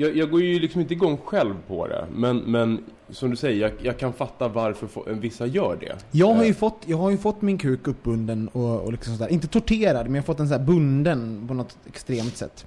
jag, 0.00 0.16
jag 0.16 0.30
går 0.30 0.42
ju 0.42 0.58
liksom 0.58 0.80
inte 0.80 0.94
igång 0.94 1.16
själv 1.24 1.54
på 1.68 1.86
det. 1.86 2.06
Men, 2.14 2.36
men 2.38 2.78
som 3.10 3.30
du 3.30 3.36
säger, 3.36 3.60
jag, 3.60 3.72
jag 3.82 3.98
kan 3.98 4.12
fatta 4.12 4.48
varför 4.48 4.86
få- 4.86 5.04
vissa 5.06 5.46
gör 5.46 5.76
det. 5.80 5.96
Jag 6.10 6.34
har, 6.34 6.44
ju 6.44 6.50
Eh, 6.50 6.54
fått, 6.56 6.82
jag 6.86 6.96
har 6.96 7.10
ju 7.10 7.16
fått 7.16 7.42
min 7.42 7.58
kuk 7.58 7.88
uppbunden 7.88 8.48
och, 8.48 8.80
och 8.80 8.92
liksom 8.92 9.16
sådär. 9.16 9.32
Inte 9.32 9.46
torterad, 9.46 10.06
men 10.06 10.14
jag 10.14 10.22
har 10.22 10.26
fått 10.26 10.36
den 10.38 10.48
så 10.48 10.54
här 10.54 10.64
bunden 10.64 11.44
på 11.48 11.54
något 11.54 11.76
extremt 11.86 12.36
sätt. 12.36 12.66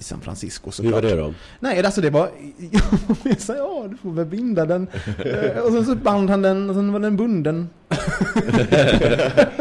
I 0.00 0.04
San 0.04 0.20
Francisco 0.20 0.66
Hur 0.66 0.72
såklart. 0.72 0.94
var 0.94 1.02
det 1.02 1.16
då? 1.16 1.34
Nej, 1.60 1.84
alltså 1.84 2.00
det 2.00 2.10
var... 2.10 2.30
Jag 3.24 3.40
sa 3.40 3.54
ja, 3.54 3.86
du 3.90 3.96
får 3.96 4.10
väl 4.10 4.26
binda 4.26 4.66
den. 4.66 4.86
Eh, 5.24 5.62
och 5.62 5.72
sen 5.72 5.84
så 5.84 5.94
band 5.94 6.30
han 6.30 6.42
den 6.42 6.70
och 6.70 6.76
sen 6.76 6.92
var 6.92 7.00
den 7.00 7.16
bunden. 7.16 7.68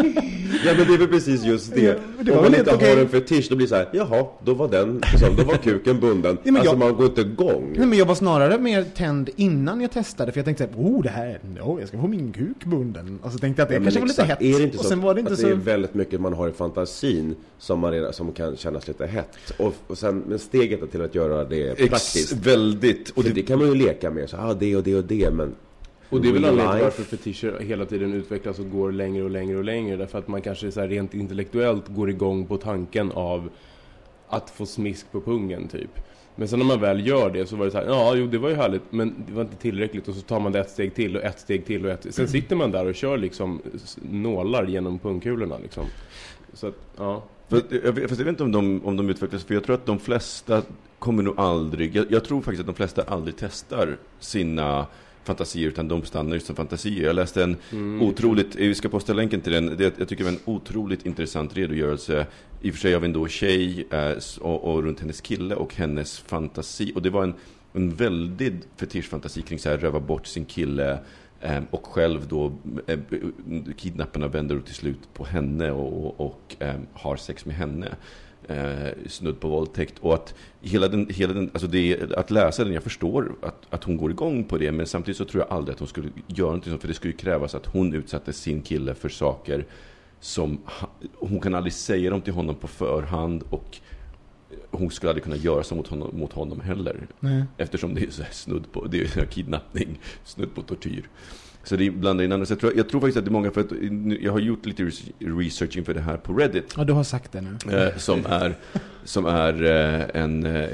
Ja 0.65 0.73
men 0.77 0.87
det 0.87 0.93
är 0.93 0.97
väl 0.97 1.07
precis 1.07 1.43
just 1.45 1.75
det. 1.75 1.81
Ja, 1.81 1.93
det 2.21 2.31
Om 2.31 2.37
man 2.43 2.55
inte 2.55 2.71
helt 2.71 2.81
har 2.81 3.01
en 3.01 3.09
fetisch, 3.09 3.47
då 3.49 3.55
blir 3.55 3.65
det 3.67 3.69
så 3.69 3.75
här, 3.75 3.89
jaha, 3.93 4.25
då 4.43 4.53
var 4.53 4.67
den, 4.67 5.01
liksom, 5.11 5.35
då 5.35 5.43
var 5.43 5.55
kuken 5.55 5.99
bunden. 5.99 6.37
Ja, 6.43 6.53
alltså 6.53 6.71
jag- 6.71 6.79
man 6.79 6.95
går 6.95 7.05
inte 7.05 7.21
igång. 7.21 7.73
Nej, 7.77 7.87
men 7.87 7.97
jag 7.97 8.05
var 8.05 8.15
snarare 8.15 8.57
mer 8.59 8.83
tänd 8.95 9.29
innan 9.35 9.81
jag 9.81 9.91
testade. 9.91 10.31
För 10.31 10.39
jag 10.39 10.45
tänkte 10.45 10.63
såhär, 10.73 10.89
oh 10.89 11.03
det 11.03 11.09
här, 11.09 11.39
oh, 11.61 11.79
jag 11.79 11.87
ska 11.89 11.97
få 12.01 12.07
min 12.07 12.31
kuk 12.33 12.65
bunden. 12.65 13.19
Och 13.23 13.31
så 13.31 13.37
tänkte 13.37 13.61
jag 13.61 13.65
att 13.65 13.69
det 13.69 13.75
Ja, 13.75 13.81
kanske 13.81 13.99
var 13.99 14.07
lite 14.07 14.21
exakt. 14.21 14.41
hett. 14.41 14.55
Är 14.55 14.57
det 14.59 14.63
inte 14.63 14.77
och 14.77 14.83
så 14.83 14.89
sen 14.89 15.01
var 15.01 15.13
det 15.13 15.19
inte 15.19 15.33
att 15.33 15.39
så... 15.39 15.45
det 15.45 15.51
är 15.51 15.55
väldigt 15.55 15.93
mycket 15.93 16.21
man 16.21 16.33
har 16.33 16.49
i 16.49 16.51
fantasin 16.51 17.35
som, 17.59 17.79
man 17.79 17.91
redan, 17.91 18.13
som 18.13 18.31
kan 18.31 18.55
kännas 18.57 18.87
lite 18.87 19.05
hett? 19.07 19.37
Och, 19.57 19.73
och 19.87 19.97
sen, 19.97 20.23
men 20.27 20.39
steget 20.39 20.81
är 20.83 20.87
till 20.87 21.01
att 21.01 21.15
göra 21.15 21.43
det 21.43 21.69
Ex, 21.69 21.89
praktiskt. 21.89 22.33
väldigt. 22.33 23.09
Och 23.09 23.17
Och 23.17 23.23
det, 23.23 23.29
det, 23.29 23.41
kan 23.41 23.59
man 23.59 23.67
ju 23.67 23.75
leka 23.75 24.11
med, 24.11 24.29
så 24.29 24.37
ah, 24.37 24.53
det 24.53 24.75
och 24.75 24.83
det 24.83 24.95
och 24.95 25.03
det, 25.03 25.31
men... 25.33 25.55
Och 26.09 26.21
det 26.21 26.29
är 26.29 26.33
väl 26.33 26.45
anledningen 26.45 26.75
till 26.75 26.83
varför 26.83 27.03
fetischer 27.03 27.59
hela 27.59 27.85
tiden 27.85 28.13
utvecklas 28.13 28.59
och 28.59 28.71
går 28.71 28.91
längre 28.91 29.23
och 29.23 29.29
längre 29.29 29.57
och 29.57 29.63
längre. 29.63 29.97
Därför 29.97 30.19
att 30.19 30.27
man 30.27 30.41
kanske 30.41 30.71
så 30.71 30.79
här 30.79 30.87
rent 30.87 31.13
intellektuellt 31.13 31.87
går 31.87 32.09
igång 32.09 32.45
på 32.45 32.57
tanken 32.57 33.11
av 33.11 33.49
att 34.27 34.49
få 34.49 34.65
smisk 34.65 35.11
på 35.11 35.21
pungen 35.21 35.67
typ. 35.67 35.89
Men 36.35 36.47
sen 36.47 36.59
när 36.59 36.65
man 36.65 36.81
väl 36.81 37.07
gör 37.07 37.29
det 37.29 37.45
så 37.45 37.55
var 37.55 37.65
det 37.65 37.71
så 37.71 37.77
här, 37.77 37.85
ja 37.85 38.15
jo 38.15 38.27
det 38.27 38.37
var 38.37 38.49
ju 38.49 38.55
härligt 38.55 38.81
men 38.89 39.15
det 39.27 39.33
var 39.33 39.41
inte 39.41 39.55
tillräckligt 39.55 40.07
och 40.07 40.15
så 40.15 40.21
tar 40.21 40.39
man 40.39 40.51
det 40.51 40.59
ett 40.59 40.69
steg 40.69 40.95
till 40.95 41.17
och 41.17 41.23
ett 41.23 41.39
steg 41.39 41.65
till 41.65 41.85
och 41.85 41.91
ett 41.91 42.07
Sen 42.09 42.27
sitter 42.27 42.55
man 42.55 42.71
där 42.71 42.85
och 42.85 42.95
kör 42.95 43.17
liksom 43.17 43.61
nålar 44.11 44.65
genom 44.67 44.99
pungkulorna 44.99 45.57
liksom. 45.57 45.85
Så 46.53 46.67
att, 46.67 46.75
ja. 46.97 47.23
Fast 47.49 47.65
jag, 47.83 47.91
vet- 47.91 48.09
fast 48.09 48.19
jag 48.19 48.25
vet 48.25 48.31
inte 48.31 48.43
om 48.43 48.51
de, 48.51 48.85
om 48.85 48.97
de 48.97 49.09
utvecklas, 49.09 49.43
för 49.43 49.53
jag 49.53 49.63
tror 49.63 49.75
att 49.75 49.85
de 49.85 49.99
flesta 49.99 50.61
kommer 50.99 51.23
nog 51.23 51.39
aldrig, 51.39 51.95
jag, 51.95 52.05
jag 52.09 52.23
tror 52.23 52.41
faktiskt 52.41 52.59
att 52.59 52.67
de 52.67 52.75
flesta 52.75 53.03
aldrig 53.03 53.35
testar 53.37 53.97
sina 54.19 54.85
fantasier, 55.29 55.67
utan 55.67 55.87
de 55.87 56.03
stannar 56.03 56.33
just 56.33 56.47
som 56.47 56.55
fantasier. 56.55 57.05
Jag 57.05 57.15
läste 57.15 57.43
en 57.43 57.57
otroligt, 58.01 58.55
vi 58.55 58.75
ska 58.75 58.89
posta 58.89 59.13
länken 59.13 59.41
till 59.41 59.53
den, 59.53 59.77
det, 59.77 59.93
jag 59.97 60.07
tycker 60.07 60.23
det 60.23 60.31
var 60.31 60.37
en 60.37 60.55
otroligt 60.55 61.05
intressant 61.05 61.57
redogörelse, 61.57 62.25
i 62.61 62.69
och 62.69 62.73
för 62.73 62.81
sig 62.81 62.95
av 62.95 63.05
en 63.05 63.13
då 63.13 63.27
tjej, 63.27 63.87
eh, 63.91 64.13
och, 64.41 64.63
och 64.63 64.83
runt 64.83 64.99
hennes 64.99 65.21
kille 65.21 65.55
och 65.55 65.75
hennes 65.75 66.19
fantasi. 66.19 66.91
Och 66.95 67.01
det 67.01 67.09
var 67.09 67.23
en, 67.23 67.33
en 67.73 67.95
väldigt 67.95 68.67
fetischfantasi 68.77 69.41
kring 69.41 69.59
så 69.59 69.69
här, 69.69 69.77
röva 69.77 69.99
bort 69.99 70.27
sin 70.27 70.45
kille, 70.45 70.99
Eh, 71.41 71.61
och 71.69 71.85
själv 71.85 72.27
då, 72.27 72.51
eh, 72.87 72.99
kidnapparna 73.77 74.27
vänder 74.27 74.59
till 74.59 74.75
slut 74.75 75.13
på 75.13 75.25
henne 75.25 75.71
och, 75.71 76.19
och 76.19 76.55
eh, 76.59 76.75
har 76.93 77.17
sex 77.17 77.45
med 77.45 77.55
henne. 77.55 77.95
Eh, 78.49 79.07
snudd 79.07 79.39
på 79.39 79.47
våldtäkt. 79.47 79.99
Och 79.99 80.13
att 80.13 80.33
hela 80.61 80.87
den, 80.87 81.07
hela 81.09 81.33
den, 81.33 81.49
alltså 81.53 81.67
det, 81.67 82.13
att 82.17 82.31
läsa 82.31 82.63
den, 82.63 82.73
jag 82.73 82.83
förstår 82.83 83.35
att, 83.41 83.67
att 83.69 83.83
hon 83.83 83.97
går 83.97 84.11
igång 84.11 84.43
på 84.43 84.57
det, 84.57 84.71
men 84.71 84.87
samtidigt 84.87 85.17
så 85.17 85.25
tror 85.25 85.43
jag 85.43 85.57
aldrig 85.57 85.73
att 85.73 85.79
hon 85.79 85.87
skulle 85.87 86.09
göra 86.27 86.47
någonting 86.47 86.71
sånt, 86.71 86.81
för 86.81 86.87
det 86.87 86.93
skulle 86.93 87.11
ju 87.11 87.17
krävas 87.17 87.55
att 87.55 87.65
hon 87.65 87.93
utsatte 87.93 88.33
sin 88.33 88.61
kille 88.61 88.95
för 88.95 89.09
saker 89.09 89.65
som 90.19 90.59
hon 91.13 91.39
kan 91.39 91.55
aldrig 91.55 91.73
säga 91.73 92.09
dem 92.09 92.21
till 92.21 92.33
honom 92.33 92.55
på 92.55 92.67
förhand 92.67 93.43
och 93.49 93.77
hon 94.71 94.91
skulle 94.91 95.09
aldrig 95.09 95.23
kunna 95.23 95.35
göra 95.35 95.63
så 95.63 95.75
mot 95.75 95.87
honom, 95.87 96.19
mot 96.19 96.33
honom 96.33 96.59
heller. 96.59 97.07
Nej. 97.19 97.43
Eftersom 97.57 97.95
det 97.95 98.03
är 98.03 98.11
så 98.11 98.23
här 98.23 98.31
snudd 98.31 98.71
på, 98.71 98.85
det 98.85 99.17
är 99.17 99.25
kidnappning, 99.25 99.99
snudd 100.23 100.55
på 100.55 100.61
tortyr. 100.61 101.09
Så 101.63 101.75
det 101.75 101.91
blandar 101.91 102.25
in 102.25 102.31
andra. 102.31 102.45
Så 102.45 102.51
jag, 102.51 102.59
tror, 102.59 102.77
jag 102.77 102.89
tror 102.89 103.01
faktiskt 103.01 103.17
att 103.17 103.25
det 103.25 103.29
är 103.29 103.31
många, 103.31 103.51
för 103.51 103.61
att 103.61 103.71
jag 104.21 104.31
har 104.31 104.39
gjort 104.39 104.65
lite 104.65 104.91
research 105.19 105.77
inför 105.77 105.93
det 105.93 106.01
här 106.01 106.17
på 106.17 106.33
Reddit. 106.33 106.73
Ja, 106.77 106.83
du 106.83 106.93
har 106.93 107.03
sagt 107.03 107.31
det 107.31 107.41
nu. 107.41 107.77
Eh, 107.77 107.97
som 107.97 108.25
är, 108.25 108.55
som 109.03 109.25
är 109.25 109.63
eh, 109.63 110.21
en 110.21 110.45
eh, 110.45 110.69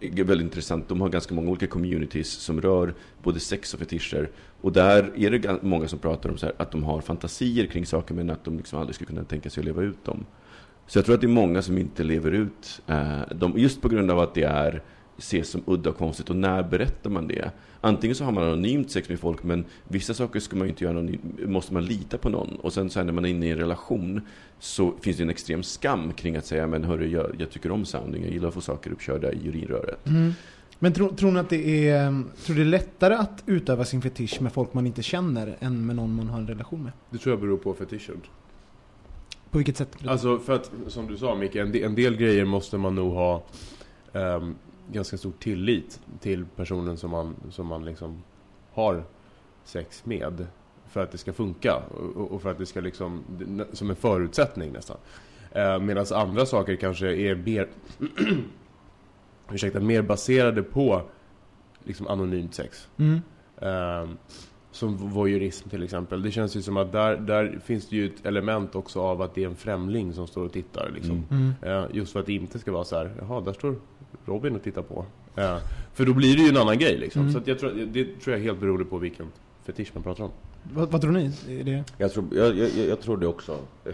väldigt 0.00 0.40
intressant. 0.40 0.88
De 0.88 1.00
har 1.00 1.08
ganska 1.08 1.34
många 1.34 1.50
olika 1.50 1.66
communities 1.66 2.28
som 2.28 2.60
rör 2.60 2.94
både 3.22 3.40
sex 3.40 3.74
och 3.74 3.80
fetischer. 3.80 4.30
Och 4.60 4.72
där 4.72 5.10
är 5.16 5.30
det 5.30 5.62
många 5.62 5.88
som 5.88 5.98
pratar 5.98 6.30
om 6.30 6.36
här, 6.42 6.52
att 6.56 6.70
de 6.70 6.84
har 6.84 7.00
fantasier 7.00 7.66
kring 7.66 7.86
saker 7.86 8.14
men 8.14 8.30
att 8.30 8.44
de 8.44 8.56
liksom 8.56 8.78
aldrig 8.78 8.94
skulle 8.94 9.08
kunna 9.08 9.24
tänka 9.24 9.50
sig 9.50 9.60
att 9.60 9.64
leva 9.64 9.82
ut 9.82 10.04
dem. 10.04 10.24
Så 10.86 10.98
jag 10.98 11.04
tror 11.04 11.14
att 11.14 11.20
det 11.20 11.26
är 11.26 11.28
många 11.28 11.62
som 11.62 11.78
inte 11.78 12.04
lever 12.04 12.32
ut 12.32 12.82
dem, 13.30 13.52
just 13.56 13.80
på 13.80 13.88
grund 13.88 14.10
av 14.10 14.18
att 14.18 14.34
det 14.34 14.42
är 14.42 14.82
ses 15.18 15.50
som 15.50 15.62
udda 15.66 15.90
och 15.90 15.96
konstigt. 15.96 16.30
Och 16.30 16.36
när 16.36 16.62
berättar 16.62 17.10
man 17.10 17.26
det? 17.26 17.50
Antingen 17.80 18.14
så 18.16 18.24
har 18.24 18.32
man 18.32 18.44
anonymt 18.44 18.90
sex 18.90 19.08
med 19.08 19.20
folk, 19.20 19.42
men 19.42 19.64
vissa 19.88 20.14
saker 20.14 20.40
ska 20.40 20.56
man 20.56 20.66
ju 20.66 20.70
inte 20.70 20.84
göra 20.84 20.98
anonymt, 20.98 21.22
måste 21.46 21.74
man 21.74 21.84
lita 21.84 22.18
på 22.18 22.28
någon. 22.28 22.56
Och 22.56 22.72
sen 22.72 22.90
så 22.90 22.98
här, 22.98 23.06
när 23.06 23.12
man 23.12 23.24
är 23.24 23.28
inne 23.28 23.46
i 23.46 23.50
en 23.50 23.58
relation 23.58 24.20
så 24.58 24.94
finns 25.00 25.16
det 25.16 25.22
en 25.22 25.30
extrem 25.30 25.62
skam 25.62 26.12
kring 26.12 26.36
att 26.36 26.46
säga, 26.46 26.66
men 26.66 26.84
hörru, 26.84 27.08
jag, 27.08 27.36
jag 27.38 27.50
tycker 27.50 27.70
om 27.70 27.84
sounding, 27.84 28.22
jag 28.24 28.32
gillar 28.32 28.48
att 28.48 28.54
få 28.54 28.60
saker 28.60 28.90
uppkörda 28.90 29.32
i 29.32 29.48
urinröret. 29.48 30.06
Mm. 30.06 30.32
Men 30.78 30.92
tror, 30.92 31.08
tror 31.08 31.32
ni 31.32 31.40
att 31.40 31.50
det 31.50 31.88
är, 31.88 32.22
tror 32.44 32.56
det 32.56 32.62
är 32.62 32.64
lättare 32.64 33.14
att 33.14 33.42
utöva 33.46 33.84
sin 33.84 34.02
fetisch 34.02 34.40
med 34.40 34.52
folk 34.52 34.74
man 34.74 34.86
inte 34.86 35.02
känner 35.02 35.56
än 35.60 35.86
med 35.86 35.96
någon 35.96 36.14
man 36.14 36.28
har 36.28 36.38
en 36.38 36.46
relation 36.46 36.82
med? 36.82 36.92
Det 37.10 37.18
tror 37.18 37.32
jag 37.32 37.40
beror 37.40 37.56
på 37.56 37.74
fetischen. 37.74 38.20
På 39.50 39.58
vilket 39.58 39.76
sätt? 39.76 39.96
Alltså 40.06 40.38
för 40.38 40.54
att, 40.54 40.70
som 40.86 41.06
du 41.06 41.16
sa 41.16 41.34
Micke, 41.34 41.56
en 41.56 41.72
del, 41.72 41.82
en 41.82 41.94
del 41.94 42.16
grejer 42.16 42.44
måste 42.44 42.78
man 42.78 42.94
nog 42.94 43.12
ha 43.12 43.44
ehm, 44.12 44.54
ganska 44.92 45.16
stor 45.16 45.32
tillit 45.38 46.00
till 46.20 46.44
personen 46.56 46.96
som 46.96 47.10
man, 47.10 47.36
som 47.50 47.66
man 47.66 47.84
liksom 47.84 48.22
har 48.72 49.04
sex 49.64 50.04
med. 50.04 50.46
För 50.88 51.02
att 51.02 51.12
det 51.12 51.18
ska 51.18 51.32
funka 51.32 51.76
och, 51.76 52.32
och 52.32 52.42
för 52.42 52.50
att 52.50 52.58
det 52.58 52.66
ska 52.66 52.80
liksom, 52.80 53.24
som 53.72 53.90
en 53.90 53.96
förutsättning 53.96 54.72
nästan. 54.72 54.96
Uh, 55.56 55.78
Medan 55.78 56.06
andra 56.14 56.46
saker 56.46 56.76
kanske 56.76 57.16
är 57.16 57.34
mer, 57.34 57.68
ursäkta, 59.52 59.80
mer 59.80 60.02
baserade 60.02 60.62
på 60.62 61.02
liksom 61.84 62.06
anonymt 62.06 62.54
sex. 62.54 62.88
Mm. 62.96 63.20
Ehm, 63.60 64.16
som 64.76 64.96
voyeurism 64.96 65.68
till 65.68 65.82
exempel. 65.82 66.22
Det 66.22 66.30
känns 66.30 66.56
ju 66.56 66.62
som 66.62 66.76
att 66.76 66.92
där, 66.92 67.16
där 67.16 67.58
finns 67.64 67.88
det 67.88 67.96
ju 67.96 68.06
ett 68.06 68.26
element 68.26 68.74
också 68.74 69.00
av 69.00 69.22
att 69.22 69.34
det 69.34 69.42
är 69.42 69.48
en 69.48 69.56
främling 69.56 70.12
som 70.12 70.26
står 70.26 70.44
och 70.44 70.52
tittar. 70.52 70.90
Liksom. 70.94 71.24
Mm. 71.30 71.52
Eh, 71.62 71.84
just 71.92 72.12
för 72.12 72.20
att 72.20 72.26
det 72.26 72.32
inte 72.32 72.58
ska 72.58 72.72
vara 72.72 72.84
så 72.84 72.96
här, 72.96 73.10
jaha, 73.20 73.40
där 73.40 73.52
står 73.52 73.74
Robin 74.24 74.56
och 74.56 74.62
tittar 74.62 74.82
på. 74.82 75.04
Eh, 75.36 75.56
för 75.94 76.06
då 76.06 76.12
blir 76.12 76.36
det 76.36 76.42
ju 76.42 76.48
en 76.48 76.56
annan 76.56 76.78
grej 76.78 76.98
liksom. 76.98 77.22
Mm. 77.22 77.32
Så 77.32 77.38
att 77.38 77.46
jag 77.46 77.58
tror, 77.58 77.70
det 77.70 78.04
tror 78.04 78.36
jag 78.36 78.42
helt 78.42 78.60
beroende 78.60 78.84
på 78.84 78.98
vilken 78.98 79.26
fetisch 79.66 79.90
man 79.94 80.02
pratar 80.02 80.24
om. 80.24 80.30
Vad, 80.72 80.90
vad 80.90 81.00
tror 81.00 81.12
ni? 81.12 81.32
Är 81.48 81.64
det... 81.64 81.84
Jag 81.98 82.12
tror, 82.12 82.24
jag, 82.32 82.56
jag, 82.56 82.70
jag 82.88 83.00
tror 83.00 83.16
det 83.16 83.26
också. 83.26 83.58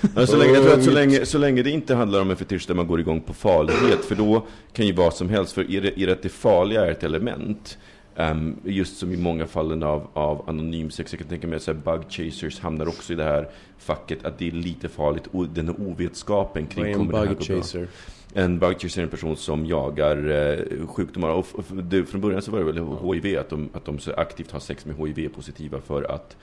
Men 0.14 0.26
så 0.26 0.36
länge, 0.36 0.52
jag 0.52 0.64
tror 0.64 0.74
att 0.74 0.84
så 0.84 0.90
länge, 0.90 1.26
så 1.26 1.38
länge 1.38 1.62
det 1.62 1.70
inte 1.70 1.94
handlar 1.94 2.20
om 2.20 2.30
en 2.30 2.36
fetisch 2.36 2.64
där 2.66 2.74
man 2.74 2.86
går 2.86 3.00
igång 3.00 3.20
på 3.20 3.32
farlighet, 3.32 4.04
för 4.04 4.14
då 4.14 4.46
kan 4.72 4.86
ju 4.86 4.92
vad 4.92 5.14
som 5.14 5.28
helst, 5.28 5.52
för 5.52 5.70
är 5.70 6.06
det 6.06 6.12
att 6.12 6.22
det 6.22 6.28
farliga 6.28 6.86
är 6.86 6.90
ett 6.90 7.04
element, 7.04 7.78
ehm, 8.16 8.56
just 8.64 8.96
som 8.96 9.12
i 9.12 9.16
många 9.16 9.46
fallen 9.46 9.82
av, 9.82 10.08
av 10.12 10.48
anonym 10.48 10.90
sex, 10.90 11.12
jag 11.12 11.18
kan 11.18 11.28
tänka 11.28 11.46
mig 11.46 11.56
att 11.56 11.84
bug 11.84 12.02
chasers 12.08 12.60
hamnar 12.60 12.88
också 12.88 13.12
i 13.12 13.16
det 13.16 13.24
här 13.24 13.48
facket, 13.78 14.24
att 14.24 14.38
det 14.38 14.48
är 14.48 14.52
lite 14.52 14.88
farligt, 14.88 15.28
o, 15.32 15.44
den 15.44 15.66
här 15.66 15.80
ovetskapen 15.80 16.66
kring 16.66 16.94
kommer 16.94 17.12
det 17.12 17.18
här 17.18 17.26
gå 17.26 17.34
bra? 17.34 17.44
chaser? 17.44 17.88
En 18.34 18.58
bug 18.58 18.80
chaser 18.80 19.00
är 19.00 19.04
en 19.04 19.10
person 19.10 19.36
som 19.36 19.66
jagar 19.66 20.30
eh, 20.30 20.86
sjukdomar. 20.86 21.28
Och, 21.28 21.46
och 21.52 21.64
det, 21.74 22.04
från 22.04 22.20
början 22.20 22.42
så 22.42 22.50
var 22.50 22.58
det 22.58 22.64
väl 22.64 23.22
HIV, 23.22 23.38
att 23.38 23.48
de, 23.48 23.68
att 23.72 23.84
de 23.84 23.98
så 23.98 24.12
aktivt 24.12 24.50
har 24.50 24.60
sex 24.60 24.86
med 24.86 24.96
HIV-positiva 24.96 25.80
för 25.80 26.02
att 26.02 26.36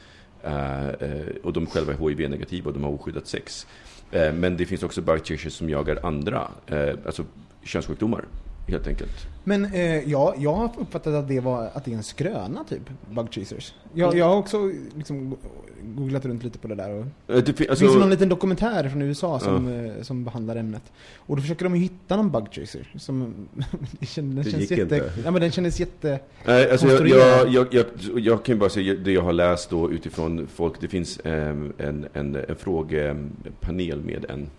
eh, 0.43 0.89
eh, 0.89 1.27
och 1.43 1.53
de 1.53 1.65
själva 1.65 1.93
är 1.93 2.09
HIV-negativa 2.09 2.67
och 2.67 2.73
de 2.73 2.83
har 2.83 2.91
oskyddat 2.91 3.27
sex. 3.27 3.67
Eh, 4.11 4.33
men 4.33 4.57
det 4.57 4.65
finns 4.65 4.83
också 4.83 5.01
bug 5.01 5.25
chasers 5.25 5.53
som 5.53 5.69
jagar 5.69 6.05
andra, 6.05 6.51
eh, 6.67 6.95
alltså 7.05 7.23
könssjukdomar 7.63 8.25
helt 8.69 8.87
enkelt. 8.87 9.27
Men 9.43 9.65
eh, 9.65 10.09
ja, 10.09 10.35
jag 10.37 10.53
har 10.53 10.71
uppfattat 10.79 11.13
att 11.13 11.27
det, 11.27 11.39
var, 11.39 11.69
att 11.73 11.85
det 11.85 11.91
är 11.91 11.95
en 11.95 12.03
skröna 12.03 12.63
typ, 12.63 12.81
bug 13.11 13.27
chasers. 13.31 13.73
Jag, 13.93 14.15
jag 14.15 14.25
har 14.25 14.35
också 14.35 14.71
liksom 14.95 15.37
googlat 15.83 16.25
runt 16.25 16.43
lite 16.43 16.59
på 16.59 16.67
det 16.67 16.75
där. 16.75 16.89
Och 16.89 17.05
Eh, 17.35 17.43
det, 17.43 17.53
fi- 17.53 17.63
det 17.63 17.69
alltså, 17.69 17.85
finns 17.85 17.97
någon 17.97 18.09
liten 18.09 18.29
dokumentär 18.29 18.89
från 18.89 19.01
USA 19.01 19.39
som, 19.39 19.85
eh, 19.85 20.01
som 20.01 20.23
behandlar 20.23 20.55
ämnet. 20.55 20.81
Och 21.17 21.35
då 21.35 21.41
försöker 21.41 21.63
de 21.63 21.75
ju 21.75 21.81
hitta 21.81 22.15
någon 22.15 22.31
bug 22.31 22.47
chaser. 22.51 22.87
Som, 22.97 23.33
det 23.99 24.05
kändes, 24.05 24.45
Det 24.45 24.51
känns 24.51 24.61
gick 24.61 24.79
jätte, 24.79 24.95
inte. 24.95 25.11
Ja, 25.25 25.31
men 25.31 25.41
den 25.41 25.51
kändes 25.51 25.79
jätte... 25.79 26.19
Nej, 26.45 26.71
alltså 26.71 26.87
jag, 26.87 27.07
jag, 27.07 27.49
jag, 27.53 27.67
jag, 27.71 27.85
jag 28.19 28.43
kan 28.43 28.55
ju 28.55 28.59
bara 28.59 28.69
säga 28.69 28.93
det 28.95 29.11
jag 29.11 29.21
har 29.21 29.33
läst 29.33 29.69
då 29.69 29.91
utifrån 29.91 30.47
folk. 30.47 30.81
Det 30.81 30.87
finns 30.87 31.19
ehm, 31.23 31.73
en, 31.77 32.07
en, 32.13 32.35
en 32.35 32.55
frågepanel 32.55 34.01
med 34.01 34.25
en 34.29 34.49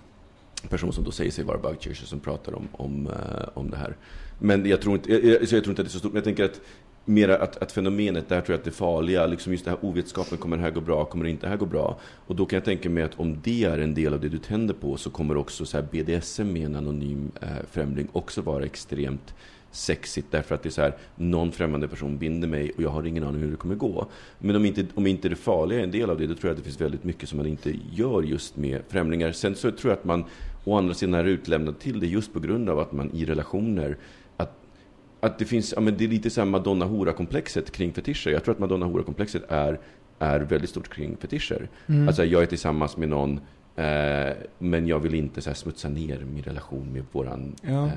person 0.68 0.92
som 0.92 1.04
då 1.04 1.10
säger 1.10 1.30
sig 1.30 1.44
vara 1.44 1.58
bug 1.58 1.96
som 1.96 2.20
pratar 2.20 2.54
om, 2.54 2.68
om, 2.72 3.06
eh, 3.06 3.48
om 3.54 3.70
det 3.70 3.76
här. 3.76 3.96
Men 4.38 4.66
jag 4.66 4.80
tror, 4.80 4.94
inte, 4.94 5.12
jag, 5.12 5.24
jag, 5.24 5.42
jag 5.42 5.48
tror 5.48 5.56
inte 5.56 5.70
att 5.70 5.76
det 5.76 5.82
är 5.82 5.88
så 5.88 5.98
stort. 5.98 6.12
Men 6.12 6.16
jag 6.16 6.24
tänker 6.24 6.44
att 6.44 6.60
mera 7.04 7.36
att, 7.36 7.56
att 7.56 7.72
fenomenet, 7.72 8.28
där 8.28 8.40
tror 8.40 8.52
jag 8.54 8.58
att 8.58 8.64
det 8.64 8.70
farliga, 8.70 9.26
liksom 9.26 9.52
just 9.52 9.64
det 9.64 9.70
här 9.70 9.78
ovetskapen, 9.84 10.38
kommer 10.38 10.56
det 10.56 10.62
här 10.62 10.70
gå 10.70 10.80
bra, 10.80 11.04
kommer 11.04 11.24
det 11.24 11.30
inte 11.30 11.48
här 11.48 11.56
gå 11.56 11.66
bra? 11.66 11.98
Och 12.26 12.36
då 12.36 12.46
kan 12.46 12.56
jag 12.56 12.64
tänka 12.64 12.90
mig 12.90 13.02
att 13.02 13.20
om 13.20 13.38
det 13.42 13.64
är 13.64 13.78
en 13.78 13.94
del 13.94 14.14
av 14.14 14.20
det 14.20 14.28
du 14.28 14.38
tänder 14.38 14.74
på 14.74 14.96
så 14.96 15.10
kommer 15.10 15.36
också 15.36 15.66
så 15.66 15.76
här 15.76 15.86
BDSM 15.90 16.52
med 16.52 16.66
en 16.66 16.76
anonym 16.76 17.30
eh, 17.40 17.48
främling 17.70 18.08
också 18.12 18.40
vara 18.40 18.64
extremt 18.64 19.34
sexigt 19.72 20.26
därför 20.30 20.54
att 20.54 20.62
det 20.62 20.68
är 20.68 20.70
så 20.70 20.82
här, 20.82 20.96
någon 21.16 21.52
främmande 21.52 21.88
person 21.88 22.18
binder 22.18 22.48
mig 22.48 22.72
och 22.76 22.82
jag 22.82 22.90
har 22.90 23.06
ingen 23.06 23.24
aning 23.24 23.42
hur 23.42 23.50
det 23.50 23.56
kommer 23.56 23.74
gå. 23.74 24.06
Men 24.38 24.56
om 24.56 24.64
inte, 24.64 24.86
om 24.94 25.06
inte 25.06 25.28
det 25.28 25.36
farliga 25.36 25.78
är 25.78 25.84
en 25.84 25.90
del 25.90 26.10
av 26.10 26.18
det, 26.18 26.26
då 26.26 26.34
tror 26.34 26.48
jag 26.48 26.50
att 26.50 26.58
det 26.58 26.64
finns 26.64 26.80
väldigt 26.80 27.04
mycket 27.04 27.28
som 27.28 27.36
man 27.36 27.46
inte 27.46 27.72
gör 27.92 28.22
just 28.22 28.56
med 28.56 28.82
främlingar. 28.88 29.32
Sen 29.32 29.54
så 29.54 29.70
tror 29.70 29.90
jag 29.90 29.98
att 29.98 30.04
man 30.04 30.24
å 30.64 30.78
andra 30.78 30.94
sidan 30.94 31.14
är 31.14 31.24
utlämnad 31.24 31.78
till 31.78 32.00
det 32.00 32.06
just 32.06 32.32
på 32.32 32.40
grund 32.40 32.70
av 32.70 32.78
att 32.78 32.92
man 32.92 33.10
i 33.14 33.24
relationer 33.24 33.96
att, 34.36 34.52
att 35.20 35.38
det 35.38 35.44
finns, 35.44 35.72
ja 35.76 35.80
men 35.80 35.96
det 35.96 36.04
är 36.04 36.08
lite 36.08 36.30
så 36.30 36.44
Madonna-hora-komplexet 36.44 37.70
kring 37.70 37.92
fetischer. 37.92 38.30
Jag 38.30 38.44
tror 38.44 38.54
att 38.54 38.60
Madonna-hora-komplexet 38.60 39.42
är, 39.48 39.80
är 40.18 40.40
väldigt 40.40 40.70
stort 40.70 40.88
kring 40.88 41.16
fetischer. 41.16 41.68
Mm. 41.86 42.08
Alltså 42.08 42.24
jag 42.24 42.42
är 42.42 42.46
tillsammans 42.46 42.96
med 42.96 43.08
någon 43.08 43.40
Eh, 43.80 44.32
men 44.58 44.86
jag 44.86 45.00
vill 45.00 45.14
inte 45.14 45.40
så 45.40 45.54
smutsa 45.54 45.88
ner 45.88 46.18
min 46.18 46.42
relation 46.42 46.92
med 46.92 47.04
våran... 47.12 47.56
Ja. 47.62 47.86
Eh, 47.86 47.92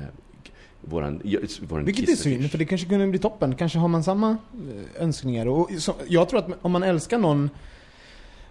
våran, 0.80 1.22
våran 1.68 1.84
Vilket 1.84 2.08
är 2.08 2.16
synd, 2.16 2.50
för 2.50 2.58
det 2.58 2.64
kanske 2.64 2.88
kunde 2.88 3.06
bli 3.06 3.18
toppen. 3.18 3.54
Kanske 3.54 3.78
har 3.78 3.88
man 3.88 4.04
samma 4.04 4.30
eh, 4.30 5.02
önskningar. 5.02 5.46
Och 5.46 5.70
så, 5.78 5.94
jag 6.08 6.28
tror 6.28 6.38
att 6.38 6.48
om 6.62 6.72
man 6.72 6.82
älskar 6.82 7.18
någon 7.18 7.50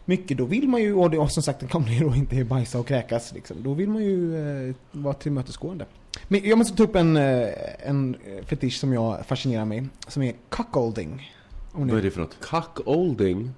mycket, 0.05 0.37
då 0.37 0.45
vill 0.45 0.67
man 0.67 0.81
ju, 0.81 0.93
och, 0.93 1.09
det, 1.09 1.17
och 1.17 1.31
som 1.31 1.43
sagt, 1.43 1.75
om 1.75 1.85
det 1.85 1.99
då 1.99 2.15
inte 2.15 2.43
bajsa 2.43 2.79
och 2.79 2.87
kräkas, 2.87 3.33
liksom, 3.33 3.57
då 3.63 3.73
vill 3.73 3.89
man 3.89 4.03
ju 4.03 4.37
eh, 4.69 4.75
vara 4.91 5.13
tillmötesgående. 5.13 5.85
Men 6.27 6.41
jag 6.43 6.57
måste 6.57 6.77
ta 6.77 6.83
upp 6.83 6.95
en, 6.95 7.17
eh, 7.17 7.49
en 7.79 8.15
fetisch 8.45 8.79
som 8.79 8.93
jag 8.93 9.25
fascinerar 9.25 9.65
mig, 9.65 9.87
som 10.07 10.23
är 10.23 10.33
cuckolding. 10.49 11.31
Vad 11.71 11.97
är 11.97 12.01
det 12.01 12.11
för 12.11 12.21
något? 12.21 12.37
Cuckolding? 12.39 13.51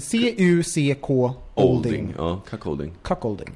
C-U-C-K 0.00 1.34
olding. 1.54 2.14
Ja, 2.16 2.40
cuckolding. 2.50 2.92
Cuckolding. 3.02 3.50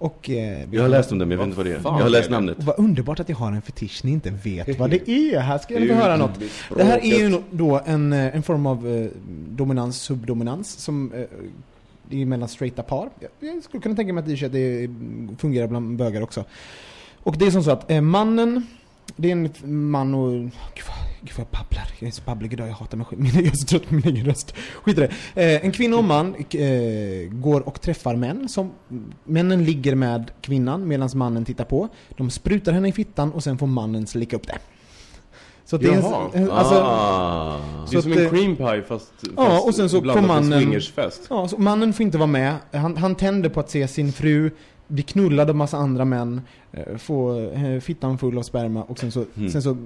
Och, 0.00 0.30
eh, 0.30 0.74
Jag 0.74 0.82
har 0.82 0.88
läst 0.88 1.12
om 1.12 1.18
det, 1.18 1.26
men 1.26 1.30
jag 1.30 1.38
vet 1.38 1.44
inte 1.46 1.56
vad 1.56 1.66
det 1.66 1.72
är. 1.72 1.80
Jag 1.82 1.90
har 1.90 2.08
läst 2.08 2.30
namnet. 2.30 2.56
Vad 2.64 2.78
underbart 2.78 3.20
att 3.20 3.28
jag 3.28 3.36
har 3.36 3.52
en 3.52 3.62
fetisch 3.62 4.00
ni 4.04 4.10
inte 4.10 4.30
vet 4.30 4.78
vad 4.78 4.90
det 4.90 5.08
är. 5.10 5.40
Här 5.40 5.58
ska 5.58 5.74
jag 5.74 5.88
få 5.88 5.94
höra 5.94 6.16
något. 6.16 6.40
Det 6.76 6.84
här 6.84 6.98
är 6.98 7.18
ju 7.18 7.42
då 7.50 7.80
en, 7.86 8.12
eh, 8.12 8.36
en 8.36 8.42
form 8.42 8.66
av 8.66 8.88
eh, 8.88 9.06
dominans, 9.48 10.02
subdominans 10.02 10.70
som 10.78 11.12
eh, 11.12 11.20
det 12.08 12.22
är 12.22 12.26
mellan 12.26 12.48
straighta 12.48 12.82
par. 12.82 13.08
Jag- 13.40 13.62
skulle 13.64 13.82
kunna 13.82 13.94
tänka 13.96 14.12
mig 14.12 14.20
att 14.44 14.52
det, 14.52 14.90
fungerar 15.38 15.66
bland 15.66 15.96
bögar 15.96 16.22
också. 16.22 16.44
Och 17.22 17.36
det 17.38 17.46
är 17.46 17.50
som 17.50 17.62
så 17.62 17.70
att 17.70 17.90
eh, 17.90 18.00
mannen, 18.00 18.66
det 19.16 19.28
är 19.28 19.32
en 19.32 19.50
man 19.90 20.14
och... 20.14 20.32
Gud 20.40 20.50
gud 21.22 21.32
vad 21.36 21.46
jag 21.50 21.60
babblar. 21.60 21.88
Jag 21.98 22.08
är 22.08 22.12
så 22.12 22.22
babblig 22.22 22.52
idag, 22.52 22.68
jag 22.68 22.74
hatar 22.74 22.96
mig 22.96 23.06
själv. 23.06 23.26
Jag 23.34 23.46
är 23.46 23.50
så 23.54 23.66
trött 23.66 23.88
på 23.88 23.94
min 23.94 24.06
egen 24.06 24.26
röst. 24.26 24.54
Skit 24.82 24.98
i 24.98 25.00
det. 25.00 25.06
Eh, 25.54 25.64
en 25.64 25.72
kvinna 25.72 25.96
och 25.96 26.04
man 26.04 26.34
eh, 26.34 27.30
går 27.32 27.60
och 27.68 27.80
träffar 27.80 28.16
män. 28.16 28.48
Som, 28.48 28.70
männen 29.24 29.64
ligger 29.64 29.94
med 29.94 30.30
kvinnan 30.40 30.88
medan 30.88 31.08
mannen 31.14 31.44
tittar 31.44 31.64
på. 31.64 31.88
De 32.16 32.30
sprutar 32.30 32.72
henne 32.72 32.88
i 32.88 32.92
fittan 32.92 33.32
och 33.32 33.42
sen 33.42 33.58
får 33.58 33.66
mannen 33.66 34.06
slicka 34.06 34.36
upp 34.36 34.46
det. 34.46 34.58
Så 35.64 35.76
det 35.76 35.88
är 35.88 35.94
Jaha. 35.94 36.30
en, 36.34 36.50
alltså, 36.50 36.74
ah. 36.74 37.60
Det 37.90 37.96
är 37.96 38.00
Så 38.00 38.02
som 38.02 38.12
att, 38.12 38.18
en 38.18 38.24
eh, 38.24 38.30
cream 38.30 38.56
pie 38.56 38.82
fast, 38.88 39.12
Ja, 39.36 39.44
fast 39.46 39.66
och 39.66 39.74
sen 39.74 39.88
så 39.90 40.00
blandat 40.00 40.22
får 40.24 40.34
med 40.34 40.42
mannen- 40.42 40.60
swingersfest. 40.60 41.26
Ja, 41.30 41.48
så 41.48 41.58
mannen 41.58 41.92
får 41.92 42.02
inte 42.02 42.18
vara 42.18 42.26
med. 42.26 42.54
Han, 42.72 42.96
han 42.96 43.14
tänder 43.14 43.48
på 43.50 43.60
att 43.60 43.70
se 43.70 43.88
sin 43.88 44.12
fru 44.12 44.50
bli 44.88 45.02
knullad 45.02 45.50
av 45.50 45.56
massa 45.56 45.76
andra 45.76 46.04
män, 46.04 46.40
eh, 46.72 46.96
få 46.96 47.40
eh, 47.50 47.80
fittan 47.80 48.18
full 48.18 48.38
av 48.38 48.42
sperma 48.42 48.82
och 48.82 48.98
sen 48.98 49.12
så, 49.12 49.24
Mm. 49.36 49.50
sen 49.50 49.62
så 49.62 49.76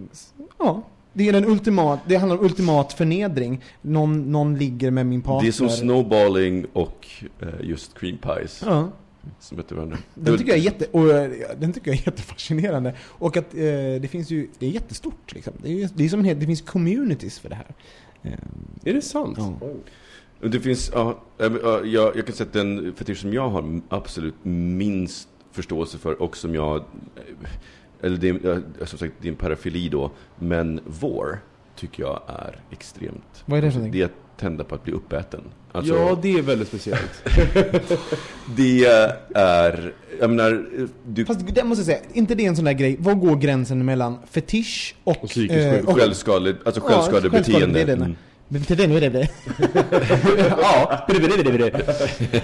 ja. 0.59 0.83
Det 1.17 1.29
är 1.29 1.33
den 1.33 1.45
ultimat, 1.45 2.01
det 2.07 2.17
handlar 2.17 2.39
om 2.39 2.45
ultimat 2.45 2.93
förnedring. 2.93 3.65
Någon, 3.83 4.33
någon 4.33 4.59
ligger 4.59 4.91
med 4.91 5.07
min 5.07 5.23
partner. 5.23 5.43
Det 5.43 5.49
är 5.49 5.53
som 5.53 5.69
snowballing 5.69 6.67
och 6.73 7.07
eh, 7.41 7.49
just 7.63 7.99
cream 7.99 8.19
pies. 8.19 8.63
Ja. 8.67 8.91
Som 9.41 9.59
heter 9.59 9.75
varandra. 9.75 9.99
Den 10.15 10.39
tycker 10.39 10.51
jag 10.51 10.59
är 10.59 10.63
jätte, 10.63 10.87
och, 10.91 11.11
eh, 11.11 11.31
den 11.59 11.73
tycker 11.73 11.91
jag 11.91 12.01
är 12.01 12.03
jättefascinerande. 12.07 12.95
Och 13.01 13.37
att 13.37 13.55
eh, 13.55 13.61
det 14.01 14.11
finns 14.11 14.31
ju, 14.31 14.49
det 14.59 14.67
är 14.67 14.71
jättestort 14.71 15.35
liksom. 15.35 15.53
Det, 15.63 15.83
är, 15.83 15.91
det, 15.95 16.05
är 16.05 16.09
som 16.09 16.19
en 16.21 16.25
hel, 16.25 16.41
det 16.41 16.47
finns 16.47 16.63
communities 16.63 17.39
för 17.39 17.49
det 17.49 17.55
här. 17.55 17.75
Eh, 18.23 18.33
Är 18.85 18.95
det 18.95 19.03
sant? 19.03 19.39
ja. 19.39 19.69
Det 20.49 20.61
finns, 20.61 20.91
ja, 20.95 21.21
jag, 21.39 22.17
jag 22.17 22.27
kan 22.27 22.35
säga 22.35 22.47
att 22.47 22.53
den 22.53 22.95
fetisch 22.97 23.19
som 23.19 23.33
jag 23.33 23.49
har 23.49 23.81
absolut 23.89 24.35
minst 24.43 25.29
förståelse 25.53 25.99
för 25.99 26.23
och 26.23 26.37
som 26.37 26.55
jag, 26.55 26.85
eller 28.05 28.41
ja, 28.81 28.87
som 28.87 28.99
sagt, 28.99 29.13
det 29.21 29.29
är 29.29 29.31
en 29.33 29.37
parafili 29.37 29.89
då, 29.89 30.11
men 30.39 30.81
vår 30.87 31.41
tycker 31.77 32.03
jag 32.03 32.23
är 32.27 32.61
extremt. 32.71 33.43
Vad 33.45 33.59
är 33.59 33.63
det 33.63 33.71
för 33.71 33.79
någonting? 33.79 34.01
Det 34.01 34.05
är 34.05 34.07
att 34.07 34.39
tända 34.41 34.65
på 34.65 34.75
att 34.75 34.85
bli 34.85 34.93
uppäten. 34.93 35.41
Alltså, 35.73 35.95
Ja, 35.95 36.19
det 36.23 36.39
är 36.39 36.43
väldigt 36.43 36.69
speciellt. 36.69 37.23
det 38.57 38.85
är, 39.35 39.93
jag 40.21 40.31
menar, 40.31 40.67
du, 41.07 41.25
Fast 41.27 41.41
det 41.55 41.65
måste 41.65 41.81
jag 41.81 41.87
säga, 41.87 41.99
inte 42.13 42.35
det 42.35 42.45
är 42.45 42.49
en 42.49 42.57
sån 42.57 42.65
där 42.65 42.73
grej. 42.73 42.97
Var 43.01 43.15
går 43.15 43.37
gränsen 43.37 43.85
mellan 43.85 44.19
fetisch 44.31 44.95
och... 45.05 45.25
Och 45.25 45.29
psykisk 45.29 45.59
eh, 45.59 45.73
sjuk- 45.73 45.99
självskadlig, 45.99 46.57
alltså 46.65 46.81
Ja, 46.85 46.89
självskadebeteende. 46.89 47.51
självskadebeteende. 47.59 48.05
Mm. 48.05 48.17
Men 48.49 48.63
till 48.63 48.77
det 48.77 48.87
nu 48.87 48.97
är 48.97 49.01
det 49.01 49.09
det. 49.09 49.29
ja, 50.61 51.07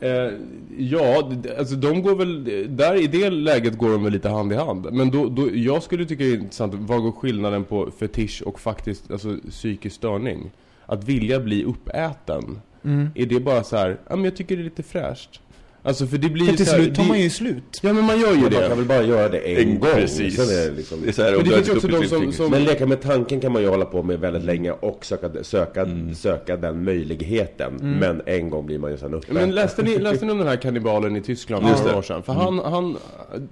Eh, 0.00 0.32
ja, 0.78 1.30
alltså 1.58 1.74
de 1.76 2.02
går 2.02 2.16
väl, 2.16 2.44
där 2.76 2.94
i 3.02 3.06
det 3.06 3.30
läget 3.30 3.78
går 3.78 3.90
de 3.90 4.04
väl 4.04 4.12
lite 4.12 4.28
hand 4.28 4.52
i 4.52 4.56
hand. 4.56 4.88
Men 4.92 5.10
då, 5.10 5.28
då, 5.28 5.48
jag 5.54 5.82
skulle 5.82 6.04
tycka 6.06 6.24
det 6.24 6.30
är 6.30 6.34
intressant, 6.34 6.74
vad 6.74 7.02
går 7.02 7.12
skillnaden 7.12 7.64
på 7.64 7.90
fetisch 7.98 8.42
och 8.46 8.60
faktiskt, 8.60 9.10
alltså 9.10 9.36
psykisk 9.50 9.96
störning? 9.96 10.50
Att 10.86 11.04
vilja 11.04 11.40
bli 11.40 11.64
uppäten, 11.64 12.60
Mm. 12.84 13.08
är 13.14 13.26
det 13.26 13.40
bara 13.40 13.64
så 13.64 13.76
här, 13.76 13.98
ja 14.08 14.16
men 14.16 14.24
jag 14.24 14.36
tycker 14.36 14.56
det 14.56 14.62
är 14.62 14.64
lite 14.64 14.82
fräscht. 14.82 15.40
Alltså 15.88 16.06
för 16.06 16.18
det 16.18 16.28
blir 16.28 16.46
För 16.46 16.56
till 16.56 16.66
här, 16.66 16.74
slut 16.74 16.94
tar 16.94 17.02
det- 17.02 17.08
man 17.08 17.20
ju 17.20 17.30
slut. 17.30 17.80
Ja 17.82 17.92
men 17.92 18.04
man 18.04 18.20
gör 18.20 18.32
ju 18.34 18.40
Man 18.40 18.50
det. 18.50 18.68
kan 18.68 18.76
väl 18.76 18.86
bara 18.86 19.02
göra 19.02 19.28
det 19.28 19.38
en, 19.38 19.68
En- 19.68 19.78
gång. 19.80 19.90
precis. 19.94 20.36
Sen 20.36 20.44
är 20.58 20.70
det 20.70 20.76
liksom... 20.76 20.98
Det 21.02 21.08
är 21.08 21.12
så 21.12 21.22
här, 21.22 21.32
Men 21.36 21.44
det 21.44 21.50
finns 21.54 21.68
ju 21.68 21.72
också 21.72 21.88
de 21.88 22.06
som, 22.08 22.32
som 22.32 22.50
Men 22.50 22.64
leka 22.64 22.86
med 22.86 23.00
tanken 23.00 23.40
kan 23.40 23.52
man 23.52 23.62
ju 23.62 23.68
hålla 23.68 23.84
på 23.84 24.02
med 24.02 24.20
väldigt 24.20 24.44
länge 24.44 24.70
och 24.70 25.04
söka, 25.04 25.30
söka, 25.44 25.80
Mm. 25.82 26.14
söka 26.14 26.56
den 26.56 26.84
möjligheten. 26.84 27.96
Men 28.00 28.22
en 28.26 28.50
gång 28.50 28.66
blir 28.66 28.78
man 28.78 28.90
ju 28.90 28.96
sen 28.98 29.14
uppe. 29.14 29.32
Men 29.32 29.50
läste 29.54 29.82
ni, 29.82 29.98
läste 29.98 30.26
ni 30.26 30.32
om 30.32 30.38
den 30.38 30.46
här 30.48 30.56
kannibalen 30.56 31.16
i 31.16 31.20
Tyskland 31.22 31.68
för 31.68 31.84
några 31.84 31.98
år 31.98 32.02
sedan? 32.02 32.22
För 32.22 32.32
han, 32.32 32.58
han, 32.58 32.96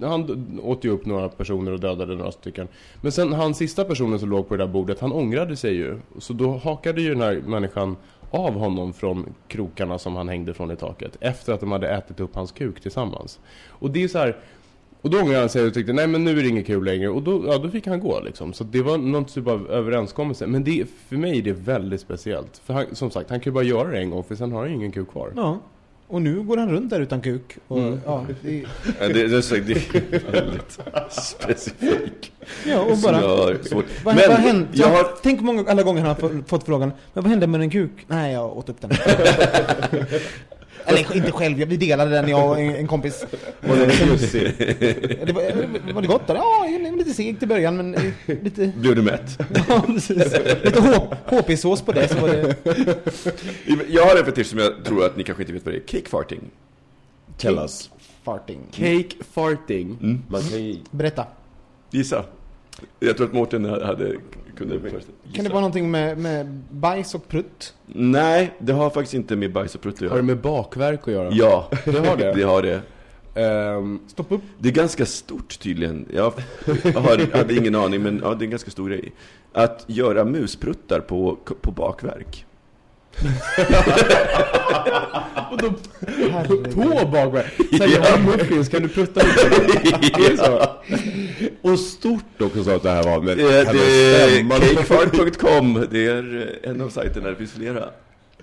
han 0.01 0.47
åt 0.63 0.85
ju 0.85 0.89
upp 0.89 1.05
några 1.05 1.29
personer 1.29 1.71
och 1.71 1.79
dödade 1.79 2.15
några 2.15 2.31
stycken. 2.31 2.67
Men 3.01 3.11
sen 3.11 3.33
han 3.33 3.53
sista 3.55 3.83
personen 3.83 4.19
som 4.19 4.29
låg 4.29 4.47
på 4.49 4.55
det 4.57 4.63
där 4.63 4.71
bordet, 4.71 4.99
han 4.99 5.11
ångrade 5.11 5.55
sig 5.55 5.73
ju. 5.75 5.99
Så 6.19 6.33
då 6.33 6.51
hakade 6.63 7.01
ju 7.01 7.09
den 7.09 7.21
här 7.21 7.41
människan 7.47 7.95
av 8.31 8.53
honom 8.53 8.93
från 8.93 9.33
krokarna 9.47 9.99
som 9.99 10.15
han 10.15 10.29
hängde 10.29 10.53
från 10.53 10.71
i 10.71 10.75
taket. 10.75 11.17
Efter 11.19 11.53
att 11.53 11.59
de 11.59 11.71
hade 11.71 11.89
ätit 11.89 12.19
upp 12.19 12.35
hans 12.35 12.51
kuk 12.51 12.81
tillsammans. 12.81 13.39
Och 13.67 13.91
det 13.91 14.03
är 14.03 14.07
så 14.07 14.17
här... 14.17 14.37
Och 15.01 15.09
då 15.09 15.19
ångrade 15.19 15.39
han 15.39 15.49
sig 15.49 15.67
och 15.67 15.73
tyckte 15.73 15.93
nej 15.93 16.07
men 16.07 16.23
nu 16.23 16.39
är 16.39 16.43
det 16.43 16.49
inget 16.49 16.67
kul 16.67 16.85
längre. 16.85 17.09
Och 17.09 17.23
då, 17.23 17.43
ja, 17.47 17.57
då 17.57 17.69
fick 17.69 17.87
han 17.87 17.99
gå 17.99 18.19
liksom. 18.19 18.53
Så 18.53 18.63
det 18.63 18.81
var 18.81 18.97
någon 18.97 19.25
typ 19.25 19.47
av 19.47 19.71
överenskommelse. 19.71 20.47
Men 20.47 20.63
det, 20.63 20.89
för 21.07 21.15
mig 21.17 21.37
är 21.37 21.41
det 21.41 21.53
väldigt 21.53 22.01
speciellt. 22.01 22.57
För 22.57 22.73
han, 22.73 22.85
som 22.95 23.11
sagt, 23.11 23.29
han 23.29 23.39
kan 23.39 23.51
ju 23.51 23.53
bara 23.53 23.63
göra 23.63 23.91
det 23.91 23.99
en 23.99 24.09
gång 24.09 24.23
för 24.23 24.35
sen 24.35 24.51
har 24.51 24.59
han 24.59 24.69
ju 24.69 24.75
ingen 24.75 24.91
kuk 24.91 25.11
kvar. 25.11 25.33
Ja. 25.35 25.59
Och 26.07 26.21
nu 26.21 26.41
går 26.41 26.57
han 26.57 26.71
runt 26.71 26.89
där 26.89 26.99
utan 26.99 27.21
kuk. 27.21 27.57
Och, 27.67 27.77
Mm. 27.79 27.99
ja, 28.05 28.25
det, 28.41 28.57
Ja, 28.99 29.07
det, 29.07 29.13
det, 29.27 29.37
är 29.37 29.41
så- 29.41 29.55
det 29.55 29.73
är 29.95 30.31
väldigt 30.31 30.79
specifikt. 31.11 32.31
ja, 32.65 32.79
och 32.79 32.97
bara... 32.97 33.21
Vad, 33.21 33.55
Men 34.03 34.15
vad 34.29 34.37
hände? 34.37 34.67
jag 34.73 34.87
har 34.87 35.07
Tänk 35.23 35.41
många, 35.41 35.71
alla 35.71 35.83
gånger 35.83 36.01
han 36.01 36.09
har 36.21 36.43
fått 36.47 36.63
frågan 36.65 36.91
Men 37.13 37.23
vad 37.23 37.27
hände 37.31 37.47
med 37.47 37.61
en 37.61 37.69
kuk? 37.69 37.91
Nej, 38.07 38.33
jag 38.33 38.57
åt 38.57 38.69
upp 38.69 38.81
den. 38.81 38.91
Eller 40.87 41.15
inte 41.15 41.31
själv, 41.31 41.57
vi 41.57 41.77
delade 41.77 42.11
den 42.11 42.29
jag 42.29 42.49
och 42.49 42.59
en, 42.59 42.75
en 42.75 42.87
kompis. 42.87 43.25
Och 43.61 43.77
det 43.77 45.31
var, 45.33 45.93
var 45.93 46.01
det 46.01 46.07
gott 46.07 46.27
då? 46.27 46.33
Ja, 46.33 46.67
var 46.97 46.97
lite 46.97 47.13
segt 47.13 47.43
i 47.43 47.45
början 47.45 47.77
men 47.77 47.95
eh, 47.95 48.03
lite... 48.43 48.71
Blev 48.77 48.95
du 48.95 49.01
mätt? 49.01 49.39
Ja, 49.67 49.83
precis. 49.87 50.33
Lite 50.63 50.81
HP-sås 51.25 51.81
på 51.81 51.91
det 51.91 52.07
så 52.07 52.19
var 52.19 52.27
det... 52.27 52.55
Jag 53.87 54.05
har 54.05 54.15
en 54.15 54.25
fetisch 54.25 54.47
som 54.47 54.59
jag 54.59 54.85
tror 54.85 55.05
att 55.05 55.17
ni 55.17 55.23
kanske 55.23 55.43
inte 55.43 55.53
vet 55.53 55.65
vad 55.65 55.73
det 55.73 55.77
är. 55.77 55.87
Cake 55.87 56.09
farting. 56.09 56.41
Tell 57.37 57.57
us. 57.57 57.89
Farting. 58.23 58.59
Cake 58.71 59.15
farting. 59.31 60.21
Man 60.27 60.41
kan 60.41 60.63
ju... 60.63 60.77
Berätta. 60.91 61.25
Gissa. 61.91 62.25
Jag 62.99 63.17
tror 63.17 63.27
att 63.27 63.33
Mårten 63.33 63.65
hade 63.65 64.15
kunde 64.57 64.89
först. 64.89 65.07
Kan 65.33 65.43
det 65.43 65.49
vara 65.49 65.61
någonting 65.61 65.91
med, 65.91 66.17
med 66.17 66.61
bajs 66.71 67.15
och 67.15 67.27
prutt? 67.27 67.73
Nej, 67.85 68.53
det 68.59 68.73
har 68.73 68.89
faktiskt 68.89 69.13
inte 69.13 69.35
med 69.35 69.53
bajs 69.53 69.75
och 69.75 69.81
prutt 69.81 69.95
att 69.95 70.01
Har 70.01 70.07
det 70.09 70.13
göra. 70.15 70.23
med 70.23 70.37
bakverk 70.41 70.99
att 71.07 71.13
göra? 71.13 71.29
Ja, 71.31 71.69
Det 71.85 72.07
har 72.07 72.17
det? 72.17 72.33
det 72.33 72.43
har 72.43 72.61
det. 72.61 72.81
Ehm, 73.35 73.99
Stopp 74.07 74.31
upp. 74.31 74.41
Det 74.59 74.69
är 74.69 74.73
ganska 74.73 75.05
stort 75.05 75.59
tydligen. 75.59 76.05
Jag 76.13 76.23
har, 76.95 77.37
hade 77.37 77.55
ingen 77.55 77.75
aning, 77.75 78.03
men 78.03 78.21
ja, 78.23 78.33
det 78.33 78.43
är 78.43 78.45
en 78.45 78.49
ganska 78.51 78.71
stor 78.71 78.89
grej. 78.89 79.11
Att 79.53 79.83
göra 79.87 80.25
muspruttar 80.25 80.99
på, 80.99 81.37
på 81.61 81.71
bakverk. 81.71 82.45
Herregud. 86.31 86.75
på 86.75 87.07
bakverk? 87.07 87.53
Säg 87.77 87.91
jag 87.91 88.01
har 88.01 88.19
muffins, 88.19 88.69
kan 88.69 88.81
du 88.81 88.87
prutta 88.87 89.21
lite? 89.23 90.37
Så? 90.37 90.69
Och 91.61 91.79
stort 91.79 92.41
också 92.41 92.63
sa 92.63 92.75
att 92.75 92.83
det 92.83 92.89
här 92.89 93.03
var. 93.03 93.21
Men 93.21 93.37
Det, 93.37 93.65
kan 93.65 93.75
det 93.75 93.79
det. 93.79 94.31
Det 95.91 96.07
är 96.07 96.55
en 96.63 96.81
av 96.81 96.89
sajterna, 96.89 97.29
det 97.29 97.35
finns 97.35 97.51
flera. 97.53 97.83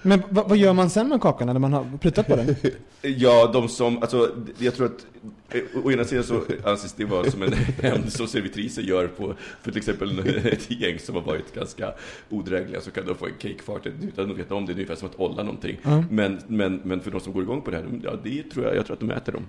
Men 0.05 0.23
vad, 0.31 0.57
gör 0.57 0.73
man 0.73 0.91
sen 0.91 1.09
med 1.09 1.21
kakan 1.21 1.47
när 1.47 1.59
man 1.59 1.73
har 1.73 1.99
pruttat 2.01 2.27
på 2.27 2.37
den? 2.37 2.57
Ja, 3.03 3.51
de 3.53 3.69
som, 3.69 3.99
alltså, 3.99 4.31
jag 4.59 4.75
tror 4.75 4.87
att 4.87 5.07
eh, 5.51 5.85
å 5.85 5.93
ena 5.93 6.05
sidan 6.05 6.25
så 6.25 6.41
anses 6.65 6.93
det 6.93 7.05
vara 7.05 7.31
som 7.31 7.43
en 7.43 7.53
hämnd 7.83 8.13
som 8.13 8.27
servitriser 8.27 8.83
gör 8.83 9.07
på, 9.07 9.35
för 9.63 9.71
till 9.71 9.79
exempel 9.79 10.19
ett 10.47 10.71
gäng 10.71 10.99
som 10.99 11.15
har 11.15 11.23
varit 11.23 11.55
ganska 11.55 11.93
odrägliga 12.31 12.81
så 12.81 12.91
kan 12.91 13.07
de 13.07 13.15
få 13.15 13.27
en 13.27 13.33
cakefart 13.39 13.87
utan 13.87 14.31
att 14.31 14.39
veta 14.39 14.55
om 14.55 14.67
det, 14.67 14.73
är 14.73 14.75
ungefär 14.75 14.95
som 14.95 15.09
att 15.09 15.21
olla 15.21 15.43
någonting. 15.43 15.77
Ja. 15.83 16.05
Men, 16.11 16.41
men, 16.47 16.81
men 16.85 17.01
för 17.01 17.11
de 17.11 17.21
som 17.21 17.33
går 17.33 17.43
igång 17.43 17.63
på 17.63 17.71
det 17.71 17.77
här, 17.77 17.87
ja, 18.03 18.11
det 18.25 18.43
tror 18.43 18.65
jag, 18.65 18.77
jag 18.77 18.87
tror 18.87 18.95
att 18.95 19.01
de 19.01 19.11
äter 19.11 19.33
dem. 19.33 19.47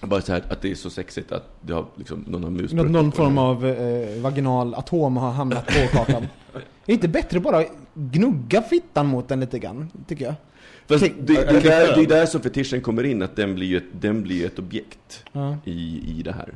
Bara 0.00 0.20
så 0.20 0.32
här 0.32 0.42
att 0.48 0.62
det 0.62 0.70
är 0.70 0.74
så 0.74 0.90
sexigt 0.90 1.32
att 1.32 1.48
det 1.60 1.72
har 1.72 1.86
liksom, 1.96 2.24
någon 2.28 2.44
har 2.44 2.50
mus 2.50 2.72
Någon, 2.72 2.92
någon 2.92 3.12
form 3.12 3.38
av 3.38 3.66
eh, 3.66 4.20
vaginal 4.20 4.74
atom 4.74 5.16
har 5.16 5.30
hamnat 5.30 5.66
på 5.66 5.96
kakan. 5.96 6.22
Är 6.54 6.86
det 6.86 6.92
inte 6.92 7.08
bättre 7.08 7.40
bara 7.40 7.64
gnugga 7.94 8.62
fittan 8.62 9.06
mot 9.06 9.28
den 9.28 9.40
lite 9.40 9.58
grann, 9.58 9.90
tycker 10.06 10.24
jag? 10.24 10.34
Fast 10.86 11.00
det, 11.04 11.08
det, 11.20 11.34
klippar 11.34 11.60
där, 11.62 11.96
det 11.96 12.02
är 12.02 12.06
där 12.06 12.26
som 12.26 12.40
fetischen 12.40 12.80
kommer 12.80 13.04
in, 13.04 13.22
att 13.22 13.36
den 13.36 13.54
blir 13.54 13.66
ju 13.66 13.76
ett, 13.76 13.84
den 14.00 14.22
blir 14.22 14.36
ju 14.36 14.46
ett 14.46 14.58
objekt 14.58 15.24
Ja, 15.32 15.56
i, 15.64 16.18
i 16.18 16.22
det 16.22 16.32
här. 16.32 16.54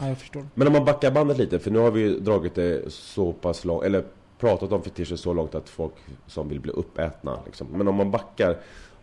ja 0.00 0.08
jag 0.08 0.18
förstår. 0.18 0.46
Men 0.54 0.66
om 0.66 0.72
man 0.72 0.84
backar 0.84 1.10
bandet 1.10 1.38
lite, 1.38 1.58
för 1.58 1.70
nu 1.70 1.78
har 1.78 1.90
vi 1.90 2.00
ju 2.00 2.20
dragit 2.20 2.54
det 2.54 2.92
så 2.92 3.32
pass 3.32 3.64
långt, 3.64 3.84
eller 3.84 4.04
pratat 4.38 4.72
om 4.72 4.82
fetischer 4.82 5.16
så 5.16 5.32
långt 5.32 5.54
att 5.54 5.68
folk 5.68 5.92
som 6.26 6.48
vill 6.48 6.60
bli 6.60 6.72
uppätna. 6.72 7.38
Liksom. 7.46 7.66
Men 7.72 7.88
om 7.88 7.94
man 7.94 8.10
backar 8.10 8.56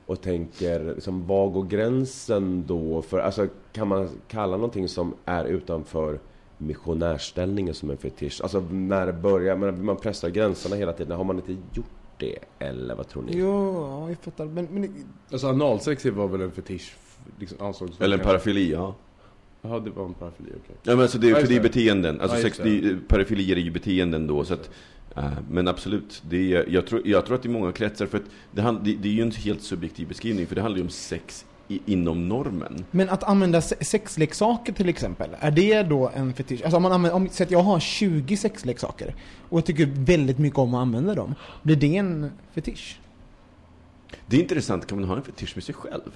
och 0.06 0.22
tänker, 0.22 0.94
liksom, 0.96 1.28
var 1.28 1.48
går 1.50 1.64
gränsen 1.64 2.64
då? 2.68 3.02
För, 3.02 3.20
alltså, 3.20 3.48
kan 3.74 3.88
man 3.88 4.10
kalla 4.28 4.58
någonting 4.58 4.88
som 4.90 5.14
är 5.26 5.46
utanför 5.46 6.20
missionärställningen 6.58 7.74
som 7.74 7.90
en 7.90 7.98
fetisch? 7.98 8.40
Alltså 8.42 8.60
när 8.72 9.12
börjar 9.12 9.56
man, 9.58 9.86
man 9.86 9.98
pressar 9.98 10.30
gränserna 10.30 10.76
hela 10.76 10.94
tiden, 10.94 11.18
har 11.18 11.24
man 11.24 11.36
inte 11.36 11.56
gjort 11.74 11.86
det? 12.18 12.38
Eller 12.60 12.96
vad 12.96 13.08
tror 13.08 13.24
ni? 13.24 13.32
Jo, 13.38 13.74
ja, 13.74 14.10
jag 14.10 14.18
fattar. 14.18 14.46
Men, 14.46 14.66
men 14.72 15.06
Alltså 15.32 15.48
analsex 15.48 16.06
var 16.06 16.28
väl 16.28 16.42
en 16.42 16.52
fetisch? 16.52 16.96
Liksom, 17.40 17.58
ansågs 17.62 18.02
Eller 18.02 18.18
en 18.18 18.24
parafili, 18.24 18.72
ja. 18.72 18.96
Jaha, 19.62 19.80
det 19.80 19.90
var 19.90 20.06
en 20.06 20.14
parafili, 20.14 20.50
okej. 20.64 20.76
Ja 20.84 20.92
men 20.92 21.00
alltså 21.02 21.18
det, 21.18 21.28
Ja, 21.28 21.36
för 21.36 21.48
det 21.48 21.54
är 21.54 21.56
det. 21.56 21.70
beteenden, 21.70 22.22
alltså 22.22 22.38
Ja, 22.38 22.44
sex, 22.44 22.58
det. 22.64 22.82
det, 22.82 23.08
parafilier 23.08 23.56
är 23.58 23.62
ju 23.62 23.72
beteenden 23.72 24.28
då 24.28 24.46
så 24.46 24.54
att 24.54 24.70
eh, 25.16 25.32
Men 25.52 25.68
absolut, 25.68 26.24
det 26.30 26.54
är, 26.54 26.66
jag, 26.70 26.88
tror, 26.88 27.02
jag 27.08 27.26
tror 27.26 27.36
att 27.36 27.46
i 27.46 27.50
många 27.50 27.72
kretsar, 27.72 28.06
för 28.06 28.18
att 28.18 28.24
det, 28.52 28.62
hand- 28.62 28.80
det, 28.84 28.96
det 28.96 29.08
är 29.08 29.14
ju 29.14 29.22
en 29.22 29.32
helt 29.32 29.62
subjektiv 29.62 30.08
beskrivning 30.08 30.48
för 30.48 30.56
det 30.56 30.62
handlar 30.62 30.78
ju 30.78 30.84
om 30.84 30.90
sex 30.90 31.46
i, 31.68 31.82
inom 31.86 32.28
normen 32.30 32.86
Men 32.92 33.10
att 33.10 33.24
använda 33.24 33.62
se- 33.62 33.84
sexleksaker 33.86 34.74
till 34.74 34.90
exempel, 34.90 35.30
är 35.40 35.52
det 35.52 35.84
då 35.84 36.12
en 36.16 36.34
fetisch? 36.34 36.62
Alltså 36.64 36.78
om 36.78 36.84
man 36.84 36.92
använder, 36.92 37.16
om, 37.16 37.30
så 37.30 37.44
att 37.44 37.52
jag 37.52 37.60
har 37.60 37.80
20 37.80 38.38
sexleksaker 38.38 39.16
och 39.50 39.58
jag 39.58 39.66
tycker 39.66 39.86
väldigt 39.94 40.40
mycket 40.40 40.60
om 40.60 40.74
att 40.74 40.82
använda 40.82 41.16
dem. 41.16 41.36
Blir 41.64 41.76
det 41.76 41.98
en 41.98 42.32
fetisch? 42.54 43.00
Det 44.28 44.38
är 44.38 44.42
intressant, 44.42 44.88
kan 44.88 45.00
man 45.00 45.10
ha 45.10 45.16
en 45.16 45.24
fetisch 45.24 45.52
med 45.56 45.64
sig 45.64 45.76
själv? 45.76 46.12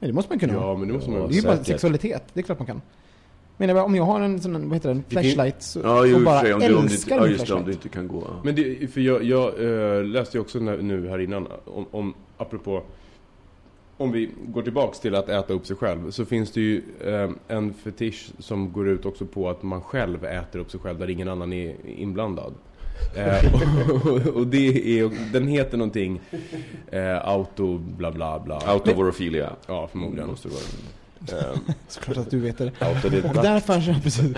Nej, 0.00 0.08
det 0.08 0.12
måste 0.12 0.32
man 0.32 0.38
kunna 0.38 0.52
ha. 0.52 0.70
Ja, 0.70 0.76
men 0.76 0.88
det 0.88 0.94
måste 0.94 1.10
man 1.10 1.20
Ja, 1.20 1.26
Det 1.26 1.34
är 1.34 1.36
ju 1.36 1.42
bara 1.42 1.64
sexualitet, 1.64 2.22
det 2.32 2.40
är 2.40 2.44
klart 2.44 2.58
man 2.58 2.66
kan. 2.66 2.80
Men 3.56 3.68
jag 3.68 3.76
bara, 3.76 3.84
om 3.84 3.94
jag 3.94 4.04
har 4.04 4.20
en 4.20 4.40
sån, 4.40 4.68
vad 4.68 4.76
heter 4.76 4.88
den, 4.88 5.04
flashlight 5.08 5.62
så, 5.62 5.80
Ja, 5.80 6.14
och 6.16 6.22
bara 6.22 6.40
sig, 6.40 6.54
om 6.54 6.60
du, 6.60 6.74
om 6.74 6.86
du, 6.86 6.96
ja, 7.08 7.26
just 7.26 7.46
det, 7.46 7.54
om 7.54 7.64
du 7.64 7.72
inte 7.72 7.88
kan 7.88 8.08
gå 8.08 8.22
ja. 8.28 8.40
Men 8.44 8.54
det, 8.54 8.92
för 8.92 9.00
jag, 9.00 9.22
jag 9.24 9.48
eh, 9.98 10.04
läste 10.04 10.36
ju 10.36 10.40
också 10.40 10.58
nu, 10.58 10.82
nu 10.82 11.08
här 11.08 11.18
innan 11.18 11.46
om, 11.64 11.86
om 11.90 12.14
apropå 12.36 12.82
om 13.96 14.12
vi 14.12 14.30
går 14.46 14.62
tillbaks 14.62 15.00
till 15.00 15.14
att 15.14 15.28
äta 15.28 15.52
upp 15.52 15.66
sig 15.66 15.76
själv 15.76 16.10
så 16.10 16.24
finns 16.24 16.52
det 16.52 16.60
ju 16.60 16.82
eh, 17.04 17.30
en 17.48 17.74
fetisch 17.74 18.30
som 18.38 18.72
går 18.72 18.88
ut 18.88 19.06
också 19.06 19.26
på 19.26 19.50
att 19.50 19.62
man 19.62 19.80
själv 19.82 20.24
äter 20.24 20.58
upp 20.58 20.70
sig 20.70 20.80
själv 20.80 20.98
där 20.98 21.10
ingen 21.10 21.28
annan 21.28 21.52
är 21.52 21.74
inblandad. 21.86 22.54
Eh, 23.16 23.90
och, 24.06 24.26
och 24.36 24.46
det 24.46 24.98
är, 25.00 25.32
den 25.32 25.48
heter 25.48 25.78
någonting 25.78 26.20
eh, 26.90 27.28
auto 27.28 27.78
bla 27.78 28.12
bla 28.12 28.38
bla. 28.38 28.58
Autovorofilia. 28.66 29.52
Ja, 29.66 29.88
förmodligen 29.88 30.28
måste 30.28 30.48
det 30.48 30.54
vara. 30.54 30.64
Eh, 31.32 31.74
Såklart 31.88 32.16
att 32.16 32.30
du 32.30 32.38
vet 32.40 32.58
det. 32.58 32.72
Autodidakt. 32.78 33.36
Och 33.36 33.42
där 33.42 33.60
fanns 33.60 33.86
jag 33.86 34.02
precis. 34.02 34.36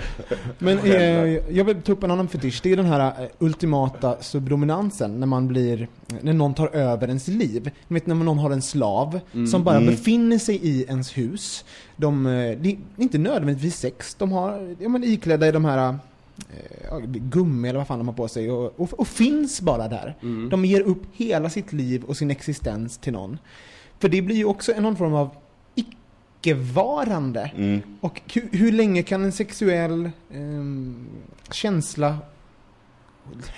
Men 0.57 0.79
eh, 0.79 1.55
jag 1.57 1.65
vill 1.65 1.81
ta 1.81 1.91
upp 1.91 2.03
en 2.03 2.11
annan 2.11 2.27
fetisch. 2.27 2.59
Det 2.63 2.71
är 2.71 2.75
den 2.77 2.85
här 2.85 3.23
eh, 3.23 3.27
ultimata 3.39 4.21
subdominansen 4.21 5.19
när 5.19 5.27
man 5.27 5.47
blir, 5.47 5.87
när 6.21 6.33
någon 6.33 6.53
tar 6.53 6.67
över 6.67 7.07
ens 7.07 7.27
liv. 7.27 7.71
Ni 7.87 7.93
vet 7.93 8.07
när 8.07 8.15
någon 8.15 8.39
har 8.39 8.51
en 8.51 8.61
slav 8.61 9.19
som 9.51 9.63
bara 9.63 9.81
befinner 9.81 10.37
sig 10.37 10.55
i 10.55 10.83
ens 10.83 11.17
hus. 11.17 11.65
De, 11.95 12.25
eh, 12.25 12.57
det 12.59 12.69
är 12.69 12.77
inte 12.97 13.17
nödvändigtvis 13.17 13.77
sex. 13.77 14.15
De 14.15 14.31
har, 14.31 14.75
ja 14.79 14.89
men 14.89 15.03
iklädda 15.03 15.47
i 15.47 15.51
de 15.51 15.65
här 15.65 15.89
eh, 15.89 15.95
ja, 16.89 16.99
gummi 17.05 17.69
eller 17.69 17.79
vad 17.79 17.87
fan 17.87 17.99
de 17.99 18.07
har 18.07 18.15
på 18.15 18.27
sig 18.27 18.51
och, 18.51 18.79
och, 18.79 18.99
och 18.99 19.07
finns 19.07 19.61
bara 19.61 19.87
där. 19.87 20.15
De 20.49 20.65
ger 20.65 20.81
upp 20.81 21.01
hela 21.13 21.49
sitt 21.49 21.73
liv 21.73 22.03
och 22.03 22.17
sin 22.17 22.31
existens 22.31 22.97
till 22.97 23.13
någon. 23.13 23.37
För 23.99 24.09
det 24.09 24.21
blir 24.21 24.35
ju 24.35 24.45
också 24.45 24.73
en 24.73 24.83
någon 24.83 24.95
form 24.95 25.13
av 25.13 25.29
icke-varande. 26.41 27.51
Mm. 27.55 27.81
Och 28.01 28.21
hur, 28.33 28.49
hur 28.51 28.71
länge 28.71 29.03
kan 29.03 29.23
en 29.23 29.31
sexuell 29.31 30.09
ehm, 30.33 31.07
känsla 31.51 32.17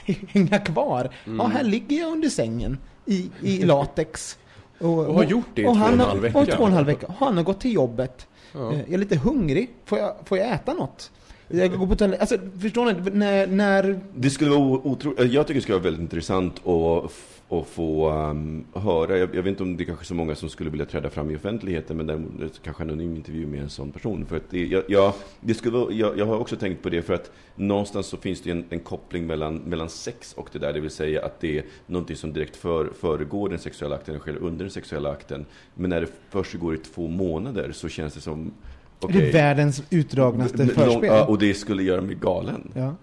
hänga 0.27 0.57
kvar? 0.59 1.09
Ja, 1.37 1.47
här 1.47 1.63
ligger 1.63 1.99
jag 1.99 2.11
under 2.11 2.29
sängen 2.29 2.77
i, 3.05 3.29
i 3.41 3.57
latex. 3.65 4.37
Och 4.79 4.89
har 4.89 5.23
gjort 5.23 5.45
det 5.53 5.61
i 5.61 5.65
och 5.65 5.67
två 5.67 5.71
och 5.71 5.77
han 5.77 5.93
en 5.93 5.99
har- 5.99 6.07
halv 6.07 6.21
vecka. 6.21 6.37
Och 6.39 6.45
två 6.47 6.61
och 6.63 6.67
en 6.67 6.73
halv 6.73 6.87
vecka. 6.87 7.07
Han 7.19 7.37
har 7.37 7.43
gått 7.43 7.59
till 7.61 7.73
jobbet. 7.73 8.27
Ja. 8.53 8.73
Eh, 8.73 8.79
Jag 8.79 8.93
är 8.93 8.97
lite 8.97 9.17
hungrig. 9.17 9.69
Får 9.85 9.99
jag, 9.99 10.15
får 10.25 10.37
jag 10.37 10.51
äta 10.51 10.73
något? 10.73 11.11
Jag 11.47 11.79
går 11.79 11.87
på 11.87 11.95
toalett. 11.95 12.19
Alltså, 12.19 12.37
förstår 12.61 12.85
ni? 12.85 13.11
När, 13.11 13.47
när 13.47 13.99
Det 14.15 14.29
skulle 14.29 14.49
vara 14.51 14.61
otroligt, 14.63 15.31
jag 15.33 15.47
tycker 15.47 15.55
det 15.59 15.61
skulle 15.61 15.75
vara 15.77 15.83
väldigt 15.83 16.01
intressant 16.01 16.67
att, 16.67 17.11
att 17.51 17.67
få 17.67 18.11
um, 18.11 18.65
höra, 18.73 19.17
jag, 19.17 19.35
jag 19.35 19.43
vet 19.43 19.47
inte 19.47 19.63
om 19.63 19.77
det 19.77 19.83
är 19.83 19.85
kanske 19.85 20.03
är 20.03 20.05
så 20.05 20.13
många 20.13 20.35
som 20.35 20.49
skulle 20.49 20.69
vilja 20.69 20.85
träda 20.85 21.09
fram 21.09 21.31
i 21.31 21.35
offentligheten, 21.35 21.97
men 21.97 22.07
däremot 22.07 22.61
kanske 22.63 22.83
en 22.83 22.89
anonym 22.89 23.15
intervju 23.15 23.45
med 23.47 23.61
en 23.61 23.69
sån 23.69 23.91
person. 23.91 24.25
För 24.25 24.37
att 24.37 24.49
det, 24.49 24.65
jag, 24.65 24.83
jag, 24.87 25.13
det 25.41 25.53
skulle 25.53 25.95
jag, 25.95 26.17
jag 26.17 26.25
har 26.25 26.37
också 26.37 26.55
tänkt 26.55 26.83
på 26.83 26.89
det, 26.89 27.01
för 27.01 27.13
att 27.13 27.31
någonstans 27.55 28.07
så 28.07 28.17
finns 28.17 28.41
det 28.41 28.51
en, 28.51 28.65
en 28.69 28.79
koppling 28.79 29.27
mellan, 29.27 29.55
mellan 29.55 29.89
sex 29.89 30.33
och 30.33 30.49
det 30.51 30.59
där, 30.59 30.73
det 30.73 30.79
vill 30.79 30.91
säga 30.91 31.25
att 31.25 31.39
det 31.39 31.57
är 31.57 31.65
någonting 31.85 32.15
som 32.15 32.33
direkt 32.33 32.55
för, 32.55 32.89
föregår 32.99 33.49
den 33.49 33.59
sexuella 33.59 33.95
akten, 33.95 34.15
eller 34.15 34.21
sker 34.21 34.35
under 34.35 34.65
den 34.65 34.71
sexuella 34.71 35.09
akten. 35.11 35.45
Men 35.75 35.89
när 35.89 36.01
det 36.01 36.07
först 36.29 36.53
går 36.53 36.75
i 36.75 36.77
två 36.77 37.07
månader 37.07 37.71
så 37.71 37.89
känns 37.89 38.13
det 38.13 38.21
som, 38.21 38.45
är 38.47 39.05
okej, 39.05 39.21
det 39.21 39.31
världens 39.31 39.83
utdragnaste 39.89 40.67
förspel? 40.67 41.25
och 41.27 41.39
det 41.39 41.53
skulle 41.53 41.83
göra 41.83 42.01
mig 42.01 42.15
galen. 42.15 42.71
Ja. 42.75 42.95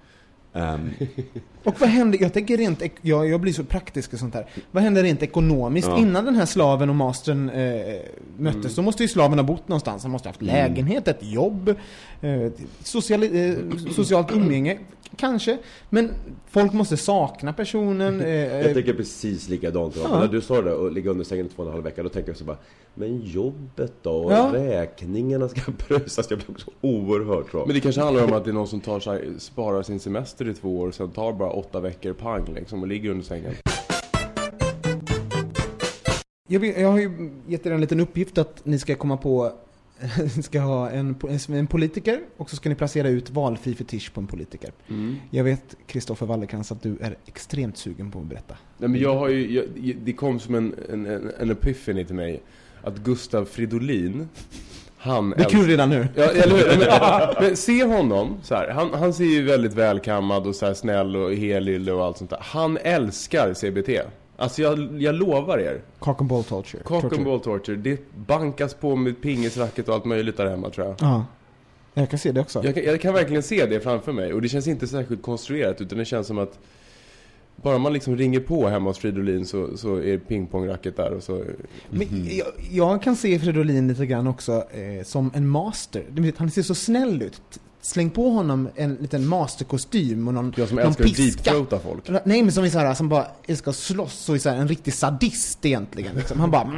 Ehm, 0.59 0.91
Och 1.65 1.81
vad 1.81 1.89
händer, 1.89 2.23
jag 2.23 2.33
tänker 2.33 2.57
rent, 2.57 2.83
jag, 3.03 3.29
jag 3.29 3.41
blir 3.41 3.53
så 3.53 3.65
praktisk 3.65 4.13
och 4.13 4.19
sånt 4.19 4.35
här. 4.35 4.47
Vad 4.71 4.83
händer 4.83 5.03
rent 5.03 5.23
ekonomiskt? 5.23 5.89
Ja. 5.89 5.99
Innan 5.99 6.25
den 6.25 6.35
här 6.35 6.47
slaven 6.47 6.91
och 6.91 6.97
mastern 6.97 7.51
eh, 7.51 7.97
möttes 8.39 8.75
så 8.75 8.83
måste 8.83 9.03
ju 9.03 9.09
slaven 9.09 9.39
ha 9.39 9.43
bott 9.45 9.69
någonstans. 9.69 10.03
Han 10.03 10.13
måste 10.13 10.29
ha 10.29 10.31
haft 10.31 10.43
lägenhet, 10.43 11.09
ett 11.09 11.19
jobb, 11.21 11.69
eh, 12.21 12.53
social, 12.83 13.23
eh, 13.23 13.55
socialt 13.95 14.33
umgänge, 14.33 14.79
kanske. 15.17 15.59
Men 15.91 16.11
folk 16.49 16.73
måste 16.73 16.97
sakna 16.97 17.53
personen. 17.53 18.21
Eh, 18.29 18.29
Jag 18.67 18.75
tänker 18.75 18.95
precis 18.95 19.49
likadant. 19.49 19.97
Ja. 20.03 20.21
När 20.21 20.29
du 20.29 20.41
sa 20.41 20.63
det 20.63 20.73
och 20.75 20.93
ligga 20.93 21.11
under 21.11 21.25
sängen 21.25 21.47
i 21.47 21.49
två 21.49 21.63
och 21.63 21.67
en 21.69 21.73
halv 21.73 21.85
vecka, 21.85 22.03
då 22.03 22.09
tänker 22.09 22.31
jag 22.31 22.37
så 22.37 22.45
bara 22.45 22.57
Men 22.95 23.21
jobbet 23.21 23.93
då? 24.03 24.11
Och 24.13 24.33
Ja. 24.33 24.51
räkningarna 24.55 25.49
ska 25.49 25.61
pröjsas. 25.79 26.31
Jag 26.31 26.39
blir 26.39 26.51
också 26.51 26.71
oerhört 26.81 27.51
så. 27.51 27.65
Men 27.67 27.75
det 27.75 27.81
kanske 27.81 28.01
handlar 28.01 28.25
om 28.25 28.33
att 28.33 28.45
det 28.45 28.51
är 28.51 28.55
någon 28.55 28.69
som 28.69 28.81
tar 28.81 29.01
sig, 29.01 29.29
sparar 29.39 29.83
sin 29.83 30.01
semester 30.01 30.49
i 30.49 30.55
två 30.55 30.79
år 30.79 30.89
och 30.89 30.95
sen 30.95 31.11
tar 31.11 31.33
bara 31.33 31.51
åtta 31.51 31.81
veckor 31.81 32.13
pang 32.13 32.55
liksom 32.55 32.83
och 32.83 32.89
ligger 32.89 33.11
under 33.11 33.25
sängen. 33.25 33.55
jag, 36.49 36.61
vill, 36.61 36.75
jag 36.81 36.91
har 36.91 36.99
ju 36.99 37.31
gett 37.47 37.67
er 37.67 37.71
en 37.73 37.81
liten 37.81 38.01
uppgift 38.01 38.39
att 38.39 38.61
ni 38.65 38.79
ska 38.79 38.95
komma 38.95 39.17
på 39.17 39.53
ska 40.43 40.61
ha 40.61 40.91
en, 40.91 41.17
en, 41.49 41.67
politiker 41.67 42.21
och 42.37 42.51
så 42.51 42.57
ska 42.57 42.69
ni 42.69 42.75
placera 42.75 43.09
ut 43.09 43.31
valfri 43.31 43.75
fetisch 43.75 44.13
på 44.13 44.21
en 44.21 44.27
politiker. 44.27 44.73
Jag 45.31 45.45
vet, 45.45 45.77
Kristoffer 45.87 46.27
Wallercrantz, 46.27 46.73
att 46.73 46.83
du 46.83 46.97
är 47.01 47.17
extremt 47.27 47.77
sugen 47.77 48.11
på 48.11 48.19
att 48.19 48.25
berätta. 48.25 48.57
Nej 48.79 48.89
men 48.89 49.01
jag 49.01 49.17
har 49.17 49.29
ju, 49.29 49.55
jag, 49.55 49.97
det 50.05 50.13
kom 50.13 50.41
som 50.41 50.55
en, 50.55 50.75
en, 50.93 51.07
en, 51.07 51.33
en 51.41 51.51
epiphany 51.51 52.05
till 52.05 52.15
mig 52.15 52.43
att 52.83 52.99
Gustav 52.99 53.45
Fridolin 53.45 54.29
han 54.99 55.31
Det 55.31 55.43
är 55.43 55.49
kul 55.49 55.67
redan 55.67 55.91
nu. 55.91 56.09
Ja, 56.15 56.25
eller 56.25 56.57
hur? 56.57 56.79
Men, 56.79 57.35
men 57.41 57.57
se 57.57 57.85
honom 57.85 58.37
så 58.43 58.55
här. 58.55 58.71
Han, 58.71 58.95
han 58.95 59.15
ser 59.15 59.25
ju 59.25 59.43
väldigt 59.43 59.75
välkammad 59.75 60.47
och 60.47 60.55
så 60.55 60.67
här 60.67 60.75
snäll 60.75 61.17
och 61.17 61.35
helylle 61.35 61.93
och 61.93 62.05
allt 62.05 62.19
sånt 62.19 62.31
där. 62.31 62.39
Han 62.43 62.79
älskar 62.83 63.55
CBT. 63.55 63.89
Alltså 64.41 64.63
jag, 64.63 65.03
jag 65.03 65.15
lovar 65.15 65.59
er. 65.59 65.81
Cock 65.99 66.21
and 66.21 66.31
ball 66.31 66.45
torture. 66.45 66.83
Cock 66.83 67.03
Torture. 67.03 67.17
and 67.17 67.25
ball 67.25 67.41
torture. 67.41 67.77
Det 67.77 68.01
bankas 68.27 68.75
på 68.75 68.97
med 68.97 69.23
pingisracket 69.23 69.89
och 69.89 69.95
allt 69.95 70.05
möjligt 70.05 70.37
där 70.37 70.51
hemma 70.51 70.71
tror 70.71 70.87
jag. 70.87 70.97
Ja. 71.01 71.25
Jag 71.95 72.11
kan 72.11 72.19
se 72.19 72.33
det 72.33 72.41
också. 72.41 72.65
Jag 72.65 72.75
kan, 72.75 72.85
jag 72.85 73.01
kan 73.01 73.15
verkligen 73.15 73.43
se 73.43 73.67
det 73.67 73.81
framför 73.81 74.13
mig 74.13 74.33
och 74.33 74.43
det 74.43 74.49
känns 74.49 74.67
inte 74.67 74.87
särskilt 74.87 75.23
konstruerat 75.23 75.81
utan 75.81 75.99
det 75.99 76.05
känns 76.05 76.27
som 76.27 76.39
att 76.39 76.59
bara 77.57 77.79
man 77.79 77.93
liksom 77.93 78.17
ringer 78.17 78.41
på 78.41 78.69
hemma 78.69 78.91
hos 78.91 78.99
Fridolin 78.99 79.47
så, 79.47 79.77
så 79.77 79.97
är 79.97 80.19
pingpongracket 80.19 80.97
där 80.97 81.13
och 81.13 81.23
så... 81.23 81.45
Men 81.91 82.09
jag, 82.37 82.47
jag 82.71 83.03
kan 83.03 83.17
se 83.17 83.39
Fridolin 83.39 83.89
lite 83.89 84.07
grann 84.07 84.27
också 84.27 84.53
eh, 84.53 85.05
som 85.05 85.31
en 85.35 85.49
master. 85.49 86.05
Han 86.37 86.51
ser 86.51 86.63
så 86.63 86.75
snäll 86.75 87.23
ut. 87.23 87.61
Släng 87.89 88.11
på 88.11 88.31
honom 88.31 88.69
en 88.75 88.95
liten 88.95 89.27
masterkostym 89.27 90.29
och 90.29 90.35
någon, 90.35 90.53
Jag 90.57 90.69
som 90.69 90.77
någon 90.77 90.87
älskar 90.87 91.05
att 91.05 91.11
piska. 91.11 91.51
deepthroata 91.51 91.79
folk. 91.79 92.09
Nej 92.25 92.43
men 92.43 92.53
som 92.53 92.65
är 92.65 92.69
så 92.69 92.79
här, 92.79 92.95
som 92.95 93.09
bara 93.09 93.27
älskar 93.47 93.71
att 93.71 93.77
slåss 93.77 94.29
och 94.29 94.35
är 94.35 94.39
så 94.39 94.49
här, 94.51 94.57
en 94.57 94.69
riktig 94.69 94.95
sadist 94.95 95.67
egentligen. 95.67 96.17
Liksom. 96.17 96.41
Han 96.41 96.51
bara 96.51 96.71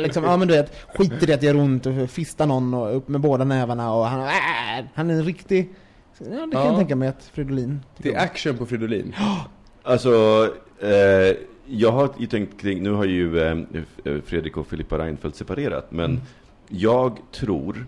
liksom, 0.00 0.24
ja 0.24 0.36
men 0.36 0.48
du 0.48 0.54
vet, 0.54 0.72
skiter 0.96 1.30
i 1.30 1.32
att 1.32 1.42
göra 1.42 1.58
ont 1.58 1.86
och 1.86 2.10
fistar 2.10 2.46
någon 2.46 2.74
och 2.74 2.96
upp 2.96 3.08
med 3.08 3.20
båda 3.20 3.44
nävarna 3.44 3.92
och 3.94 4.04
han, 4.06 4.20
"Äh", 4.20 4.84
han 4.94 5.10
är 5.10 5.14
en 5.14 5.24
riktig, 5.24 5.74
ja 6.18 6.24
det 6.28 6.34
kan 6.36 6.50
Ja. 6.52 6.66
jag 6.66 6.76
tänka 6.76 6.96
mig 6.96 7.08
att 7.08 7.24
Fridolin 7.32 7.80
Det 7.98 8.14
är 8.14 8.18
action 8.20 8.56
på 8.56 8.66
Fridolin. 8.66 9.14
Alltså, 9.82 10.10
eh, 10.82 11.36
jag 11.66 11.92
har 11.92 12.10
ju 12.18 12.26
tänkt 12.26 12.60
kring, 12.60 12.82
nu 12.82 12.90
har 12.92 13.04
ju 13.04 13.40
eh, 13.40 13.56
Fredrik 14.26 14.56
och 14.56 14.66
Filippa 14.66 14.98
Reinfeldt 14.98 15.36
separerat, 15.36 15.86
men 15.92 16.20
jag 16.68 17.18
tror, 17.32 17.86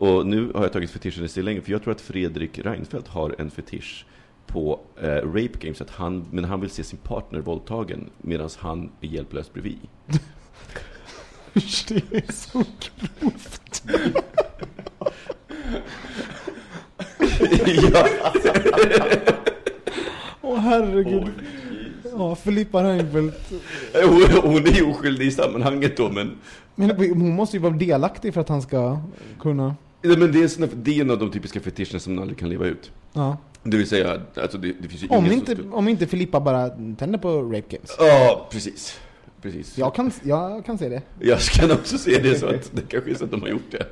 och 0.00 0.26
nu 0.26 0.52
har 0.54 0.62
jag 0.62 0.72
tagit 0.72 0.90
fetischen 0.90 1.24
i 1.24 1.28
stillänge, 1.28 1.60
för 1.60 1.72
jag 1.72 1.82
tror 1.82 1.92
att 1.92 2.00
Fredrik 2.00 2.58
Reinfeldt 2.58 3.08
har 3.08 3.34
en 3.38 3.50
fetisch 3.50 4.06
på 4.46 4.80
eh, 5.00 5.08
rape 5.08 5.58
games, 5.60 5.80
att 5.80 5.90
han, 5.90 6.26
men 6.30 6.44
han 6.44 6.60
vill 6.60 6.70
se 6.70 6.84
sin 6.84 6.98
partner 6.98 7.40
våldtagen 7.40 8.10
medan 8.18 8.50
han 8.58 8.90
är 9.00 9.06
hjälplös 9.06 9.52
bredvid. 9.52 9.78
Det 11.88 12.12
är 12.12 12.32
så 12.32 12.58
grovt. 12.58 13.82
ja, 17.92 18.06
Åh 20.40 20.58
herregud. 20.58 21.28
Ja, 22.12 22.34
Filippa 22.34 22.84
Reinfeldt. 22.84 23.52
hon, 23.94 24.22
hon 24.52 24.66
är 24.66 24.72
ju 24.72 24.82
oskyldig 24.82 25.26
i 25.26 25.30
sammanhanget 25.30 25.96
då, 25.96 26.08
men 26.08 26.38
Men 26.74 26.90
hon 26.90 27.34
måste 27.34 27.56
ju 27.56 27.62
vara 27.62 27.72
delaktig 27.72 28.34
för 28.34 28.40
att 28.40 28.48
han 28.48 28.62
ska 28.62 28.98
kunna... 29.40 29.74
Nej, 30.02 30.16
men 30.16 30.32
det 30.32 30.42
är, 30.42 30.48
såna, 30.48 30.68
det 30.74 30.96
är 30.96 31.00
en 31.00 31.10
av 31.10 31.18
de 31.18 31.30
typiska 31.30 31.60
fetischerna 31.60 32.00
som 32.00 32.14
man 32.14 32.22
aldrig 32.22 32.38
kan 32.38 32.48
leva 32.48 32.66
ut. 32.66 32.90
Ja. 33.12 33.36
Det 33.62 33.76
vill 33.76 33.88
säga, 33.88 34.20
alltså 34.36 34.58
det, 34.58 34.72
det 34.80 34.88
finns 34.88 35.02
ju 35.02 35.08
Om 35.08 35.24
ingen 35.26 35.38
inte, 35.38 35.56
som... 35.56 35.74
om 35.74 35.88
inte 35.88 36.06
Filippa 36.06 36.40
bara 36.40 36.68
tänder 36.68 37.18
på 37.18 37.42
Rape 37.42 37.76
Games. 37.76 37.96
Ja, 37.98 38.48
precis. 38.52 39.00
Precis. 39.42 39.78
Jag 39.78 39.94
kan, 39.94 40.10
jag 40.22 40.66
kan 40.66 40.78
se 40.78 40.88
det. 40.88 41.02
Jag 41.20 41.40
kan 41.40 41.70
också 41.70 41.98
se 41.98 42.18
det 42.22 42.38
så 42.38 42.46
att 42.46 42.70
det 42.72 42.82
kanske 42.88 43.10
är 43.10 43.14
så 43.14 43.24
att 43.24 43.30
de 43.30 43.42
har 43.42 43.48
gjort 43.48 43.70
det. 43.70 43.86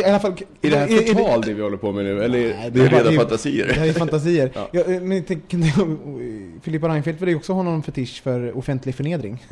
I 0.00 0.04
alla 0.04 0.20
fall... 0.20 0.32
Är 0.62 0.70
det 0.70 0.76
här 0.76 0.86
är- 0.88 1.02
är 1.02 1.14
förtal 1.14 1.40
det 1.42 1.54
vi 1.54 1.62
håller 1.62 1.76
på 1.76 1.92
med 1.92 2.04
nu? 2.04 2.22
Eller? 2.24 2.38
Nej, 2.54 2.70
Det 2.72 2.80
är 2.80 2.90
bara- 2.90 3.02
rena 3.04 3.16
fantasier. 3.20 3.66
Det 3.66 3.72
här 3.74 3.88
är 3.88 3.92
fantasier. 3.92 4.50
Ja. 4.54 4.68
Ja. 4.72 4.82
men 4.86 5.12
jag 5.16 5.26
tänker, 5.26 6.60
Filippa 6.60 6.88
Reinfeldt 6.88 7.20
vill 7.22 7.28
ju 7.28 7.36
också 7.36 7.52
ha 7.52 7.62
någon 7.62 7.82
fetisch 7.82 8.22
för 8.22 8.58
offentlig 8.58 8.94
förnedring. 8.94 9.42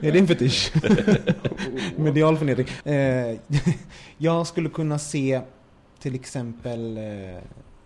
är 0.00 0.12
det 0.12 0.18
en 0.18 0.26
fetisch? 0.26 0.72
Medial 1.96 2.36
förnedring. 2.38 2.66
Eh, 2.84 3.36
jag 4.18 4.46
skulle 4.46 4.68
kunna 4.68 4.98
se 4.98 5.40
till 6.02 6.14
exempel 6.14 6.96
eh, 6.96 7.02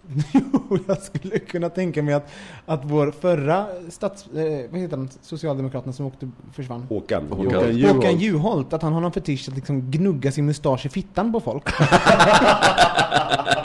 Jo, 0.33 0.79
jag 0.89 0.99
skulle 1.03 1.39
kunna 1.39 1.69
tänka 1.69 2.03
mig 2.03 2.15
att, 2.15 2.29
att 2.67 2.81
vår 2.85 3.11
förra 3.21 3.67
stats... 3.91 4.27
Eh, 4.27 4.71
vad 4.71 4.81
heter 4.81 4.97
han? 4.97 5.09
Socialdemokraterna 5.23 5.93
som 5.93 6.07
åkte, 6.07 6.31
försvann. 6.55 6.87
Håkan. 6.89 7.23
Håkan. 7.31 7.45
Håkan 7.45 7.63
Håkan 7.97 8.17
Juholt. 8.19 8.23
Juholt, 8.23 8.73
att 8.73 8.83
han 8.83 8.93
har 8.93 9.01
någon 9.01 9.13
fetisch 9.13 9.49
att 9.49 9.55
liksom 9.55 9.91
gnugga 9.91 10.33
sin 10.33 10.47
mustasch 10.47 10.87
i 10.87 10.89
fittan 10.89 11.33
på 11.33 11.41
folk. 11.41 11.65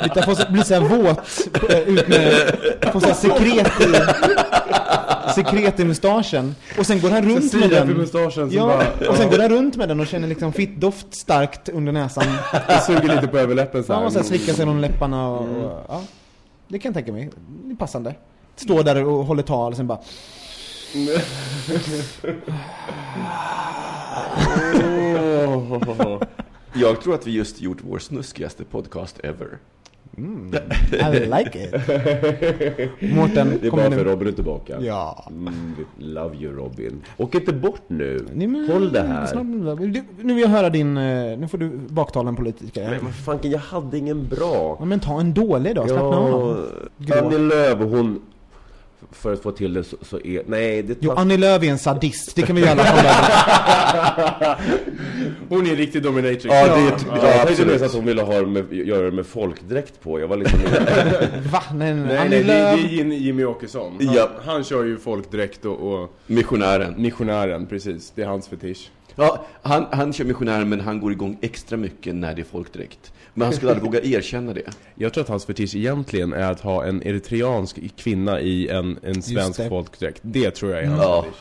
Lite 0.04 0.22
få 0.22 0.36
så, 0.36 0.52
bli 0.52 0.64
såhär 0.64 0.82
våt, 0.82 1.20
eh, 1.72 1.80
ut 1.80 2.08
med, 2.08 2.34
få 2.94 3.00
såhär 3.00 3.14
sekret 3.14 3.82
i. 3.82 3.94
sekret 5.36 5.80
i 5.80 5.86
mustaschen. 5.86 6.56
Och 6.80 6.86
sen 6.86 7.02
går 7.02 7.10
han 7.10 7.24
runt 7.30 7.54
med 7.54 7.70
den. 7.70 8.08
Ja, 8.52 8.68
bara- 9.00 9.10
och 9.10 9.16
sen 9.18 9.30
går 9.30 9.39
han 9.39 9.50
runt 9.50 9.76
med 9.76 9.89
den 9.89 10.00
och 10.00 10.08
känner 10.08 10.28
liksom 10.28 10.54
fittdoft 10.54 11.14
starkt 11.16 11.70
under 11.70 11.92
näsan. 11.92 12.24
Det 12.68 12.82
suger 12.82 13.16
lite 13.16 13.28
på 13.28 13.38
överläppen 13.38 13.84
så 13.84 13.94
Ja, 13.94 13.98
och 14.06 14.14
sen 14.14 14.24
slickar 14.24 14.54
sig 14.54 14.66
om 14.66 14.80
läpparna 14.80 15.28
och, 15.28 15.42
och 15.42 15.82
ja. 15.88 16.02
Det 16.72 16.80
kan 16.80 16.90
jag 16.90 16.94
tänka 16.94 17.12
mig. 17.12 17.30
Det 17.66 17.72
är 17.72 17.76
passande. 17.76 18.16
Står 18.56 18.84
där 18.84 19.06
och 19.06 19.26
håller 19.26 19.44
tal 19.44 19.72
och 19.72 19.78
sen 19.78 19.88
bara... 19.88 20.00
Jag 26.74 27.02
tror 27.02 27.16
att 27.16 27.28
vi 27.28 27.32
just 27.32 27.62
gjort 27.62 27.78
vår 27.82 28.00
snuskigaste 28.00 28.64
podcast 28.64 29.20
ever. 29.20 29.58
I 30.18 31.20
like 31.26 31.64
it. 31.64 31.72
Mårten, 33.16 33.57
Det 33.62 33.68
är 33.68 33.72
bara 33.72 33.89
nu. 33.89 33.95
för 33.97 34.05
Robin 34.05 34.28
är 34.28 34.32
tillbaka. 34.32 34.78
Ja. 34.82 35.26
Mm, 35.30 35.53
love 35.97 36.36
you 36.38 36.53
Robin. 36.55 37.01
Åk 37.18 37.36
inte 37.36 37.53
bort 37.53 37.82
nu. 37.88 38.26
Nej, 38.34 38.47
men- 38.47 38.70
Håll 38.70 38.91
det 38.91 39.01
här. 39.01 39.36
Du, 39.93 40.03
nu 40.24 40.34
vill 40.34 40.41
jag 40.41 40.49
höra 40.49 40.70
din... 40.70 40.97
eh, 40.97 41.38
Nu 41.38 41.47
får 41.47 41.57
du 41.57 41.70
baktala 41.89 42.30
en 42.30 42.36
politiker. 42.36 42.89
Men 42.89 43.03
vad 43.05 43.16
fanken, 43.16 43.51
jag 43.51 43.59
hade 43.59 43.97
ingen 43.97 44.28
bra. 44.28 44.76
Ja, 44.80 44.86
men 44.86 44.99
ta 44.99 45.20
en 45.20 45.34
dålig 45.34 45.76
då, 45.76 45.88
slappna 45.88 46.18
av. 46.18 46.66
Grå. 46.97 47.26
Annie 47.26 47.38
Lööf, 47.38 47.80
hon... 47.80 48.22
För 49.12 49.34
att 49.34 49.41
få 49.43 49.52
till 49.52 49.74
det 49.74 49.84
så, 49.84 49.97
så 50.02 50.20
är... 50.24 50.41
Nej, 50.47 50.84
det 50.84 50.95
Jo, 50.99 51.10
tar... 51.12 51.22
Annie 51.22 51.38
Lööf 51.38 51.64
är 51.64 51.68
en 51.68 51.80
sadist, 51.80 52.36
det 52.36 52.41
kan 52.41 52.56
vi 52.56 52.62
gärna 52.62 52.84
hålla 52.84 54.58
Hon 55.49 55.66
är 55.68 55.70
en 55.72 55.76
riktig 55.76 56.04
dominatrix. 56.04 56.45
Ja, 56.45 56.52
det 56.66 56.82
är, 56.82 56.86
ja, 56.86 56.91
ja, 57.08 57.14
jag 57.16 57.22
tänkte 57.22 57.41
absolut. 57.52 57.72
mest 57.72 57.84
att 57.86 57.93
hon 57.93 58.06
ville 58.06 58.22
ha 58.22 58.41
med, 58.41 58.74
göra 58.74 59.06
det 59.06 59.12
med 59.12 59.26
folkdräkt 59.26 60.02
på. 60.04 60.20
Jag 60.20 60.28
var 60.28 60.38
liksom... 60.38 60.60
Va? 61.52 61.64
Nej, 61.74 61.93
nej, 61.93 62.06
Nej, 62.06 62.18
Annie 62.18 62.30
nej, 62.30 62.30
det, 62.30 62.36
det 62.39 62.43
Lööf. 62.43 62.80
är 62.80 62.88
Jim- 62.89 63.12
Jimmy 63.12 63.43
Åkesson. 63.43 63.97
Han, 64.06 64.16
Ja. 64.16 64.30
han 64.45 64.64
kör 64.64 64.84
ju 64.84 64.97
folk 64.97 65.32
direkt 65.32 65.66
och, 65.66 65.93
och 65.93 66.14
Missionären. 66.28 66.93
missionären, 66.97 67.66
precis. 67.68 68.12
Det 68.16 68.22
är 68.22 68.28
hans 68.28 68.47
fetisch. 68.47 68.89
Ja, 69.16 69.45
han, 69.62 69.86
han 69.91 70.14
kör 70.14 70.26
missionären 70.26 70.70
men 70.70 70.80
han 70.82 70.99
går 71.02 71.12
igång 71.12 71.38
extra 71.41 71.78
mycket 71.78 72.16
när 72.16 72.34
det 72.36 72.41
är 72.41 72.45
folkdräkt. 72.52 73.14
Men 73.34 73.46
han 73.46 73.54
skulle 73.56 73.72
aldrig 73.72 73.86
våga 73.92 74.02
erkänna 74.04 74.54
det. 74.54 74.62
Jag 74.96 75.14
tror 75.14 75.24
att 75.24 75.30
hans 75.30 75.46
fetisch 75.46 75.76
egentligen 75.76 76.34
är 76.34 76.52
att 76.52 76.60
ha 76.62 76.86
en 76.86 77.04
eritreansk 77.08 77.96
kvinna 77.98 78.40
i 78.42 78.68
en, 78.70 79.00
en 79.04 79.22
svensk 79.22 79.60
det. 79.60 79.70
folkdräkt. 79.70 80.20
Det 80.22 80.52
tror 80.52 80.72
jag 80.72 80.84
är 80.84 80.88
hans 80.88 81.02
Ja. 81.02 81.24
fetisch. 81.24 81.38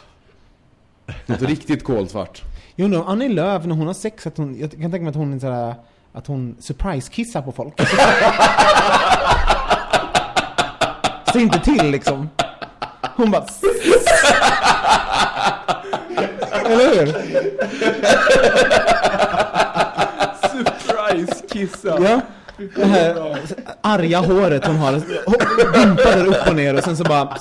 Något 1.26 1.42
riktigt 1.42 1.84
kolsvart. 1.84 2.42
Jag 2.76 2.84
undrar 2.84 3.00
om 3.00 3.06
Annie 3.06 3.28
Lööf, 3.28 3.64
när 3.64 3.74
hon 3.74 3.86
har 3.86 3.94
sex, 3.94 4.26
att 4.26 4.36
hon, 4.36 4.58
jag 4.60 4.70
kan 4.70 4.80
tänka 4.80 4.98
mig 5.00 5.08
att 5.08 5.14
hon 5.16 5.32
är 5.34 5.38
sådär, 5.38 5.74
att 6.12 6.26
hon 6.26 6.56
surprise-kissar 6.60 7.42
på 7.42 7.52
folk. 7.52 7.74
Säg 11.32 11.42
inte 11.42 11.60
till 11.60 11.90
liksom. 11.90 12.28
Hon 13.16 13.30
bara... 13.30 13.44
Eller 16.64 16.94
hur? 17.06 17.14
Kissa! 21.52 21.98
Ja. 22.00 22.20
Det 22.76 22.84
här 22.84 23.36
arga 23.80 24.18
håret 24.18 24.66
hon 24.66 24.76
har, 24.76 24.92
Dimpar 25.72 26.16
där 26.16 26.26
upp 26.26 26.48
och 26.48 26.56
ner 26.56 26.74
och 26.74 26.84
sen 26.84 26.96
så 26.96 27.04
bara... 27.04 27.38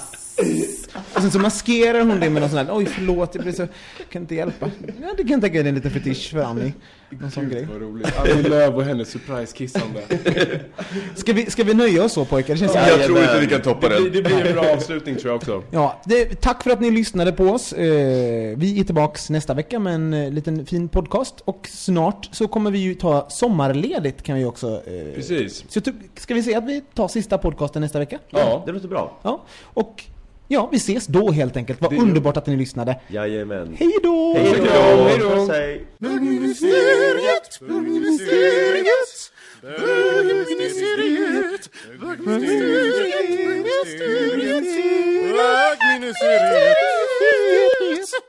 Och 1.16 1.22
sen 1.22 1.32
så 1.32 1.39
maskerar 1.39 2.00
hon 2.00 2.20
det 2.20 2.30
med 2.30 2.41
någon 2.41 2.50
sån 2.50 2.58
här, 2.60 2.68
oj 2.78 2.86
förlåt, 2.86 3.36
jag 3.36 3.43
blir 3.43 3.54
så, 3.54 3.68
kan 4.12 4.22
inte 4.22 4.36
hjälpa. 4.36 4.70
Ja, 5.02 5.08
det 5.18 5.24
kan 5.24 5.32
jag 5.32 5.41
tänka 5.41 5.60
är 5.60 5.66
en 5.66 5.76
liten 5.76 5.91
fetisch 5.91 6.32
för 6.32 6.39
Annie. 6.39 6.74
Någon 7.10 7.32
sån 7.32 7.50
grej. 7.50 7.68
Vad 7.72 7.82
roligt. 7.82 8.20
Annie 8.20 8.50
Lööf 8.50 8.76
och 8.76 8.84
hennes 8.84 9.10
surprise-kissande. 9.10 10.02
Ska 11.16 11.34
vi, 11.34 11.52
ska 11.52 11.64
vi 11.64 11.74
nöja 11.74 12.04
oss 12.04 12.14
så 12.14 12.26
pojkar? 12.26 12.54
Det 12.54 12.60
känns 12.60 12.72
som 12.72 12.82
Jag 12.82 13.04
tror 13.04 13.20
inte 13.20 13.39
vi 13.39 13.47
kan 13.47 13.62
toppa 13.62 13.89
Det 13.89 14.02
blir, 14.02 14.12
det 14.12 14.22
blir 14.22 14.45
en 14.45 14.54
bra 14.54 14.74
avslutning 14.74 15.16
tror 15.16 15.32
jag 15.32 15.36
också. 15.38 15.64
Ja, 15.72 16.02
det, 16.06 16.41
tack 16.41 16.64
för 16.64 16.72
att 16.72 16.82
ni 16.82 16.91
lyssnade 16.91 17.32
på 17.32 17.43
oss. 17.43 17.74
Eh, 17.74 18.58
vi 18.58 18.80
är 18.80 18.84
tillbaks 18.84 19.30
nästa 19.30 19.54
vecka 19.54 19.80
med 19.80 19.95
en 19.95 20.14
eh, 20.14 20.32
liten 20.32 20.66
fin 20.66 20.88
podcast. 20.89 21.41
Och 21.45 21.68
snart 21.72 22.30
så 22.32 22.47
kommer 22.47 22.72
vi 22.72 22.80
ju 22.80 22.95
ta 22.95 23.30
sommarledigt 23.30 24.24
kan 24.24 24.36
vi 24.36 24.45
också. 24.45 24.68
Eh, 24.68 25.16
Precis. 25.16 25.66
Så 25.70 25.82
ty- 25.82 25.91
ska 26.18 26.34
vi 26.34 26.43
se 26.43 26.56
att 26.56 26.66
vi 26.66 26.82
tar 26.93 27.08
sista 27.08 27.38
podcasten 27.38 27.82
nästa 27.82 28.00
vecka? 28.00 28.20
Ja. 28.30 28.64
Det 28.66 28.72
låter 28.72 28.88
bra. 28.88 29.20
Ja, 29.22 29.43
och 29.64 30.04
ja, 30.50 30.70
vi 30.72 30.78
ses 30.78 31.08
då 31.08 31.32
helt 31.32 31.58
enkelt. 31.58 31.82
Vad 31.82 31.93
underbart 31.93 32.38
att 32.38 32.47
ni 32.47 32.56
lyssnade. 32.56 33.00
Jajamän. 33.08 33.76
Hej 33.80 33.91
då! 34.04 34.34
Hej 34.38 34.54
då! 34.58 34.64
Hej 35.04 35.18
då! 35.20 35.30
Puss, 35.30 35.50
hej. 35.50 35.88
Bögministeriet, 36.00 37.60
bögministeriet, 37.60 39.32
bögministeriet, 39.62 41.70
bögministeriet, 42.00 44.66
bögministeriet. 45.36 48.28